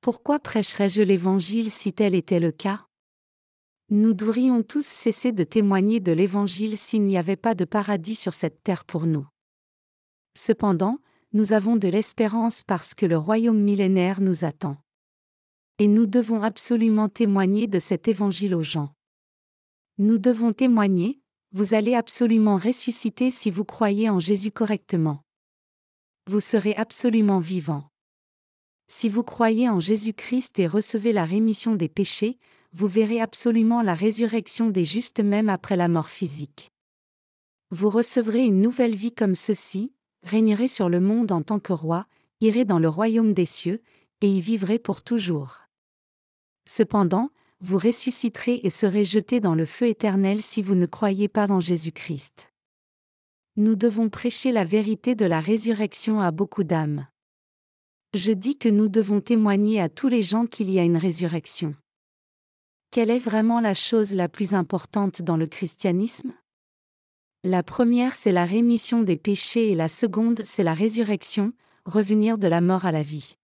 Pourquoi 0.00 0.40
prêcherais-je 0.40 1.02
l'Évangile 1.02 1.70
si 1.70 1.92
tel 1.92 2.16
était 2.16 2.40
le 2.40 2.50
cas? 2.50 2.86
Nous 3.90 4.12
devrions 4.12 4.64
tous 4.64 4.84
cesser 4.84 5.30
de 5.30 5.44
témoigner 5.44 6.00
de 6.00 6.10
l'Évangile 6.10 6.76
s'il 6.76 7.04
n'y 7.04 7.16
avait 7.16 7.36
pas 7.36 7.54
de 7.54 7.64
paradis 7.64 8.16
sur 8.16 8.34
cette 8.34 8.64
terre 8.64 8.84
pour 8.84 9.06
nous. 9.06 9.28
Cependant, 10.34 10.98
nous 11.32 11.52
avons 11.52 11.76
de 11.76 11.88
l'espérance 11.88 12.62
parce 12.62 12.94
que 12.94 13.06
le 13.06 13.16
royaume 13.16 13.60
millénaire 13.60 14.20
nous 14.20 14.44
attend. 14.44 14.76
Et 15.78 15.88
nous 15.88 16.06
devons 16.06 16.42
absolument 16.42 17.08
témoigner 17.08 17.66
de 17.66 17.78
cet 17.78 18.08
Évangile 18.08 18.54
aux 18.54 18.62
gens. 18.62 18.92
Nous 19.98 20.18
devons 20.18 20.52
témoigner, 20.52 21.20
vous 21.52 21.74
allez 21.74 21.94
absolument 21.94 22.56
ressusciter 22.56 23.30
si 23.30 23.50
vous 23.50 23.64
croyez 23.64 24.08
en 24.08 24.20
Jésus 24.20 24.50
correctement. 24.50 25.22
Vous 26.26 26.40
serez 26.40 26.74
absolument 26.74 27.40
vivant. 27.40 27.84
Si 28.88 29.08
vous 29.08 29.22
croyez 29.22 29.68
en 29.68 29.80
Jésus-Christ 29.80 30.58
et 30.58 30.66
recevez 30.66 31.12
la 31.12 31.24
rémission 31.24 31.74
des 31.74 31.88
péchés, 31.88 32.38
vous 32.72 32.88
verrez 32.88 33.20
absolument 33.20 33.82
la 33.82 33.94
résurrection 33.94 34.70
des 34.70 34.84
justes 34.84 35.20
même 35.20 35.48
après 35.48 35.76
la 35.76 35.88
mort 35.88 36.08
physique. 36.08 36.70
Vous 37.70 37.90
recevrez 37.90 38.44
une 38.44 38.60
nouvelle 38.60 38.94
vie 38.94 39.12
comme 39.12 39.34
ceci, 39.34 39.92
régnerez 40.22 40.68
sur 40.68 40.88
le 40.88 41.00
monde 41.00 41.32
en 41.32 41.42
tant 41.42 41.58
que 41.58 41.72
roi, 41.72 42.06
irez 42.40 42.64
dans 42.64 42.78
le 42.78 42.88
royaume 42.88 43.32
des 43.34 43.46
cieux, 43.46 43.82
et 44.20 44.28
y 44.28 44.40
vivrez 44.40 44.78
pour 44.78 45.02
toujours. 45.02 45.62
Cependant, 46.68 47.30
vous 47.60 47.78
ressusciterez 47.78 48.60
et 48.64 48.70
serez 48.70 49.04
jetés 49.04 49.40
dans 49.40 49.54
le 49.54 49.66
feu 49.66 49.86
éternel 49.86 50.42
si 50.42 50.62
vous 50.62 50.74
ne 50.74 50.86
croyez 50.86 51.28
pas 51.28 51.50
en 51.50 51.60
Jésus-Christ. 51.60 52.48
Nous 53.56 53.76
devons 53.76 54.08
prêcher 54.08 54.50
la 54.50 54.64
vérité 54.64 55.14
de 55.14 55.26
la 55.26 55.38
résurrection 55.38 56.20
à 56.20 56.30
beaucoup 56.30 56.64
d'âmes. 56.64 57.06
Je 58.14 58.32
dis 58.32 58.58
que 58.58 58.68
nous 58.68 58.88
devons 58.88 59.20
témoigner 59.20 59.80
à 59.80 59.88
tous 59.88 60.08
les 60.08 60.22
gens 60.22 60.46
qu'il 60.46 60.70
y 60.70 60.78
a 60.78 60.82
une 60.82 60.96
résurrection. 60.96 61.74
Quelle 62.90 63.10
est 63.10 63.18
vraiment 63.18 63.60
la 63.60 63.74
chose 63.74 64.14
la 64.14 64.28
plus 64.28 64.54
importante 64.54 65.22
dans 65.22 65.36
le 65.36 65.46
christianisme? 65.46 66.32
La 67.44 67.64
première, 67.64 68.14
c'est 68.14 68.30
la 68.30 68.44
rémission 68.44 69.02
des 69.02 69.16
péchés 69.16 69.70
et 69.70 69.74
la 69.74 69.88
seconde, 69.88 70.42
c'est 70.44 70.62
la 70.62 70.74
résurrection, 70.74 71.52
revenir 71.84 72.38
de 72.38 72.46
la 72.46 72.60
mort 72.60 72.84
à 72.84 72.92
la 72.92 73.02
vie. 73.02 73.36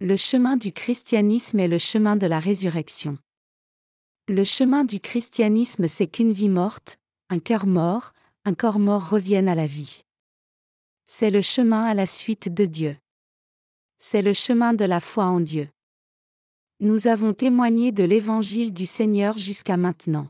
Le 0.00 0.16
chemin 0.16 0.56
du 0.56 0.72
christianisme 0.72 1.60
est 1.60 1.68
le 1.68 1.78
chemin 1.78 2.16
de 2.16 2.26
la 2.26 2.40
résurrection. 2.40 3.16
Le 4.26 4.42
chemin 4.42 4.82
du 4.82 4.98
christianisme 4.98 5.86
c'est 5.86 6.08
qu'une 6.08 6.32
vie 6.32 6.48
morte, 6.48 6.98
un 7.30 7.38
cœur 7.38 7.66
mort, 7.66 8.12
un 8.44 8.54
corps 8.54 8.80
mort 8.80 9.08
reviennent 9.08 9.48
à 9.48 9.54
la 9.54 9.66
vie. 9.66 10.02
C'est 11.06 11.30
le 11.30 11.40
chemin 11.40 11.84
à 11.84 11.94
la 11.94 12.06
suite 12.06 12.52
de 12.52 12.64
Dieu. 12.64 12.96
C'est 13.98 14.22
le 14.22 14.32
chemin 14.32 14.74
de 14.74 14.84
la 14.84 14.98
foi 14.98 15.24
en 15.24 15.38
Dieu. 15.38 15.68
Nous 16.80 17.06
avons 17.06 17.32
témoigné 17.32 17.92
de 17.92 18.02
l'évangile 18.02 18.72
du 18.72 18.86
Seigneur 18.86 19.38
jusqu'à 19.38 19.76
maintenant. 19.76 20.28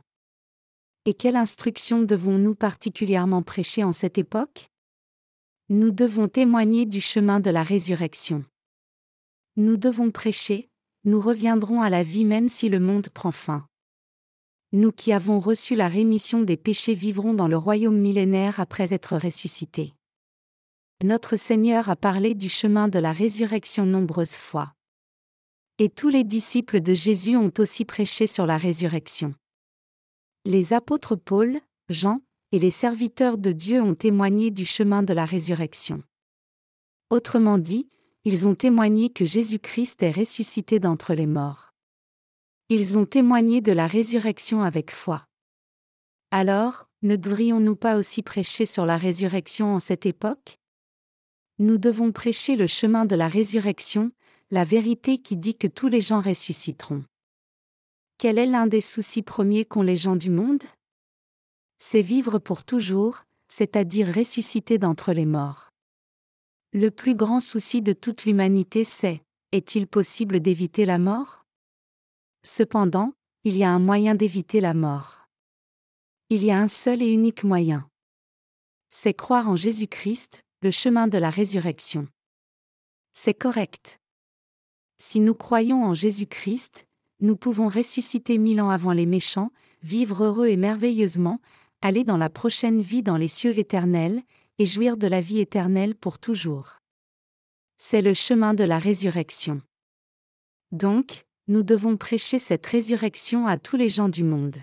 Et 1.08 1.14
quelle 1.14 1.36
instruction 1.36 2.02
devons-nous 2.02 2.54
particulièrement 2.54 3.42
prêcher 3.42 3.82
en 3.82 3.94
cette 3.94 4.18
époque? 4.18 4.68
Nous 5.70 5.90
devons 5.90 6.28
témoigner 6.28 6.84
du 6.84 7.00
chemin 7.00 7.40
de 7.40 7.48
la 7.48 7.62
résurrection. 7.62 8.44
Nous 9.56 9.78
devons 9.78 10.10
prêcher, 10.10 10.68
nous 11.04 11.18
reviendrons 11.18 11.80
à 11.80 11.88
la 11.88 12.02
vie 12.02 12.26
même 12.26 12.50
si 12.50 12.68
le 12.68 12.78
monde 12.78 13.08
prend 13.08 13.32
fin. 13.32 13.66
Nous 14.72 14.92
qui 14.92 15.14
avons 15.14 15.38
reçu 15.38 15.76
la 15.76 15.88
rémission 15.88 16.42
des 16.42 16.58
péchés 16.58 16.92
vivrons 16.92 17.32
dans 17.32 17.48
le 17.48 17.56
royaume 17.56 17.98
millénaire 17.98 18.60
après 18.60 18.92
être 18.92 19.16
ressuscités. 19.16 19.94
Notre 21.02 21.36
Seigneur 21.36 21.88
a 21.88 21.96
parlé 21.96 22.34
du 22.34 22.50
chemin 22.50 22.86
de 22.86 22.98
la 22.98 23.12
résurrection 23.12 23.86
nombreuses 23.86 24.36
fois. 24.36 24.74
Et 25.78 25.88
tous 25.88 26.10
les 26.10 26.24
disciples 26.24 26.82
de 26.82 26.92
Jésus 26.92 27.34
ont 27.34 27.54
aussi 27.56 27.86
prêché 27.86 28.26
sur 28.26 28.44
la 28.44 28.58
résurrection. 28.58 29.34
Les 30.48 30.72
apôtres 30.72 31.14
Paul, 31.14 31.60
Jean, 31.90 32.22
et 32.52 32.58
les 32.58 32.70
serviteurs 32.70 33.36
de 33.36 33.52
Dieu 33.52 33.82
ont 33.82 33.94
témoigné 33.94 34.50
du 34.50 34.64
chemin 34.64 35.02
de 35.02 35.12
la 35.12 35.26
résurrection. 35.26 36.02
Autrement 37.10 37.58
dit, 37.58 37.90
ils 38.24 38.48
ont 38.48 38.54
témoigné 38.54 39.10
que 39.10 39.26
Jésus-Christ 39.26 40.02
est 40.02 40.10
ressuscité 40.10 40.80
d'entre 40.80 41.12
les 41.12 41.26
morts. 41.26 41.74
Ils 42.70 42.96
ont 42.96 43.04
témoigné 43.04 43.60
de 43.60 43.72
la 43.72 43.86
résurrection 43.86 44.62
avec 44.62 44.90
foi. 44.90 45.26
Alors, 46.30 46.88
ne 47.02 47.16
devrions-nous 47.16 47.76
pas 47.76 47.98
aussi 47.98 48.22
prêcher 48.22 48.64
sur 48.64 48.86
la 48.86 48.96
résurrection 48.96 49.74
en 49.74 49.80
cette 49.80 50.06
époque? 50.06 50.58
Nous 51.58 51.76
devons 51.76 52.10
prêcher 52.10 52.56
le 52.56 52.66
chemin 52.66 53.04
de 53.04 53.16
la 53.16 53.28
résurrection, 53.28 54.12
la 54.50 54.64
vérité 54.64 55.18
qui 55.18 55.36
dit 55.36 55.58
que 55.58 55.66
tous 55.66 55.88
les 55.88 56.00
gens 56.00 56.20
ressusciteront. 56.20 57.04
Quel 58.18 58.38
est 58.38 58.46
l'un 58.46 58.66
des 58.66 58.80
soucis 58.80 59.22
premiers 59.22 59.64
qu'ont 59.64 59.82
les 59.82 59.96
gens 59.96 60.16
du 60.16 60.28
monde? 60.28 60.64
C'est 61.78 62.02
vivre 62.02 62.40
pour 62.40 62.64
toujours, 62.64 63.22
c'est-à-dire 63.46 64.12
ressusciter 64.12 64.76
d'entre 64.76 65.12
les 65.12 65.24
morts. 65.24 65.70
Le 66.72 66.90
plus 66.90 67.14
grand 67.14 67.38
souci 67.38 67.80
de 67.80 67.92
toute 67.92 68.24
l'humanité 68.24 68.82
c'est, 68.82 69.22
est-il 69.52 69.86
possible 69.86 70.40
d'éviter 70.40 70.84
la 70.84 70.98
mort? 70.98 71.44
Cependant, 72.42 73.12
il 73.44 73.56
y 73.56 73.62
a 73.62 73.70
un 73.70 73.78
moyen 73.78 74.16
d'éviter 74.16 74.60
la 74.60 74.74
mort. 74.74 75.28
Il 76.28 76.44
y 76.44 76.50
a 76.50 76.58
un 76.58 76.66
seul 76.66 77.02
et 77.02 77.08
unique 77.08 77.44
moyen. 77.44 77.88
C'est 78.88 79.14
croire 79.14 79.48
en 79.48 79.54
Jésus-Christ, 79.54 80.42
le 80.62 80.72
chemin 80.72 81.06
de 81.06 81.18
la 81.18 81.30
résurrection. 81.30 82.08
C'est 83.12 83.34
correct. 83.34 84.00
Si 85.00 85.20
nous 85.20 85.34
croyons 85.34 85.84
en 85.84 85.94
Jésus-Christ, 85.94 86.87
nous 87.20 87.36
pouvons 87.36 87.68
ressusciter 87.68 88.38
mille 88.38 88.60
ans 88.60 88.70
avant 88.70 88.92
les 88.92 89.06
méchants, 89.06 89.50
vivre 89.82 90.24
heureux 90.24 90.48
et 90.48 90.56
merveilleusement, 90.56 91.40
aller 91.82 92.04
dans 92.04 92.16
la 92.16 92.30
prochaine 92.30 92.80
vie 92.80 93.02
dans 93.02 93.16
les 93.16 93.28
cieux 93.28 93.58
éternels, 93.58 94.22
et 94.58 94.66
jouir 94.66 94.96
de 94.96 95.06
la 95.06 95.20
vie 95.20 95.38
éternelle 95.38 95.94
pour 95.94 96.18
toujours. 96.18 96.78
C'est 97.76 98.00
le 98.00 98.14
chemin 98.14 98.54
de 98.54 98.64
la 98.64 98.78
résurrection. 98.78 99.62
Donc, 100.72 101.24
nous 101.46 101.62
devons 101.62 101.96
prêcher 101.96 102.38
cette 102.38 102.66
résurrection 102.66 103.46
à 103.46 103.56
tous 103.56 103.76
les 103.76 103.88
gens 103.88 104.08
du 104.08 104.24
monde. 104.24 104.56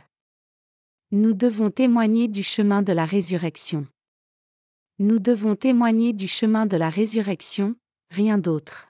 Nous 1.12 1.34
devons 1.34 1.72
témoigner 1.72 2.28
du 2.28 2.44
chemin 2.44 2.82
de 2.82 2.92
la 2.92 3.06
résurrection. 3.06 3.88
Nous 5.00 5.20
devons 5.20 5.56
témoigner 5.56 6.14
du 6.14 6.28
chemin 6.28 6.66
de 6.66 6.78
la 6.78 6.90
résurrection, 6.90 7.76
rien 8.12 8.38
d'autre. 8.38 8.90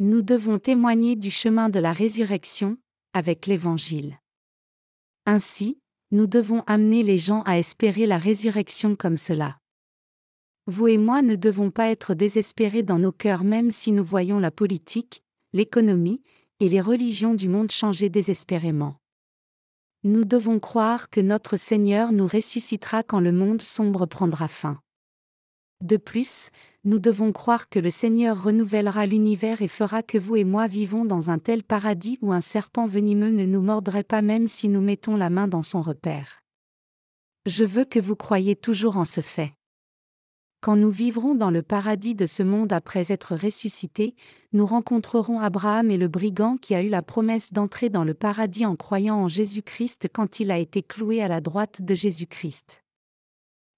Nous 0.00 0.22
devons 0.22 0.60
témoigner 0.60 1.16
du 1.16 1.28
chemin 1.28 1.68
de 1.68 1.80
la 1.80 1.92
résurrection, 1.92 2.78
avec 3.14 3.46
l'Évangile. 3.46 4.20
Ainsi, 5.26 5.80
nous 6.12 6.28
devons 6.28 6.62
amener 6.68 7.02
les 7.02 7.18
gens 7.18 7.42
à 7.42 7.58
espérer 7.58 8.06
la 8.06 8.16
résurrection 8.16 8.94
comme 8.94 9.16
cela. 9.16 9.58
Vous 10.66 10.86
et 10.86 10.98
moi 10.98 11.20
ne 11.20 11.34
devons 11.34 11.72
pas 11.72 11.88
être 11.88 12.14
désespérés 12.14 12.84
dans 12.84 13.00
nos 13.00 13.10
cœurs 13.10 13.42
même 13.42 13.72
si 13.72 13.90
nous 13.90 14.04
voyons 14.04 14.38
la 14.38 14.52
politique, 14.52 15.24
l'économie, 15.52 16.22
et 16.60 16.68
les 16.68 16.80
religions 16.80 17.34
du 17.34 17.48
monde 17.48 17.72
changer 17.72 18.08
désespérément. 18.08 19.00
Nous 20.04 20.24
devons 20.24 20.60
croire 20.60 21.10
que 21.10 21.20
notre 21.20 21.56
Seigneur 21.56 22.12
nous 22.12 22.28
ressuscitera 22.28 23.02
quand 23.02 23.18
le 23.18 23.32
monde 23.32 23.62
sombre 23.62 24.06
prendra 24.06 24.46
fin. 24.46 24.80
De 25.80 25.96
plus, 25.96 26.50
nous 26.84 26.98
devons 26.98 27.32
croire 27.32 27.68
que 27.68 27.78
le 27.78 27.90
Seigneur 27.90 28.42
renouvellera 28.42 29.06
l'univers 29.06 29.62
et 29.62 29.68
fera 29.68 30.02
que 30.02 30.18
vous 30.18 30.34
et 30.34 30.44
moi 30.44 30.66
vivons 30.66 31.04
dans 31.04 31.30
un 31.30 31.38
tel 31.38 31.62
paradis 31.62 32.18
où 32.20 32.32
un 32.32 32.40
serpent 32.40 32.86
venimeux 32.86 33.30
ne 33.30 33.44
nous 33.44 33.62
mordrait 33.62 34.02
pas 34.02 34.22
même 34.22 34.48
si 34.48 34.68
nous 34.68 34.80
mettons 34.80 35.16
la 35.16 35.30
main 35.30 35.46
dans 35.46 35.62
son 35.62 35.80
repère. 35.80 36.40
Je 37.46 37.64
veux 37.64 37.84
que 37.84 38.00
vous 38.00 38.16
croyiez 38.16 38.56
toujours 38.56 38.96
en 38.96 39.04
ce 39.04 39.20
fait. 39.20 39.52
Quand 40.60 40.74
nous 40.74 40.90
vivrons 40.90 41.36
dans 41.36 41.52
le 41.52 41.62
paradis 41.62 42.16
de 42.16 42.26
ce 42.26 42.42
monde 42.42 42.72
après 42.72 43.12
être 43.12 43.36
ressuscités, 43.36 44.16
nous 44.52 44.66
rencontrerons 44.66 45.38
Abraham 45.38 45.92
et 45.92 45.96
le 45.96 46.08
brigand 46.08 46.56
qui 46.56 46.74
a 46.74 46.82
eu 46.82 46.88
la 46.88 47.02
promesse 47.02 47.52
d'entrer 47.52 47.90
dans 47.90 48.02
le 48.02 48.14
paradis 48.14 48.66
en 48.66 48.74
croyant 48.74 49.16
en 49.16 49.28
Jésus-Christ 49.28 50.08
quand 50.12 50.40
il 50.40 50.50
a 50.50 50.58
été 50.58 50.82
cloué 50.82 51.22
à 51.22 51.28
la 51.28 51.40
droite 51.40 51.82
de 51.82 51.94
Jésus-Christ. 51.94 52.82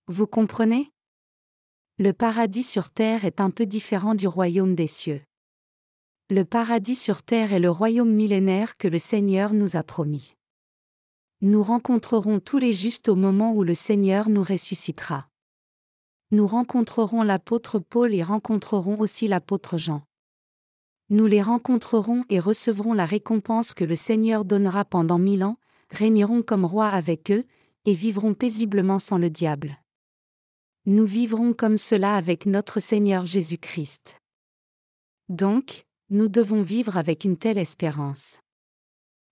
Vous 0.08 0.26
comprenez? 0.26 0.90
Le 2.00 2.12
paradis 2.12 2.64
sur 2.64 2.90
terre 2.90 3.24
est 3.24 3.40
un 3.40 3.50
peu 3.50 3.64
différent 3.64 4.16
du 4.16 4.26
royaume 4.26 4.74
des 4.74 4.88
cieux. 4.88 5.22
Le 6.30 6.44
paradis 6.44 6.96
sur 6.96 7.22
terre 7.22 7.52
est 7.52 7.60
le 7.60 7.70
royaume 7.70 8.12
millénaire 8.12 8.76
que 8.76 8.88
le 8.88 8.98
Seigneur 8.98 9.52
nous 9.52 9.76
a 9.76 9.84
promis. 9.84 10.34
Nous 11.40 11.62
rencontrerons 11.62 12.40
tous 12.40 12.58
les 12.58 12.72
justes 12.72 13.08
au 13.08 13.14
moment 13.14 13.54
où 13.54 13.62
le 13.62 13.74
Seigneur 13.74 14.28
nous 14.28 14.42
ressuscitera 14.42 15.30
nous 16.32 16.46
rencontrerons 16.46 17.22
l'apôtre 17.22 17.80
Paul 17.80 18.14
et 18.14 18.22
rencontrerons 18.22 19.00
aussi 19.00 19.26
l'apôtre 19.26 19.78
Jean. 19.78 20.02
Nous 21.08 21.26
les 21.26 21.42
rencontrerons 21.42 22.24
et 22.28 22.38
recevrons 22.38 22.92
la 22.92 23.04
récompense 23.04 23.74
que 23.74 23.82
le 23.82 23.96
Seigneur 23.96 24.44
donnera 24.44 24.84
pendant 24.84 25.18
mille 25.18 25.42
ans, 25.42 25.58
régnerons 25.90 26.42
comme 26.42 26.64
rois 26.64 26.86
avec 26.86 27.32
eux, 27.32 27.44
et 27.84 27.94
vivrons 27.94 28.34
paisiblement 28.34 29.00
sans 29.00 29.18
le 29.18 29.28
diable. 29.28 29.79
Nous 30.86 31.04
vivrons 31.04 31.52
comme 31.52 31.78
cela 31.78 32.16
avec 32.16 32.46
notre 32.46 32.80
Seigneur 32.80 33.26
Jésus-Christ. 33.26 34.16
Donc, 35.28 35.84
nous 36.08 36.28
devons 36.28 36.62
vivre 36.62 36.96
avec 36.96 37.24
une 37.24 37.36
telle 37.36 37.58
espérance. 37.58 38.40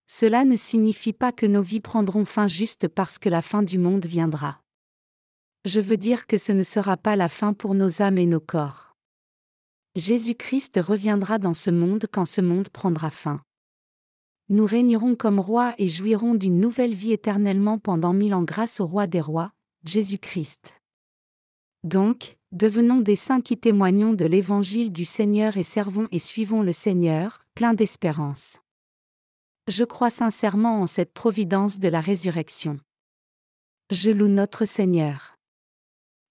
Cela 0.06 0.44
ne 0.44 0.56
signifie 0.56 1.12
pas 1.12 1.32
que 1.32 1.46
nos 1.46 1.62
vies 1.62 1.80
prendront 1.80 2.24
fin 2.24 2.46
juste 2.46 2.88
parce 2.88 3.18
que 3.18 3.28
la 3.28 3.42
fin 3.42 3.62
du 3.62 3.78
monde 3.78 4.06
viendra 4.06 4.60
je 5.68 5.80
veux 5.80 5.96
dire 5.96 6.26
que 6.26 6.38
ce 6.38 6.52
ne 6.52 6.62
sera 6.62 6.96
pas 6.96 7.14
la 7.14 7.28
fin 7.28 7.52
pour 7.52 7.74
nos 7.74 8.02
âmes 8.02 8.18
et 8.18 8.26
nos 8.26 8.40
corps. 8.40 8.96
Jésus-Christ 9.96 10.80
reviendra 10.82 11.38
dans 11.38 11.54
ce 11.54 11.70
monde 11.70 12.06
quand 12.10 12.24
ce 12.24 12.40
monde 12.40 12.68
prendra 12.70 13.10
fin. 13.10 13.40
Nous 14.48 14.64
régnerons 14.64 15.14
comme 15.14 15.40
rois 15.40 15.74
et 15.78 15.88
jouirons 15.88 16.34
d'une 16.34 16.58
nouvelle 16.58 16.94
vie 16.94 17.12
éternellement 17.12 17.78
pendant 17.78 18.12
mille 18.12 18.34
ans 18.34 18.44
grâce 18.44 18.80
au 18.80 18.86
roi 18.86 19.06
des 19.06 19.20
rois, 19.20 19.52
Jésus-Christ. 19.84 20.77
Donc, 21.84 22.36
devenons 22.52 23.00
des 23.00 23.16
saints 23.16 23.40
qui 23.40 23.56
témoignons 23.56 24.12
de 24.12 24.24
l'évangile 24.24 24.92
du 24.92 25.04
Seigneur 25.04 25.56
et 25.56 25.62
servons 25.62 26.08
et 26.10 26.18
suivons 26.18 26.62
le 26.62 26.72
Seigneur, 26.72 27.44
plein 27.54 27.74
d'espérance. 27.74 28.58
Je 29.68 29.84
crois 29.84 30.10
sincèrement 30.10 30.80
en 30.80 30.86
cette 30.86 31.12
providence 31.12 31.78
de 31.78 31.88
la 31.88 32.00
résurrection. 32.00 32.78
Je 33.90 34.10
loue 34.10 34.28
notre 34.28 34.64
Seigneur. 34.64 35.36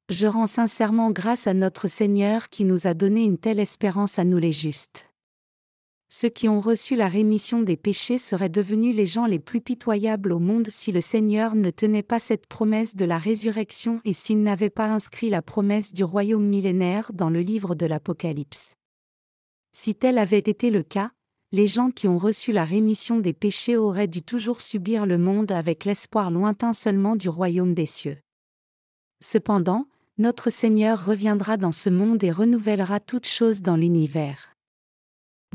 Je 0.10 0.28
rends 0.28 0.48
sincèrement 0.48 1.12
grâce 1.12 1.48
à 1.48 1.54
notre 1.54 1.88
Seigneur 1.88 2.50
qui 2.50 2.64
nous 2.64 2.88
a 2.88 2.94
donné 2.94 3.24
une 3.24 3.38
telle 3.38 3.60
espérance 3.60 4.20
à 4.20 4.24
nous 4.24 4.38
les 4.38 4.54
justes. 4.54 5.07
Ceux 6.10 6.30
qui 6.30 6.48
ont 6.48 6.62
reçu 6.62 6.96
la 6.96 7.10
rémission 7.10 7.62
des 7.62 7.76
péchés 7.76 8.18
seraient 8.18 8.48
devenus 8.48 8.96
les 8.96 9.06
gens 9.06 9.26
les 9.26 9.40
plus 9.40 9.60
pitoyables 9.60 10.32
au 10.32 10.40
monde 10.40 10.70
si 10.70 10.94
le 10.94 11.02
Seigneur 11.02 11.54
ne 11.54 11.70
tenait 11.70 12.04
pas 12.04 12.20
cette 12.20 12.48
promesse 12.48 12.96
de 12.96 13.04
la 13.04 13.18
résurrection 13.18 14.00
et 14.06 14.14
s'il 14.14 14.42
n'avait 14.42 14.70
pas 14.70 14.88
inscrit 14.88 15.30
la 15.30 15.42
promesse 15.42 15.94
du 15.94 16.06
royaume 16.06 16.46
millénaire 16.46 17.12
dans 17.14 17.30
le 17.30 17.42
livre 17.42 17.76
de 17.76 17.86
l'Apocalypse. 17.86 18.76
Si 19.74 19.96
tel 19.96 20.18
avait 20.18 20.40
été 20.40 20.72
le 20.72 20.82
cas, 20.82 21.12
les 21.52 21.68
gens 21.68 21.92
qui 21.92 22.08
ont 22.08 22.18
reçu 22.18 22.54
la 22.54 22.64
rémission 22.64 23.20
des 23.20 23.34
péchés 23.34 23.78
auraient 23.78 24.08
dû 24.08 24.22
toujours 24.24 24.62
subir 24.62 25.06
le 25.06 25.18
monde 25.18 25.52
avec 25.52 25.84
l'espoir 25.84 26.32
lointain 26.32 26.72
seulement 26.72 27.16
du 27.16 27.28
royaume 27.28 27.74
des 27.74 27.86
cieux. 27.86 28.18
Cependant, 29.22 29.88
notre 30.18 30.50
Seigneur 30.50 31.06
reviendra 31.06 31.58
dans 31.58 31.72
ce 31.72 31.90
monde 31.90 32.24
et 32.24 32.32
renouvellera 32.32 33.00
toutes 33.00 33.28
choses 33.28 33.62
dans 33.62 33.76
l'univers. 33.76 34.57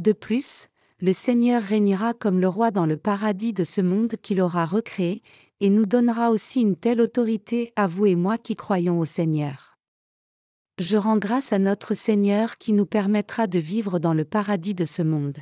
De 0.03 0.11
plus, 0.11 0.67
le 0.99 1.13
Seigneur 1.13 1.63
régnera 1.63 2.13
comme 2.13 2.41
le 2.41 2.49
roi 2.49 2.73
dans 2.73 2.87
le 2.87 2.97
paradis 2.97 3.53
de 3.53 3.63
ce 3.63 3.81
monde 3.81 4.15
qu'il 4.21 4.41
aura 4.41 4.67
recréé, 4.67 5.23
et 5.61 5.71
nous 5.71 5.87
donnera 5.87 6.31
aussi 6.31 6.61
une 6.61 6.75
telle 6.75 7.01
autorité 7.01 7.73
à 7.77 7.87
vous 7.87 8.07
et 8.07 8.17
moi 8.17 8.37
qui 8.37 8.57
croyons 8.57 8.99
au 8.99 9.05
Seigneur. 9.05 9.79
Je 10.81 10.97
rends 10.97 11.19
grâce 11.19 11.53
à 11.53 11.61
notre 11.61 11.95
Seigneur 11.95 12.59
qui 12.59 12.73
nous 12.73 12.85
permettra 12.85 13.47
de 13.47 13.61
vivre 13.61 14.01
dans 14.01 14.13
le 14.13 14.25
paradis 14.25 14.75
de 14.75 14.87
ce 14.87 15.03
monde. 15.03 15.39